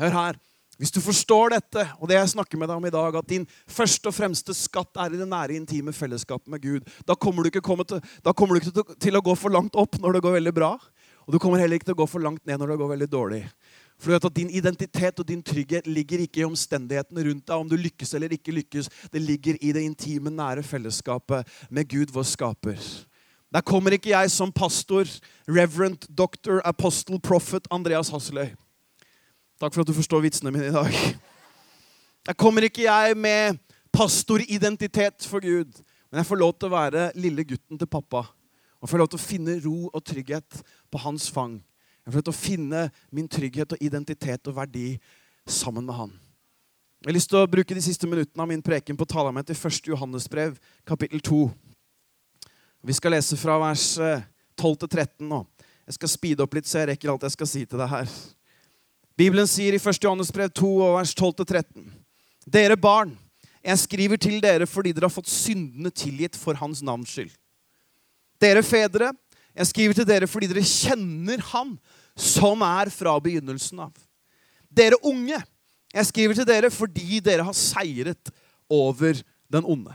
Hør 0.00 0.16
her. 0.16 0.40
Hvis 0.80 0.94
du 0.94 1.02
forstår 1.04 1.52
dette, 1.52 1.82
og 2.00 2.08
det 2.08 2.16
jeg 2.16 2.30
snakker 2.32 2.56
med 2.56 2.70
deg 2.70 2.78
om 2.80 2.86
i 2.88 2.92
dag, 2.94 3.16
at 3.18 3.26
din 3.28 3.42
første 3.68 4.08
og 4.08 4.14
fremste 4.16 4.54
skatt 4.56 4.96
er 5.02 5.12
i 5.12 5.18
det 5.20 5.26
nære, 5.28 5.58
intime 5.58 5.92
fellesskapet 5.92 6.48
med 6.48 6.62
Gud, 6.64 6.86
da 7.04 7.12
kommer 7.20 7.44
du 7.44 7.50
ikke, 7.50 7.60
til, 7.60 8.00
kommer 8.32 8.56
du 8.56 8.62
ikke 8.62 8.96
til, 8.96 9.18
å 9.18 9.20
gå 9.26 9.34
for 9.36 9.52
langt 9.52 9.76
opp 9.76 9.98
når 10.00 10.16
det 10.16 10.22
går 10.24 10.38
veldig 10.38 10.54
bra. 10.56 10.70
Og 11.26 11.34
du 11.34 11.38
kommer 11.38 11.60
heller 11.60 11.76
ikke 11.76 11.90
til 11.90 11.98
å 11.98 12.00
gå 12.00 12.06
for 12.08 12.24
langt 12.24 12.40
ned 12.48 12.62
når 12.62 12.72
det 12.72 12.78
går 12.80 12.92
veldig 12.94 13.10
dårlig. 13.12 13.42
For 14.00 14.08
du 14.08 14.14
vet 14.14 14.28
at 14.30 14.38
Din 14.38 14.54
identitet 14.56 15.20
og 15.20 15.28
din 15.28 15.44
trygghet 15.44 15.84
ligger 15.84 16.24
ikke 16.24 16.40
i 16.40 16.48
omstendighetene 16.48 17.26
rundt 17.28 17.44
deg, 17.44 17.60
om 17.60 17.68
du 17.68 17.76
lykkes 17.76 18.16
eller 18.16 18.32
ikke 18.32 18.56
lykkes. 18.56 18.88
Det 19.12 19.20
ligger 19.20 19.60
i 19.60 19.74
det 19.76 19.84
intime, 19.84 20.32
nære 20.32 20.64
fellesskapet 20.64 21.44
med 21.68 21.92
Gud, 21.92 22.16
vår 22.16 22.24
skaper. 22.32 22.80
Der 23.52 23.68
kommer 23.68 23.92
ikke 23.92 24.14
jeg 24.14 24.32
som 24.32 24.48
pastor, 24.48 25.04
reverend, 25.44 26.08
doctor, 26.08 26.64
apostle, 26.64 27.20
prophet 27.20 27.68
Andreas 27.68 28.08
Hasseløy. 28.16 28.54
Takk 29.60 29.74
for 29.74 29.84
at 29.84 29.90
du 29.90 29.92
forstår 29.92 30.22
vitsene 30.24 30.52
mine 30.54 30.70
i 30.70 30.72
dag. 30.72 30.94
Der 32.24 32.36
kommer 32.38 32.64
ikke 32.64 32.86
jeg 32.86 33.16
med 33.16 33.58
pastoridentitet 33.92 35.26
for 35.28 35.44
Gud, 35.44 35.82
men 36.08 36.22
jeg 36.22 36.28
får 36.30 36.40
lov 36.40 36.54
til 36.56 36.70
å 36.70 36.72
være 36.72 37.10
lille 37.20 37.44
gutten 37.44 37.80
til 37.80 37.90
pappa. 37.90 38.22
Og 38.80 38.88
får 38.88 39.02
lov 39.02 39.10
til 39.12 39.20
å 39.20 39.26
finne 39.26 39.58
ro 39.60 39.90
og 39.90 40.00
trygghet 40.00 40.62
på 40.88 41.02
hans 41.04 41.28
fang. 41.28 41.58
Jeg 42.00 42.12
får 42.14 42.22
lov 42.22 42.26
til 42.30 42.36
å 42.36 42.40
finne 42.40 42.86
min 43.12 43.28
trygghet 43.28 43.76
og 43.76 43.84
identitet 43.84 44.48
og 44.48 44.56
verdi 44.56 44.94
sammen 45.44 45.84
med 45.84 45.98
han. 45.98 46.16
Jeg 47.00 47.12
har 47.12 47.18
lyst 47.18 47.32
til 47.32 47.42
å 47.42 47.52
bruke 47.52 47.76
de 47.76 47.84
siste 47.84 48.08
minuttene 48.08 48.44
av 48.44 48.48
min 48.48 48.64
preken 48.64 48.96
på 48.96 49.04
å 49.04 49.12
tale 49.12 49.44
til 49.44 49.56
1. 49.56 49.92
Johannesbrev, 49.92 50.56
kapittel 50.88 51.20
2. 51.20 51.44
Vi 52.88 52.96
skal 52.96 53.12
lese 53.12 53.36
fra 53.36 53.60
vers 53.60 53.86
12 54.56 54.76
til 54.80 54.88
13 54.88 55.28
nå. 55.28 55.44
Jeg 55.84 56.00
skal 56.00 56.16
speede 56.16 56.44
opp 56.44 56.56
litt, 56.56 56.68
så 56.68 56.80
jeg 56.80 56.94
rekker 56.94 57.12
alt 57.12 57.28
jeg 57.28 57.36
skal 57.36 57.48
si 57.48 57.68
til 57.68 57.80
deg 57.80 57.92
her. 57.92 58.20
Bibelen 59.20 59.44
sier 59.44 59.74
i 59.76 59.80
1. 59.80 59.98
Johannesbrev 60.00 60.48
2, 60.56 60.68
vers 60.94 61.10
12-13.: 61.12 61.90
Dere 62.48 62.76
barn, 62.80 63.10
jeg 63.60 63.82
skriver 63.82 64.16
til 64.16 64.38
dere 64.40 64.64
fordi 64.64 64.94
dere 64.96 65.10
har 65.10 65.12
fått 65.12 65.28
syndene 65.28 65.92
tilgitt 65.92 66.38
for 66.40 66.56
hans 66.56 66.80
navns 66.80 67.12
skyld. 67.12 67.34
Dere 68.40 68.62
fedre, 68.64 69.10
jeg 69.52 69.68
skriver 69.68 69.98
til 69.98 70.08
dere 70.08 70.30
fordi 70.30 70.48
dere 70.48 70.64
kjenner 70.64 71.42
Han 71.50 71.76
som 72.16 72.64
er 72.64 72.88
fra 72.94 73.18
begynnelsen 73.20 73.84
av. 73.84 73.92
Dere 74.72 74.96
unge, 75.04 75.36
jeg 75.92 76.08
skriver 76.08 76.40
til 76.40 76.48
dere 76.48 76.72
fordi 76.72 77.20
dere 77.20 77.44
har 77.44 77.56
seiret 77.56 78.32
over 78.72 79.20
den 79.52 79.68
onde. 79.68 79.92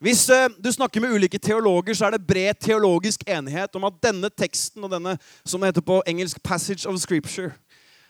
Hvis 0.00 0.24
uh, 0.32 0.48
du 0.56 0.72
snakker 0.72 1.02
med 1.04 1.12
ulike 1.12 1.38
teologer, 1.38 1.92
så 1.92 2.06
er 2.08 2.16
det 2.16 2.24
bred 2.24 2.56
teologisk 2.56 3.20
enighet 3.28 3.76
om 3.76 3.84
at 3.84 4.00
denne 4.00 4.32
teksten 4.32 4.86
og 4.86 4.94
denne 4.94 5.18
som 5.44 5.60
heter 5.60 5.84
på 5.84 6.00
engelsk 6.08 6.40
'passage 6.40 6.88
of 6.88 6.96
scripture' 6.96 7.52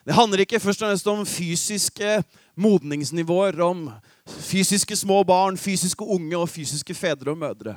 Det 0.06 0.16
handler 0.16 0.44
ikke 0.44 0.60
først 0.60 0.82
og 0.82 0.88
fremst 0.88 1.08
om 1.12 1.26
fysiske 1.28 2.22
modningsnivåer, 2.60 3.58
om 3.60 3.90
fysiske 4.26 4.96
små 4.96 5.20
barn, 5.28 5.58
fysiske 5.60 6.04
unge 6.04 6.38
og 6.38 6.48
fysiske 6.48 6.94
fedre 6.96 7.34
og 7.34 7.38
mødre. 7.38 7.76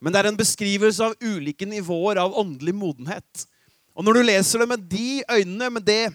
Men 0.00 0.12
det 0.12 0.20
er 0.20 0.28
en 0.28 0.36
beskrivelse 0.36 1.06
av 1.06 1.16
ulike 1.24 1.64
nivåer 1.68 2.20
av 2.20 2.36
åndelig 2.36 2.74
modenhet. 2.76 3.46
Og 3.96 4.04
når 4.04 4.18
du 4.18 4.26
leser 4.26 4.60
det 4.60 4.68
med 4.68 4.84
de 4.90 5.22
øynene, 5.30 5.70
med 5.70 5.86
det 5.86 6.12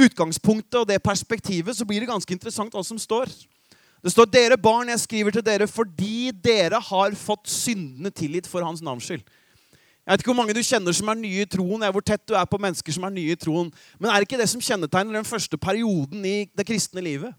utgangspunktet 0.00 0.80
og 0.80 0.88
det 0.88 1.02
perspektivet, 1.04 1.76
så 1.76 1.86
blir 1.86 2.02
det 2.02 2.10
ganske 2.10 2.34
interessant 2.34 2.74
hva 2.74 2.82
som 2.82 2.98
står. 2.98 3.30
Det 4.02 4.10
står 4.10 4.26
'Dere 4.26 4.58
barn, 4.58 4.88
jeg 4.88 5.00
skriver 5.00 5.30
til 5.30 5.44
dere 5.46 5.66
fordi 5.70 6.32
dere 6.32 6.80
har 6.80 7.14
fått 7.14 7.46
syndene 7.46 8.10
tilgitt 8.10 8.48
for 8.50 8.64
Hans 8.64 8.82
navns 8.82 9.06
skyld'. 9.06 9.22
Jeg 10.02 10.12
vet 10.12 10.22
ikke 10.24 10.32
hvor 10.32 10.40
mange 10.42 10.54
du 10.54 10.62
kjenner 10.66 10.92
som 10.92 11.08
er 11.08 11.20
nye 11.20 11.44
i 11.44 11.46
troen, 11.46 11.84
hvor 11.94 12.02
tett 12.02 12.24
du 12.26 12.34
er 12.34 12.48
på 12.50 12.58
mennesker 12.58 12.92
som 12.92 13.04
er 13.06 13.14
nye 13.14 13.36
i 13.36 13.38
troen. 13.38 13.70
Men 14.00 14.10
er 14.10 14.18
det 14.18 14.26
ikke 14.26 14.40
det 14.40 14.50
som 14.50 14.60
kjennetegner 14.60 15.14
den 15.14 15.28
første 15.28 15.58
perioden 15.58 16.24
i 16.26 16.50
det 16.50 16.66
kristne 16.66 17.04
livet? 17.04 17.34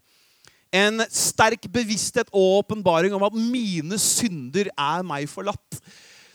en 0.73 1.04
sterk 1.13 1.67
bevissthet 1.73 2.32
og 2.34 2.63
åpenbaring 2.63 3.13
om 3.13 3.26
at 3.28 3.36
mine 3.38 3.99
synder 4.02 4.71
er 4.73 5.06
meg 5.06 5.30
forlatt. 5.30 5.80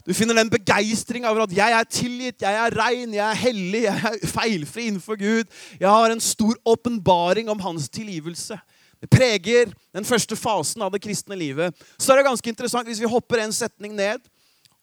Du 0.06 0.14
finner 0.16 0.38
den 0.38 0.50
begeistring 0.50 1.26
over 1.26 1.42
at 1.42 1.52
'jeg 1.52 1.72
er 1.72 1.84
tilgitt, 1.84 2.42
jeg 2.42 2.54
er 2.54 2.76
rein, 2.78 3.14
jeg 3.14 3.30
er 3.30 3.34
hellig, 3.34 3.82
jeg 3.82 4.00
er 4.04 4.26
feilfri 4.26 4.86
innenfor 4.86 5.16
Gud'. 5.16 5.50
Jeg 5.80 5.88
har 5.88 6.10
en 6.10 6.20
stor 6.20 6.54
åpenbaring 6.64 7.50
om 7.50 7.60
hans 7.60 7.88
tilgivelse. 7.88 8.58
Det 9.00 9.10
preger 9.10 9.72
den 9.94 10.04
første 10.04 10.36
fasen 10.36 10.82
av 10.82 10.92
det 10.92 11.02
kristne 11.02 11.36
livet. 11.36 11.74
Så 11.98 12.12
er 12.12 12.16
det 12.16 12.26
ganske 12.26 12.48
interessant 12.48 12.86
hvis 12.86 13.00
vi 13.00 13.06
hopper 13.06 13.36
en 13.36 13.52
setning 13.52 13.94
ned 13.94 14.18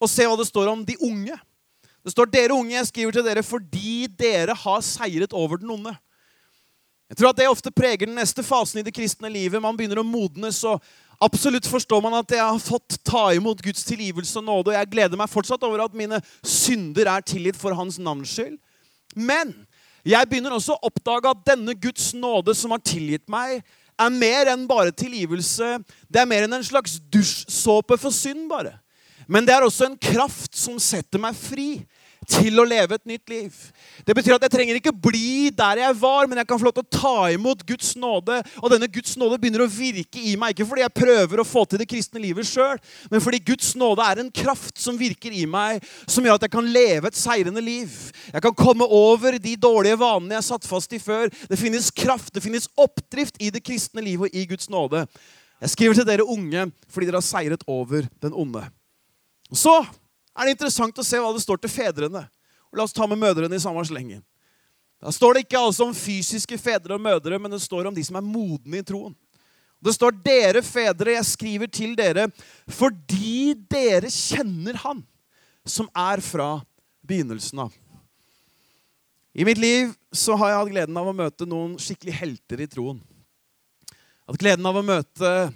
og 0.06 0.12
se 0.12 0.28
hva 0.28 0.38
det 0.40 0.48
står 0.48 0.72
om 0.72 0.86
de 0.86 0.98
unge. 1.04 1.36
Det 2.06 2.14
står 2.14 2.30
'Dere 2.30 2.54
unge, 2.54 2.76
jeg 2.78 2.88
skriver 2.88 3.12
til 3.12 3.26
dere 3.26 3.44
fordi 3.44 4.06
dere 4.08 4.54
har 4.54 4.82
seiret 4.86 5.34
over 5.34 5.58
den 5.58 5.72
onde'. 5.74 5.96
Jeg 7.10 7.18
tror 7.18 7.30
at 7.30 7.38
Det 7.38 7.50
ofte 7.50 7.72
preger 7.72 8.06
den 8.06 8.16
neste 8.18 8.44
fasen 8.44 8.80
i 8.80 8.86
det 8.86 8.94
kristne 8.94 9.30
livet. 9.30 9.62
Man 9.62 9.78
begynner 9.78 10.02
å 10.02 10.06
modnes, 10.06 10.64
og 10.66 10.82
absolutt 11.22 11.68
forstår 11.70 12.02
man 12.02 12.14
at 12.18 12.32
jeg 12.32 12.42
har 12.42 12.60
fått 12.60 12.98
ta 13.06 13.30
imot 13.34 13.62
Guds 13.62 13.84
tilgivelse 13.86 14.38
og 14.38 14.46
nåde, 14.46 14.74
og 14.74 14.78
jeg 14.78 14.90
gleder 14.90 15.18
meg 15.18 15.30
fortsatt 15.30 15.64
over 15.64 15.86
at 15.86 15.94
mine 15.94 16.22
synder 16.42 17.08
er 17.08 17.22
tilgitt 17.22 17.58
for 17.58 17.78
Hans 17.78 18.00
navns 18.02 18.34
skyld. 18.34 18.58
Men 19.16 19.54
jeg 20.06 20.30
begynner 20.30 20.54
også 20.54 20.76
å 20.76 20.90
oppdage 20.90 21.30
at 21.30 21.46
denne 21.46 21.74
Guds 21.74 22.14
nåde 22.14 22.56
som 22.58 22.74
har 22.74 22.82
tilgitt 22.86 23.30
meg, 23.30 23.64
er 23.96 24.12
mer 24.12 24.50
enn 24.52 24.66
bare 24.68 24.92
tilgivelse. 24.92 25.78
Det 26.12 26.20
er 26.22 26.28
mer 26.28 26.46
enn 26.46 26.58
en 26.58 26.66
slags 26.66 26.98
dusjsåpe 27.14 27.98
for 27.98 28.12
synd, 28.12 28.50
bare. 28.50 28.76
Men 29.28 29.46
det 29.48 29.56
er 29.56 29.66
også 29.66 29.90
en 29.90 30.00
kraft 30.00 30.58
som 30.58 30.80
setter 30.82 31.22
meg 31.22 31.38
fri 31.38 31.70
til 32.30 32.58
å 32.60 32.66
leve 32.66 32.98
et 32.98 33.06
nytt 33.08 33.30
liv. 33.30 33.54
Det 34.06 34.16
betyr 34.18 34.36
at 34.36 34.46
jeg 34.46 34.54
trenger 34.54 34.80
ikke 34.80 34.94
bli 35.06 35.52
der 35.56 35.82
jeg 35.84 35.98
var, 36.00 36.28
men 36.28 36.40
jeg 36.42 36.50
kan 36.50 36.60
få 36.60 36.68
lov 36.68 36.76
til 36.78 36.86
å 36.86 36.98
ta 36.98 37.14
imot 37.34 37.64
Guds 37.68 37.94
nåde. 38.02 38.40
Og 38.62 38.72
denne 38.74 38.90
Guds 38.92 39.16
nåde 39.22 39.38
begynner 39.42 39.66
å 39.66 39.70
virke 39.70 40.22
i 40.22 40.36
meg, 40.40 40.56
ikke 40.56 40.68
fordi 40.70 40.84
jeg 40.86 40.96
prøver 40.98 41.42
å 41.42 41.48
få 41.48 41.66
til 41.70 41.82
det 41.82 41.90
kristne 41.90 42.22
livet 42.24 42.48
sjøl, 42.50 42.82
men 43.12 43.24
fordi 43.24 43.42
Guds 43.46 43.74
nåde 43.80 44.06
er 44.06 44.24
en 44.24 44.32
kraft 44.34 44.82
som 44.82 44.98
virker 45.00 45.36
i 45.36 45.46
meg, 45.50 45.86
som 46.10 46.26
gjør 46.26 46.40
at 46.40 46.48
jeg 46.48 46.56
kan 46.56 46.72
leve 46.76 47.12
et 47.12 47.20
seirende 47.20 47.64
liv. 47.64 47.94
Jeg 48.32 48.46
kan 48.46 48.58
komme 48.58 48.88
over 48.90 49.40
de 49.42 49.56
dårlige 49.62 50.00
vanene 50.02 50.40
jeg 50.40 50.50
satt 50.50 50.70
fast 50.70 50.94
i 50.98 51.02
før. 51.02 51.30
Det 51.50 51.60
finnes 51.62 51.92
kraft, 51.94 52.34
det 52.36 52.44
finnes 52.46 52.70
oppdrift 52.74 53.38
i 53.42 53.52
det 53.54 53.64
kristne 53.66 54.04
livet 54.06 54.32
og 54.32 54.38
i 54.38 54.48
Guds 54.50 54.72
nåde. 54.74 55.06
Jeg 55.62 55.72
skriver 55.72 56.00
til 56.00 56.10
dere 56.10 56.26
unge 56.28 56.68
fordi 56.92 57.08
dere 57.08 57.22
har 57.22 57.26
seiret 57.26 57.64
over 57.70 58.10
den 58.24 58.34
onde. 58.36 58.66
Så 59.54 59.74
er 60.36 60.48
det 60.48 60.56
interessant 60.56 60.98
å 60.98 61.06
se 61.06 61.20
hva 61.22 61.34
det 61.36 61.44
står 61.44 61.62
til 61.64 61.72
fedrene. 61.72 62.26
Og 62.72 62.80
La 62.80 62.86
oss 62.88 62.96
ta 62.96 63.08
med 63.08 63.22
mødrene 63.22 63.56
i 63.56 63.62
samme 63.62 63.84
slengen. 63.88 64.24
Da 65.04 65.12
står 65.14 65.36
det 65.36 65.46
ikke 65.46 65.62
altså 65.62 65.86
om 65.86 65.96
fysiske 65.96 66.58
fedre 66.58 66.96
og 66.96 67.04
mødre, 67.04 67.38
men 67.40 67.52
det 67.54 67.62
står 67.62 67.88
om 67.90 67.96
de 67.96 68.04
som 68.04 68.18
er 68.18 68.26
modne 68.26 68.82
i 68.82 68.86
troen. 68.86 69.14
Det 69.86 69.94
står 69.94 70.16
'dere 70.24 70.62
fedre, 70.66 71.14
jeg 71.14 71.26
skriver 71.26 71.70
til 71.70 71.96
dere 71.96 72.30
fordi 72.68 73.54
dere 73.70 74.10
kjenner 74.10 74.80
Han 74.82 75.04
som 75.66 75.90
er 75.94 76.22
fra 76.22 76.64
begynnelsen 77.06 77.60
av'. 77.60 77.74
I 79.36 79.44
mitt 79.44 79.58
liv 79.58 79.94
så 80.12 80.36
har 80.40 80.50
jeg 80.50 80.58
hatt 80.58 80.72
gleden 80.72 80.98
av 80.98 81.08
å 81.12 81.14
møte 81.14 81.46
noen 81.46 81.76
skikkelig 81.78 82.14
helter 82.14 82.62
i 82.62 82.68
troen. 82.72 83.02
Jeg 83.92 84.26
har 84.26 84.34
hatt 84.34 84.42
gleden 84.42 84.66
av 84.66 84.80
å 84.80 84.86
møte 84.86 85.54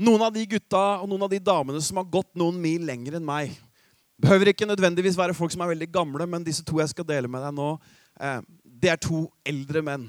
noen 0.00 0.24
av 0.26 0.32
de 0.34 0.44
gutta 0.48 0.82
og 1.02 1.08
noen 1.10 1.26
av 1.26 1.30
de 1.30 1.40
damene 1.42 1.80
som 1.84 2.00
har 2.00 2.10
gått 2.10 2.32
noen 2.38 2.58
mil 2.60 2.84
lenger 2.86 3.18
enn 3.18 3.26
meg. 3.26 3.54
Behøver 4.20 4.52
ikke 4.52 4.68
nødvendigvis 4.68 5.18
være 5.18 5.34
folk 5.36 5.52
som 5.54 5.64
er 5.64 5.72
veldig 5.74 5.90
gamle, 5.94 6.26
men 6.30 6.46
disse 6.46 6.64
to 6.66 6.78
jeg 6.80 6.92
skal 6.92 7.06
dele 7.06 7.30
med 7.30 7.42
deg 7.42 7.54
nå, 7.56 7.70
eh, 8.20 8.40
det 8.64 8.92
er 8.92 9.00
to 9.02 9.24
eldre 9.46 9.82
menn. 9.82 10.06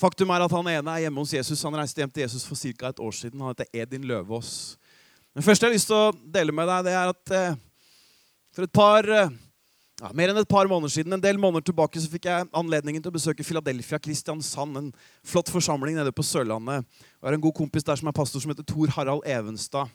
Faktum 0.00 0.30
er 0.32 0.44
at 0.44 0.52
han 0.54 0.68
ene 0.70 0.92
er 0.94 1.04
hjemme 1.04 1.20
hos 1.20 1.34
Jesus. 1.34 1.62
Han 1.66 1.76
reiste 1.76 2.00
hjem 2.00 2.12
til 2.12 2.24
Jesus 2.24 2.46
for 2.48 2.56
ca. 2.56 2.88
et 2.88 3.02
år 3.02 3.12
siden. 3.12 3.40
Han 3.40 3.52
heter 3.52 3.68
Edin 3.74 4.06
Løvaas. 4.08 4.76
Det 5.34 5.44
første 5.44 5.66
jeg 5.66 5.70
har 5.70 5.76
lyst 5.76 5.90
til 5.90 5.98
å 5.98 6.32
dele 6.32 6.52
med 6.52 6.68
deg, 6.70 6.86
det 6.86 6.94
er 6.96 7.12
at 7.12 7.32
eh, 7.36 7.58
for 8.54 8.66
et 8.66 8.72
par 8.72 9.06
eh, 9.06 9.30
ja, 10.00 10.10
mer 10.16 10.32
enn 10.32 10.40
et 10.40 10.48
par 10.48 10.68
måneder 10.70 10.92
siden, 10.94 11.12
en 11.12 11.22
del 11.22 11.38
måneder 11.40 11.66
tilbake, 11.68 12.00
så 12.00 12.08
fikk 12.08 12.28
jeg 12.30 12.48
anledningen 12.56 13.02
til 13.04 13.12
å 13.12 13.16
besøke 13.18 13.44
Philadelphia 13.44 13.98
Kristiansand. 14.00 14.78
En 14.80 14.86
flott 15.26 15.50
forsamling 15.52 15.98
nede 15.98 16.12
på 16.16 16.24
Sørlandet. 16.24 16.86
Jeg 17.18 17.28
har 17.28 17.36
en 17.36 17.42
god 17.44 17.56
kompis 17.58 17.84
der 17.84 18.00
som 18.00 18.08
er 18.08 18.16
pastor, 18.16 18.40
som 18.40 18.52
heter 18.54 18.64
Tor 18.64 18.94
Harald 18.96 19.26
Evenstad. 19.28 19.92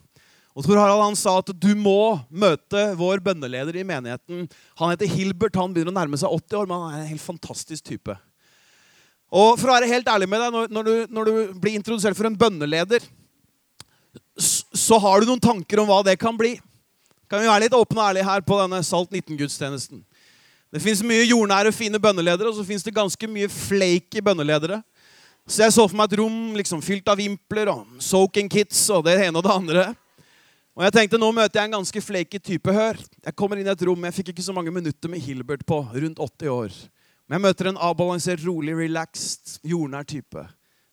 Og 0.55 0.63
Tor 0.63 0.77
Harald 0.79 1.01
han 1.03 1.17
sa 1.19 1.33
at 1.41 1.49
du 1.51 1.71
må 1.75 2.15
møte 2.29 2.85
vår 2.99 3.23
bønneleder 3.25 3.81
i 3.81 3.87
menigheten. 3.87 4.45
Han 4.79 4.93
heter 4.93 5.09
Hilbert. 5.09 5.57
Han 5.59 5.73
begynner 5.73 5.91
å 5.91 5.97
nærme 5.97 6.21
seg 6.21 6.31
80 6.31 6.61
år, 6.61 6.69
men 6.69 6.85
han 6.85 6.93
er 6.93 7.01
en 7.01 7.11
helt 7.15 7.25
fantastisk 7.25 7.89
type. 7.89 8.15
Og 9.35 9.57
for 9.57 9.71
å 9.71 9.75
være 9.75 9.89
helt 9.89 10.07
ærlig 10.07 10.29
med 10.31 10.45
deg, 10.45 10.69
når, 10.69 10.85
du, 10.85 11.11
når 11.17 11.27
du 11.27 11.59
blir 11.59 11.75
introdusert 11.75 12.15
for 12.15 12.29
en 12.29 12.37
bønneleder, 12.39 13.03
så 14.37 15.01
har 15.01 15.19
du 15.19 15.31
noen 15.31 15.43
tanker 15.43 15.81
om 15.81 15.89
hva 15.89 15.99
det 16.05 16.15
kan 16.21 16.37
bli. 16.37 16.53
Kan 17.29 17.41
vi 17.41 17.49
være 17.49 17.65
litt 17.65 17.75
åpne 17.77 18.01
og 18.01 18.07
ærlige 18.09 18.27
her 18.27 18.43
på 18.45 18.57
denne 18.59 18.81
Salt 18.85 19.13
19-gudstjenesten? 19.13 20.03
Det 20.73 20.81
fins 20.83 21.01
mye 21.07 21.23
jordnære, 21.23 21.71
fine 21.73 22.01
bønneledere, 22.01 22.51
og 22.51 22.57
så 22.57 22.65
fins 22.67 22.83
det 22.83 22.93
ganske 22.93 23.29
mye 23.31 23.47
flaky 23.49 24.21
bønneledere. 24.25 24.81
Så 25.47 25.61
jeg 25.61 25.75
så 25.75 25.85
for 25.85 25.97
meg 25.97 26.09
et 26.09 26.17
rom 26.19 26.57
liksom 26.57 26.81
fylt 26.81 27.07
av 27.09 27.19
vimpler 27.21 27.69
og 27.69 28.01
soaking 28.01 28.49
kits 28.49 28.79
og 28.93 29.05
det 29.05 29.19
ene 29.27 29.37
og 29.39 29.45
det 29.45 29.53
andre. 29.53 29.85
Og 30.75 30.83
jeg 30.83 30.95
tenkte 30.97 31.19
nå 31.21 31.29
møter 31.31 31.61
jeg 31.61 31.69
en 31.69 31.77
ganske 31.77 32.01
flaky 32.03 32.41
type. 32.43 32.73
Hør, 32.75 32.99
jeg 32.99 33.37
kommer 33.37 33.61
inn 33.61 33.69
i 33.69 33.71
et 33.71 33.85
rom, 33.87 34.07
jeg 34.09 34.17
fikk 34.17 34.33
ikke 34.33 34.43
så 34.43 34.55
mange 34.57 34.73
minutter 34.73 35.11
med 35.11 35.23
Hilbert 35.23 35.63
på, 35.69 35.79
rundt 35.93 36.19
80 36.19 36.51
år. 36.51 36.75
Men 37.25 37.37
jeg 37.37 37.45
møter 37.45 37.69
en 37.71 37.79
avbalansert, 37.87 38.43
rolig, 38.45 38.75
relaxed, 38.75 39.59
jordnær 39.65 40.05
type. 40.09 40.43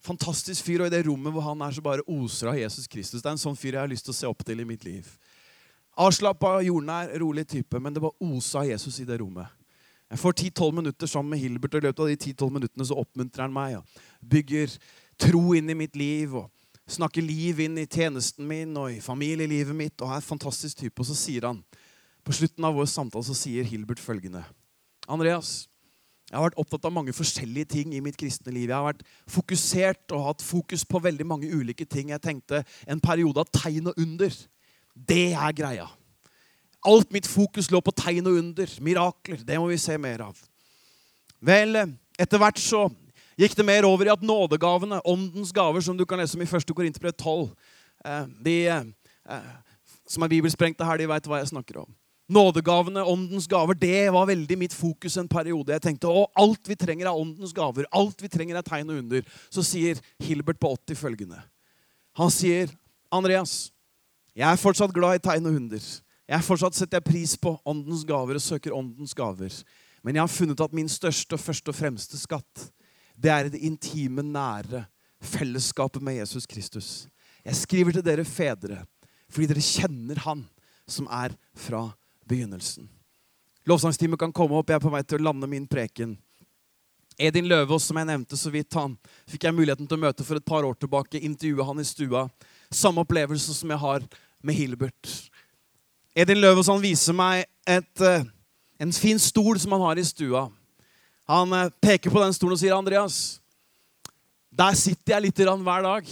Fantastisk 0.07 0.69
fyr, 0.69 0.85
og 0.85 0.89
i 0.89 0.95
det 0.95 1.03
rommet 1.09 1.35
hvor 1.35 1.45
han 1.49 1.67
er, 1.67 1.75
så 1.75 1.83
bare 1.85 2.07
oser 2.07 2.53
av 2.53 2.61
Jesus 2.61 2.87
Kristus. 2.87 3.21
Det 3.21 3.29
er 3.29 3.35
en 3.35 3.43
sånn 3.43 3.59
fyr 3.59 3.75
jeg 3.75 3.83
har 3.83 3.91
lyst 3.91 4.07
til 4.07 4.15
å 4.15 4.21
se 4.21 4.31
opp 4.31 4.47
til 4.47 4.63
i 4.63 4.69
mitt 4.69 4.87
liv. 4.87 5.09
Avslappa, 6.01 6.63
jordnær, 6.65 7.11
rolig 7.21 7.45
type, 7.49 7.81
men 7.81 7.93
det 7.93 8.01
var 8.01 8.15
osa 8.25 8.65
Jesus 8.65 8.97
i 9.03 9.05
det 9.09 9.19
rommet. 9.21 9.51
Jeg 10.13 10.21
får 10.21 10.33
10-12 10.33 10.73
minutter 10.77 11.09
sammen 11.09 11.31
med 11.33 11.41
Hilbert, 11.41 11.75
og 11.75 11.83
i 11.83 11.87
løpet 11.87 12.03
av 12.05 12.09
de 12.09 12.17
10-12 12.17 12.51
minuttene 12.53 12.87
så 12.89 12.97
oppmuntrer 13.01 13.47
han 13.47 13.55
meg. 13.55 13.79
Og 13.79 14.29
bygger 14.29 14.77
tro 15.21 15.55
inn 15.57 15.73
i 15.73 15.77
mitt 15.77 15.97
liv 15.97 16.35
og 16.37 16.51
snakker 16.89 17.25
liv 17.25 17.61
inn 17.65 17.79
i 17.81 17.89
tjenesten 17.89 18.45
min 18.49 18.77
og 18.77 18.91
i 18.93 19.01
familielivet 19.01 19.77
mitt. 19.77 20.01
og 20.01 20.11
er 20.11 20.21
en 20.21 20.27
fantastisk 20.27 20.83
type. 20.83 21.01
Og 21.01 21.09
så 21.09 21.17
sier 21.17 21.49
han, 21.49 21.63
på 22.25 22.37
slutten 22.37 22.65
av 22.65 22.77
vår 22.77 22.89
samtale 22.93 23.25
så 23.25 23.37
sier 23.37 23.65
Hilbert 23.65 24.01
følgende. 24.01 24.45
Andreas, 25.09 25.67
jeg 26.29 26.39
har 26.39 26.47
vært 26.47 26.61
opptatt 26.61 26.87
av 26.89 26.95
mange 26.97 27.13
forskjellige 27.13 27.73
ting 27.75 27.93
i 27.93 28.01
mitt 28.01 28.17
kristne 28.17 28.53
liv. 28.53 28.71
Jeg 28.71 28.77
har 28.77 28.87
vært 28.89 29.05
fokusert 29.29 30.13
og 30.17 30.27
hatt 30.29 30.45
fokus 30.45 30.85
på 30.89 31.01
veldig 31.05 31.27
mange 31.29 31.51
ulike 31.53 31.85
ting. 31.85 32.13
Jeg 32.13 32.25
tenkte 32.25 32.63
en 32.89 33.01
periode 33.01 33.43
av 33.43 33.51
tegn 33.53 33.91
og 33.93 33.99
under. 34.01 34.33
Det 34.93 35.33
er 35.33 35.57
greia. 35.57 35.89
Alt 36.83 37.13
mitt 37.15 37.29
fokus 37.31 37.71
lå 37.71 37.81
på 37.81 37.95
tegn 37.95 38.27
og 38.27 38.39
under, 38.41 38.73
mirakler. 38.83 39.45
Det 39.47 39.59
må 39.61 39.69
vi 39.71 39.79
se 39.81 39.97
mer 40.01 40.25
av. 40.27 40.39
Vel, 41.43 41.79
etter 42.21 42.43
hvert 42.43 42.61
så 42.61 42.87
gikk 43.39 43.55
det 43.59 43.67
mer 43.67 43.87
over 43.89 44.07
i 44.07 44.13
at 44.13 44.23
nådegavene, 44.27 45.01
åndens 45.09 45.53
gaver, 45.55 45.83
som 45.83 45.97
du 45.99 46.05
kan 46.07 46.21
lese 46.21 46.37
om 46.37 46.45
i 46.45 46.49
1. 46.49 46.75
Korinterbrev 46.75 47.15
12 47.17 47.49
eh, 48.05 48.27
De 48.45 48.57
eh, 48.69 49.51
som 50.07 50.23
er 50.25 50.33
bibelsprengte 50.35 50.87
her, 50.87 51.01
de 51.01 51.09
veit 51.11 51.27
hva 51.31 51.41
jeg 51.41 51.53
snakker 51.53 51.83
om. 51.85 51.91
Nådegavene, 52.33 53.03
åndens 53.05 53.49
gaver, 53.51 53.77
det 53.77 54.13
var 54.15 54.29
veldig 54.29 54.57
mitt 54.59 54.75
fokus 54.75 55.19
en 55.21 55.29
periode. 55.31 55.75
Jeg 55.75 55.85
tenkte 55.85 56.11
å, 56.11 56.27
alt 56.39 56.69
vi 56.71 56.77
trenger 56.79 57.09
er 57.09 57.19
åndens 57.19 57.53
gaver. 57.57 57.89
Alt 57.93 58.23
vi 58.23 58.31
trenger 58.33 58.59
er 58.59 58.67
tegn 58.67 58.93
og 58.93 59.03
under. 59.03 59.27
Så 59.53 59.65
sier 59.67 60.01
Hilbert 60.23 60.61
på 60.63 60.71
80 60.73 60.99
følgende. 61.01 61.43
Han 62.19 62.33
sier, 62.33 62.73
Andreas, 63.13 63.73
jeg 64.33 64.49
er 64.49 64.61
fortsatt 64.61 64.95
glad 64.97 65.19
i 65.19 65.23
tegn 65.23 65.49
og 65.51 65.57
hunder. 65.57 65.83
Jeg 66.29 66.39
er 66.39 66.45
fortsatt 66.47 66.77
setter 66.77 67.01
jeg 67.01 67.09
pris 67.11 67.35
på 67.37 67.55
åndens 67.69 68.05
gaver 68.09 68.39
og 68.39 68.45
søker 68.45 68.77
åndens 68.77 69.13
gaver. 69.17 69.53
Men 70.03 70.17
jeg 70.17 70.23
har 70.23 70.33
funnet 70.33 70.63
at 70.65 70.75
min 70.75 70.89
største 70.91 71.37
og 71.37 71.43
første 71.43 71.71
og 71.71 71.77
fremste 71.77 72.19
skatt, 72.19 72.71
det 73.13 73.31
er 73.31 73.51
det 73.53 73.61
intime, 73.63 74.25
nære 74.25 74.87
fellesskapet 75.23 76.03
med 76.03 76.17
Jesus 76.17 76.47
Kristus. 76.49 76.89
Jeg 77.45 77.59
skriver 77.59 77.93
til 77.95 78.07
dere 78.07 78.25
fedre 78.27 78.83
fordi 79.33 79.49
dere 79.49 79.65
kjenner 79.65 80.19
Han 80.27 80.43
som 80.89 81.07
er 81.09 81.33
fra 81.57 81.87
begynnelsen. 82.29 82.89
Lovsangsteamet 83.65 84.21
kan 84.21 84.35
komme 84.35 84.59
opp. 84.59 84.69
Jeg 84.69 84.81
er 84.81 84.85
på 84.85 84.93
vei 84.93 85.01
til 85.07 85.23
å 85.23 85.29
lande 85.31 85.49
min 85.49 85.69
preken. 85.71 86.17
Edin 87.21 87.47
Løvaas, 87.49 87.87
som 87.87 87.97
jeg 88.01 88.09
nevnte 88.09 88.37
så 88.37 88.51
vidt, 88.53 88.75
han 88.75 88.97
fikk 89.31 89.47
jeg 89.47 89.55
muligheten 89.55 89.87
til 89.87 89.99
å 89.99 90.03
møte 90.03 90.27
for 90.27 90.41
et 90.41 90.49
par 90.49 90.67
år 90.67 90.75
tilbake. 90.81 91.21
Intervjue 91.21 91.67
han 91.69 91.81
i 91.81 91.87
stua. 91.87 92.27
Samme 92.73 93.05
opplevelse 93.05 93.55
som 93.55 93.71
jeg 93.71 93.79
har 93.79 94.05
med 94.43 94.57
Hilbert. 94.57 95.11
Edin 96.17 96.41
Løvaas 96.43 96.69
viser 96.83 97.17
meg 97.17 97.47
et, 97.69 98.01
eh, 98.01 98.25
en 98.81 98.93
fin 98.93 99.19
stol 99.19 99.61
som 99.61 99.73
han 99.73 99.81
har 99.81 100.01
i 100.01 100.05
stua. 100.05 100.51
Han 101.29 101.53
eh, 101.53 101.71
peker 101.81 102.11
på 102.11 102.21
den 102.21 102.33
stolen 102.33 102.57
og 102.57 102.61
sier, 102.61 102.75
'Andreas, 102.75 103.41
der 104.53 104.75
sitter 104.75 105.15
jeg 105.15 105.23
litt 105.23 105.37
hver 105.37 105.83
dag.' 105.83 106.09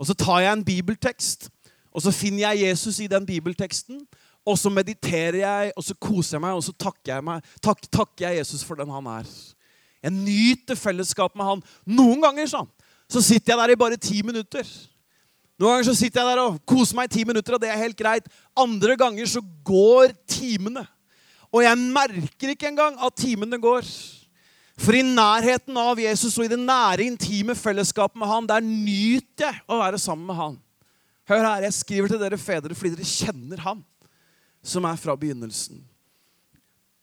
Og 0.00 0.06
så 0.06 0.14
tar 0.14 0.40
jeg 0.40 0.52
en 0.52 0.64
bibeltekst, 0.64 1.50
og 1.92 2.02
så 2.02 2.10
finner 2.10 2.48
jeg 2.48 2.68
Jesus 2.68 3.00
i 3.00 3.06
den 3.06 3.26
bibelteksten. 3.26 4.06
Og 4.46 4.56
så 4.58 4.70
mediterer 4.72 5.36
jeg, 5.42 5.72
og 5.76 5.84
så 5.84 5.94
koser 6.00 6.38
jeg 6.38 6.40
meg, 6.40 6.56
og 6.56 6.64
så 6.64 6.72
takker 6.72 7.14
jeg, 7.14 7.24
meg, 7.24 7.42
tak, 7.62 7.82
takker 7.92 8.28
jeg 8.28 8.38
Jesus 8.40 8.64
for 8.64 8.74
den 8.74 8.88
han 8.88 9.06
er. 9.06 9.28
Jeg 10.02 10.14
nyter 10.16 10.74
fellesskap 10.74 11.36
med 11.36 11.44
han. 11.44 11.62
Noen 11.84 12.22
ganger 12.24 12.48
sånn, 12.48 12.70
så 13.10 13.20
sitter 13.20 13.52
jeg 13.52 13.60
der 13.60 13.74
i 13.74 13.76
bare 13.76 14.00
ti 14.00 14.22
minutter. 14.24 14.64
Noen 15.60 15.74
ganger 15.74 15.90
så 15.90 15.96
sitter 15.98 16.22
jeg 16.22 16.30
der 16.30 16.40
og 16.40 16.62
koser 16.68 16.96
meg 16.96 17.10
i 17.10 17.18
ti 17.18 17.26
minutter, 17.28 17.56
og 17.56 17.60
det 17.60 17.68
er 17.68 17.82
helt 17.82 17.98
greit. 17.98 18.30
Andre 18.56 18.96
ganger 18.96 19.28
så 19.28 19.42
går 19.66 20.14
timene. 20.24 20.86
Og 21.52 21.60
jeg 21.66 21.76
merker 21.82 22.54
ikke 22.54 22.70
engang 22.70 22.96
at 22.96 23.18
timene 23.20 23.58
går. 23.60 23.84
For 24.80 24.96
i 24.96 25.04
nærheten 25.04 25.76
av 25.76 26.00
Jesus 26.00 26.38
og 26.38 26.46
i 26.46 26.52
det 26.54 26.58
nære, 26.62 27.04
intime 27.04 27.56
fellesskapet 27.58 28.16
med 28.22 28.30
han, 28.30 28.48
der 28.48 28.64
nyter 28.64 29.50
jeg 29.50 29.60
å 29.68 29.82
være 29.82 30.00
sammen 30.00 30.24
med 30.30 30.38
han. 30.38 30.56
Hør 31.28 31.44
her, 31.44 31.66
jeg 31.66 31.76
skriver 31.76 32.10
til 32.10 32.22
dere 32.22 32.40
fedre 32.40 32.74
fordi 32.74 32.96
dere 32.96 33.10
kjenner 33.10 33.60
han 33.66 33.84
som 34.64 34.86
er 34.88 34.96
fra 35.00 35.12
begynnelsen. 35.18 35.82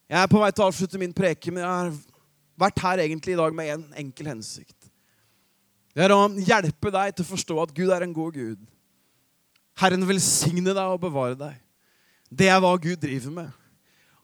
Jeg 0.08 0.18
er 0.24 0.32
på 0.32 0.42
vei 0.42 0.50
til 0.56 0.66
å 0.66 0.72
avslutte 0.72 1.00
min 1.02 1.14
preke, 1.16 1.52
men 1.52 1.62
jeg 1.62 1.70
har 1.70 1.94
vært 2.58 2.82
her 2.82 3.06
egentlig 3.06 3.36
i 3.36 3.40
dag 3.40 3.56
med 3.56 3.74
en 3.76 3.86
enkel 4.02 4.32
hensikt. 4.34 4.77
Det 5.98 6.06
er 6.06 6.14
å 6.14 6.28
hjelpe 6.30 6.92
deg 6.94 7.16
til 7.18 7.26
å 7.26 7.32
forstå 7.32 7.56
at 7.64 7.72
Gud 7.74 7.90
er 7.90 8.04
en 8.06 8.12
god 8.14 8.36
Gud. 8.38 8.60
Herren 9.82 10.04
velsigne 10.06 10.70
deg 10.70 10.92
og 10.94 11.00
bevare 11.02 11.34
deg. 11.40 11.56
Det 12.30 12.52
er 12.54 12.60
hva 12.62 12.76
Gud 12.78 13.00
driver 13.02 13.34
med. 13.34 13.56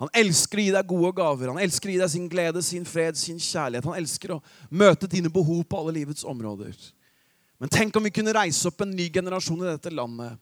Han 0.04 0.12
elsker 0.22 0.60
å 0.60 0.66
gi 0.68 0.74
deg 0.76 0.92
gode 0.92 1.10
gaver. 1.18 1.50
Han 1.50 1.62
elsker 1.64 1.90
å 1.90 1.96
gi 1.96 2.02
deg 2.04 2.12
sin 2.14 2.28
glede, 2.30 2.62
sin 2.62 2.86
fred, 2.86 3.18
sin 3.18 3.42
kjærlighet. 3.42 3.88
Han 3.90 3.98
elsker 3.98 4.36
å 4.36 4.42
møte 4.70 5.10
dine 5.10 5.32
behov 5.34 5.64
på 5.66 5.80
alle 5.80 5.96
livets 5.98 6.28
områder. 6.30 6.78
Men 7.58 7.74
tenk 7.74 7.98
om 7.98 8.06
vi 8.06 8.14
kunne 8.14 8.36
reise 8.38 8.70
opp 8.70 8.86
en 8.86 8.94
ny 8.94 9.10
generasjon 9.10 9.66
i 9.66 9.72
dette 9.72 9.94
landet 9.94 10.38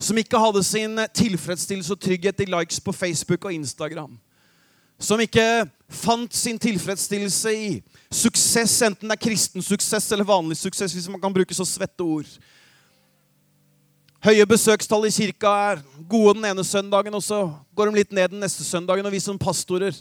som 0.00 0.16
ikke 0.16 0.40
hadde 0.40 0.62
sin 0.64 0.96
tilfredsstillelse 1.12 1.92
og 1.92 2.00
trygghet 2.00 2.40
i 2.40 2.48
likes 2.48 2.80
på 2.80 2.94
Facebook 2.96 3.44
og 3.44 3.52
Instagram 3.52 4.14
som 5.00 5.20
ikke 5.20 5.44
fant 5.90 6.34
sin 6.34 6.58
tilfredsstillelse 6.60 7.52
i 7.52 7.68
suksess, 8.14 8.76
enten 8.86 9.10
det 9.10 9.16
er 9.16 9.22
kristen 9.26 9.64
suksess 9.64 10.08
eller 10.14 10.28
vanlig 10.28 10.58
suksess, 10.60 10.94
hvis 10.94 11.10
man 11.10 11.20
kan 11.22 11.34
bruke 11.34 11.54
så 11.56 11.66
svette 11.66 12.06
ord. 12.06 12.30
Høye 14.20 14.44
besøkstall 14.46 15.08
i 15.08 15.12
kirka 15.14 15.52
er 15.72 15.84
gode 16.08 16.36
den 16.38 16.50
ene 16.50 16.64
søndagen, 16.66 17.14
og 17.16 17.24
så 17.24 17.46
går 17.74 17.88
de 17.88 18.02
litt 18.02 18.10
ned 18.12 18.34
den 18.34 18.42
neste 18.44 18.66
søndagen. 18.66 19.06
Og 19.08 19.14
vi 19.14 19.22
som 19.22 19.38
pastorer 19.40 19.96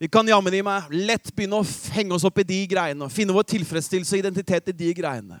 vi 0.00 0.08
kan 0.10 0.26
jammen 0.26 0.54
i 0.56 0.62
meg 0.64 0.90
lett 0.90 1.30
begynne 1.30 1.60
å 1.60 1.66
henge 1.94 2.16
oss 2.16 2.24
opp 2.26 2.40
i 2.42 2.46
de 2.48 2.56
greiene 2.68 3.06
og 3.06 3.12
finne 3.14 3.34
vår 3.36 3.46
tilfredsstillelse 3.52 4.16
og 4.16 4.24
identitet 4.24 4.72
i 4.72 4.74
de 4.76 4.88
greiene. 4.96 5.38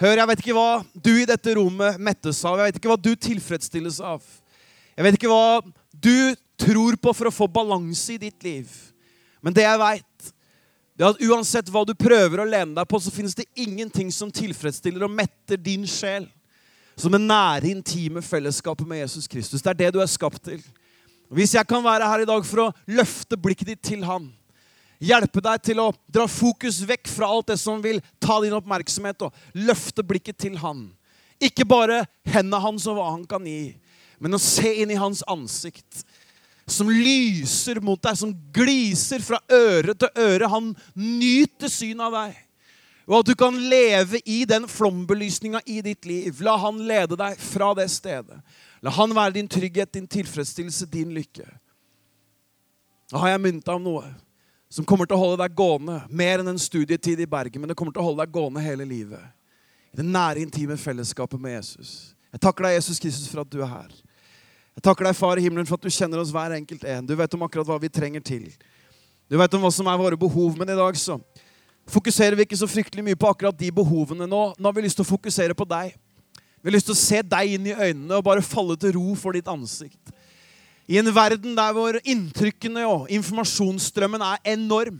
Hør, 0.00 0.16
jeg 0.16 0.28
vet 0.30 0.42
ikke 0.42 0.56
hva 0.56 0.80
du 0.92 1.12
i 1.12 1.28
dette 1.28 1.54
rommet 1.58 2.00
mettes 2.00 2.40
av. 2.48 2.56
Jeg 2.58 2.70
vet 2.70 2.80
ikke 2.80 2.90
hva 2.90 2.98
du 2.98 3.10
tilfredsstilles 3.28 4.00
av. 4.00 4.24
Jeg 4.96 5.06
vet 5.06 5.18
ikke 5.18 5.30
hva 5.30 5.60
du 5.92 6.14
tror 6.60 6.98
på 7.00 7.14
for 7.16 7.30
å 7.30 7.34
få 7.34 7.48
balanse 7.50 8.14
i 8.14 8.20
ditt 8.20 8.44
liv. 8.44 8.68
Men 9.40 9.56
det 9.56 9.64
jeg 9.64 9.80
veit, 9.80 10.32
er 11.00 11.08
at 11.08 11.22
uansett 11.24 11.70
hva 11.72 11.86
du 11.88 11.94
prøver 11.96 12.42
å 12.42 12.48
lene 12.48 12.76
deg 12.76 12.88
på, 12.88 13.00
så 13.00 13.12
finnes 13.12 13.36
det 13.36 13.48
ingenting 13.56 14.10
som 14.12 14.32
tilfredsstiller 14.32 15.06
og 15.06 15.14
metter 15.16 15.60
din 15.60 15.86
sjel 15.88 16.28
som 17.00 17.14
det 17.14 17.22
nære, 17.22 17.70
intime 17.70 18.20
fellesskapet 18.20 18.84
med 18.88 19.00
Jesus 19.00 19.28
Kristus. 19.30 19.62
Det 19.62 19.72
er 19.72 19.78
det 19.78 19.94
du 19.94 20.02
er 20.02 20.10
skapt 20.10 20.42
til. 20.44 20.60
Hvis 21.32 21.54
jeg 21.54 21.66
kan 21.68 21.84
være 21.84 22.08
her 22.10 22.24
i 22.24 22.28
dag 22.28 22.44
for 22.44 22.66
å 22.66 22.70
løfte 22.90 23.38
blikket 23.40 23.72
ditt 23.72 23.82
til 23.86 24.04
Han, 24.04 24.26
hjelpe 25.00 25.40
deg 25.44 25.62
til 25.64 25.80
å 25.80 25.90
dra 26.12 26.26
fokus 26.28 26.82
vekk 26.84 27.08
fra 27.08 27.30
alt 27.30 27.52
det 27.52 27.56
som 27.62 27.80
vil 27.80 28.02
ta 28.20 28.40
din 28.42 28.56
oppmerksomhet, 28.58 29.24
og 29.24 29.64
løfte 29.68 30.04
blikket 30.04 30.40
til 30.42 30.58
Han. 30.60 30.90
Ikke 31.40 31.64
bare 31.64 32.02
hendene 32.28 32.60
hans 32.60 32.84
og 32.90 32.98
hva 32.98 33.06
han 33.14 33.22
kan 33.28 33.46
gi, 33.48 33.72
men 34.20 34.36
å 34.36 34.42
se 34.42 34.74
inn 34.82 34.90
i 34.92 34.98
hans 35.00 35.22
ansikt 35.30 36.02
som 36.72 36.90
lyser 36.90 37.80
mot 37.84 38.00
deg, 38.02 38.16
som 38.18 38.32
gliser 38.54 39.22
fra 39.24 39.40
øre 39.52 39.94
til 39.98 40.22
øre. 40.22 40.50
Han 40.50 40.72
nyter 40.94 41.72
synet 41.72 42.06
av 42.08 42.16
deg. 42.16 42.38
Og 43.10 43.16
at 43.18 43.30
du 43.30 43.34
kan 43.34 43.56
leve 43.58 44.20
i 44.24 44.44
den 44.46 44.68
flombelysninga 44.70 45.64
i 45.66 45.80
ditt 45.82 46.06
liv. 46.06 46.42
La 46.46 46.54
han 46.62 46.78
lede 46.86 47.18
deg 47.18 47.40
fra 47.42 47.72
det 47.74 47.88
stedet. 47.90 48.38
La 48.80 48.92
han 48.94 49.14
være 49.16 49.34
din 49.40 49.50
trygghet, 49.50 49.92
din 49.92 50.06
tilfredsstillelse, 50.08 50.86
din 50.86 51.10
lykke. 51.16 51.48
Da 53.10 53.18
har 53.18 53.32
jeg 53.32 53.42
mynta 53.42 53.74
om 53.74 53.82
noe 53.82 54.06
som 54.70 54.86
kommer 54.86 55.08
til 55.08 55.18
å 55.18 55.24
holde 55.24 55.40
deg 55.42 55.56
gående 55.58 55.96
mer 56.14 56.38
enn 56.38 56.52
en 56.52 56.62
studietid 56.62 57.18
i 57.18 57.26
Bergen, 57.26 57.58
men 57.58 57.72
det 57.72 57.76
kommer 57.78 57.90
til 57.90 58.04
å 58.04 58.06
holde 58.06 58.22
deg 58.22 58.34
gående 58.36 58.62
hele 58.62 58.86
livet. 58.86 59.24
I 59.90 59.98
det 59.98 60.06
nære, 60.06 60.44
intime 60.44 60.76
fellesskapet 60.78 61.42
med 61.42 61.56
Jesus. 61.56 62.14
Jeg 62.30 62.44
takker 62.44 62.68
deg, 62.68 62.76
Jesus 62.78 63.02
Kristus, 63.02 63.26
for 63.26 63.42
at 63.42 63.50
du 63.50 63.58
er 63.64 63.72
her. 63.72 63.90
Jeg 64.80 64.86
takker 64.86 65.04
deg, 65.04 65.16
Far 65.18 65.36
i 65.36 65.42
himmelen, 65.44 65.66
for 65.68 65.76
at 65.76 65.82
du 65.84 65.92
kjenner 65.92 66.22
oss 66.22 66.30
hver 66.32 66.54
enkelt 66.56 66.86
en. 66.88 67.04
Du 67.04 67.10
vet 67.12 67.34
om 67.36 67.42
akkurat 67.44 67.68
hva 67.68 67.76
vi 67.82 67.90
trenger 67.92 68.22
til. 68.24 68.46
Du 69.28 69.36
vet 69.36 69.52
om 69.52 69.60
hva 69.60 69.68
som 69.76 69.88
er 69.92 69.98
våre 70.00 70.16
behov. 70.16 70.54
Men 70.56 70.70
i 70.72 70.76
dag 70.78 70.96
så 70.96 71.18
fokuserer 71.84 72.32
vi 72.38 72.46
ikke 72.46 72.56
så 72.56 72.64
fryktelig 72.64 73.04
mye 73.04 73.18
på 73.20 73.28
akkurat 73.28 73.58
de 73.60 73.68
behovene 73.76 74.24
nå. 74.24 74.38
Nå 74.56 74.70
har 74.70 74.78
vi 74.78 74.86
lyst 74.86 74.96
til 74.96 75.04
å 75.04 75.10
fokusere 75.10 75.56
på 75.58 75.66
deg. 75.68 75.90
Vi 76.32 76.70
har 76.70 76.76
lyst 76.78 76.88
til 76.88 76.96
å 76.96 77.00
se 77.02 77.20
deg 77.34 77.52
inn 77.58 77.68
i 77.68 77.74
øynene 77.76 78.22
og 78.22 78.24
bare 78.24 78.46
falle 78.46 78.78
til 78.80 78.94
ro 78.96 79.12
for 79.20 79.36
ditt 79.36 79.50
ansikt. 79.52 80.14
I 80.88 80.96
en 81.02 81.12
verden 81.12 81.60
der 81.60 81.76
hvor 81.76 82.00
inntrykkene 82.00 82.86
og 82.88 83.12
informasjonsstrømmen 83.18 84.24
er 84.30 84.40
enorm. 84.54 84.96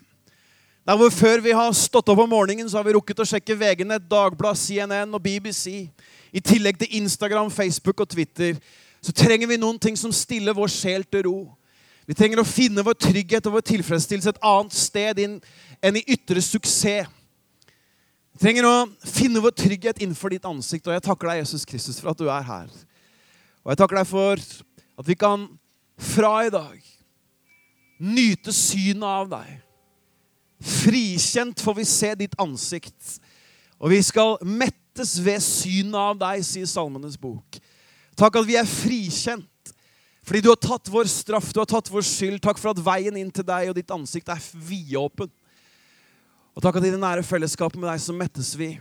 Der 0.84 1.00
hvor 1.00 1.08
Før 1.14 1.40
vi 1.40 1.56
har 1.56 1.72
stått 1.72 2.12
opp 2.12 2.20
om 2.20 2.30
morgenen, 2.34 2.68
så 2.68 2.82
har 2.82 2.84
vi 2.84 2.98
rukket 2.98 3.24
å 3.24 3.28
sjekke 3.32 3.56
VG-nett, 3.56 4.04
Dagblad, 4.12 4.60
CNN 4.60 5.16
og 5.16 5.24
BBC. 5.24 5.88
I 6.36 6.44
tillegg 6.44 6.84
til 6.84 7.00
Instagram, 7.00 7.48
Facebook 7.48 8.04
og 8.04 8.12
Twitter 8.12 8.60
så 9.00 9.14
trenger 9.16 9.48
vi 9.48 9.58
noen 9.60 9.78
ting 9.80 9.96
som 9.96 10.12
stiller 10.12 10.56
vår 10.56 10.70
sjel 10.72 11.06
til 11.08 11.24
ro. 11.28 11.38
Vi 12.08 12.16
trenger 12.18 12.42
å 12.42 12.48
finne 12.48 12.84
vår 12.84 12.96
trygghet 12.98 13.46
og 13.48 13.56
vår 13.58 13.64
tilfredsstillelse 13.70 14.32
et 14.34 14.44
annet 14.44 14.76
sted 14.76 15.20
enn 15.22 15.98
i 16.00 16.04
ytre 16.10 16.42
suksess. 16.44 17.08
Vi 18.34 18.42
trenger 18.42 18.66
å 18.66 18.76
finne 19.04 19.42
vår 19.42 19.52
trygghet 19.56 20.00
innenfor 20.00 20.32
ditt 20.32 20.46
ansikt, 20.48 20.86
og 20.88 20.94
jeg 20.94 21.04
takker 21.04 21.28
deg, 21.28 21.42
Jesus 21.42 21.66
Kristus, 21.68 21.98
for 22.00 22.12
at 22.12 22.20
du 22.20 22.30
er 22.32 22.44
her. 22.46 22.70
Og 23.64 23.72
jeg 23.72 23.80
takker 23.82 24.00
deg 24.00 24.08
for 24.08 24.44
at 25.00 25.08
vi 25.08 25.16
kan 25.18 25.44
fra 26.00 26.32
i 26.46 26.52
dag 26.52 26.78
nyte 28.00 28.52
synet 28.56 29.04
av 29.04 29.28
deg. 29.28 29.58
Frikjent 30.60 31.60
får 31.60 31.76
vi 31.78 31.86
se 31.88 32.14
ditt 32.22 32.36
ansikt, 32.40 33.18
og 33.80 33.92
vi 33.92 34.00
skal 34.04 34.38
mettes 34.44 35.18
ved 35.24 35.40
synet 35.44 36.00
av 36.00 36.18
deg, 36.20 36.44
sier 36.44 36.68
Salmenes 36.68 37.16
bok. 37.20 37.60
Takk 38.20 38.36
at 38.42 38.48
vi 38.48 38.58
er 38.60 38.68
frikjent. 38.68 39.46
Fordi 40.20 40.42
du 40.44 40.50
har 40.50 40.58
tatt 40.60 40.90
vår 40.92 41.08
straff, 41.08 41.48
du 41.56 41.62
har 41.62 41.68
tatt 41.70 41.88
vår 41.88 42.04
skyld. 42.04 42.40
Takk 42.44 42.60
for 42.60 42.74
at 42.74 42.82
veien 42.84 43.16
inn 43.16 43.30
til 43.32 43.46
deg 43.48 43.70
og 43.70 43.78
ditt 43.78 43.92
ansikt 43.94 44.28
er 44.28 44.42
vidåpen. 44.68 45.30
Og 46.52 46.62
takk 46.62 46.76
at 46.76 46.86
i 46.86 46.92
det 46.92 47.00
nære 47.00 47.24
fellesskapet 47.24 47.80
med 47.80 47.88
deg 47.88 48.02
så 48.04 48.14
mettes 48.16 48.52
vi. 48.60 48.74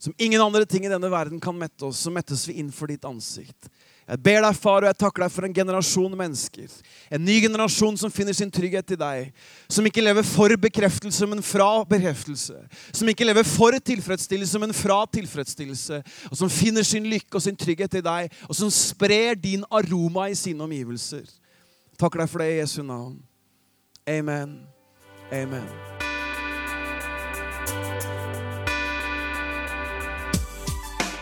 Som 0.00 0.16
ingen 0.16 0.40
andre 0.40 0.64
ting 0.68 0.86
i 0.86 0.92
denne 0.92 1.10
verden 1.12 1.40
kan 1.42 1.56
mette 1.58 1.84
oss, 1.88 2.00
så 2.04 2.12
mettes 2.12 2.46
vi 2.48 2.56
innenfor 2.60 2.88
ditt 2.88 3.04
ansikt. 3.08 3.68
Jeg 4.06 4.22
ber 4.22 4.44
deg, 4.44 4.54
far, 4.54 4.84
og 4.84 4.86
jeg 4.86 4.98
takker 5.00 5.24
deg 5.24 5.32
for 5.34 5.46
en 5.48 5.54
generasjon 5.54 6.12
mennesker. 6.14 6.74
En 7.10 7.24
ny 7.26 7.40
generasjon 7.42 7.96
som 7.98 8.12
finner 8.14 8.36
sin 8.38 8.52
trygghet 8.54 8.92
i 8.94 8.98
deg. 9.00 9.32
Som 9.66 9.88
ikke 9.88 10.04
lever 10.04 10.22
for 10.26 10.54
bekreftelse, 10.62 11.26
men 11.26 11.42
fra 11.42 11.82
bekreftelse. 11.90 12.54
Som 12.94 13.10
ikke 13.10 13.26
lever 13.26 13.46
for 13.50 13.74
tilfredsstillelse, 13.90 14.62
men 14.62 14.74
fra 14.76 15.00
tilfredsstillelse. 15.10 15.98
Og 16.30 16.38
som 16.38 16.52
finner 16.52 16.86
sin 16.86 17.08
lykke 17.10 17.34
og 17.34 17.42
sin 17.42 17.58
trygghet 17.58 17.98
i 17.98 18.04
deg, 18.06 18.38
og 18.46 18.54
som 18.54 18.70
sprer 18.70 19.34
din 19.34 19.66
aroma 19.74 20.28
i 20.30 20.38
sine 20.38 20.62
omgivelser. 20.62 21.26
Takker 21.98 22.22
deg 22.22 22.30
for 22.30 22.44
det 22.44 22.52
i 22.52 22.60
Jesu 22.60 22.82
navn. 22.86 23.18
Amen. 24.06 24.60
Amen. 25.34 25.66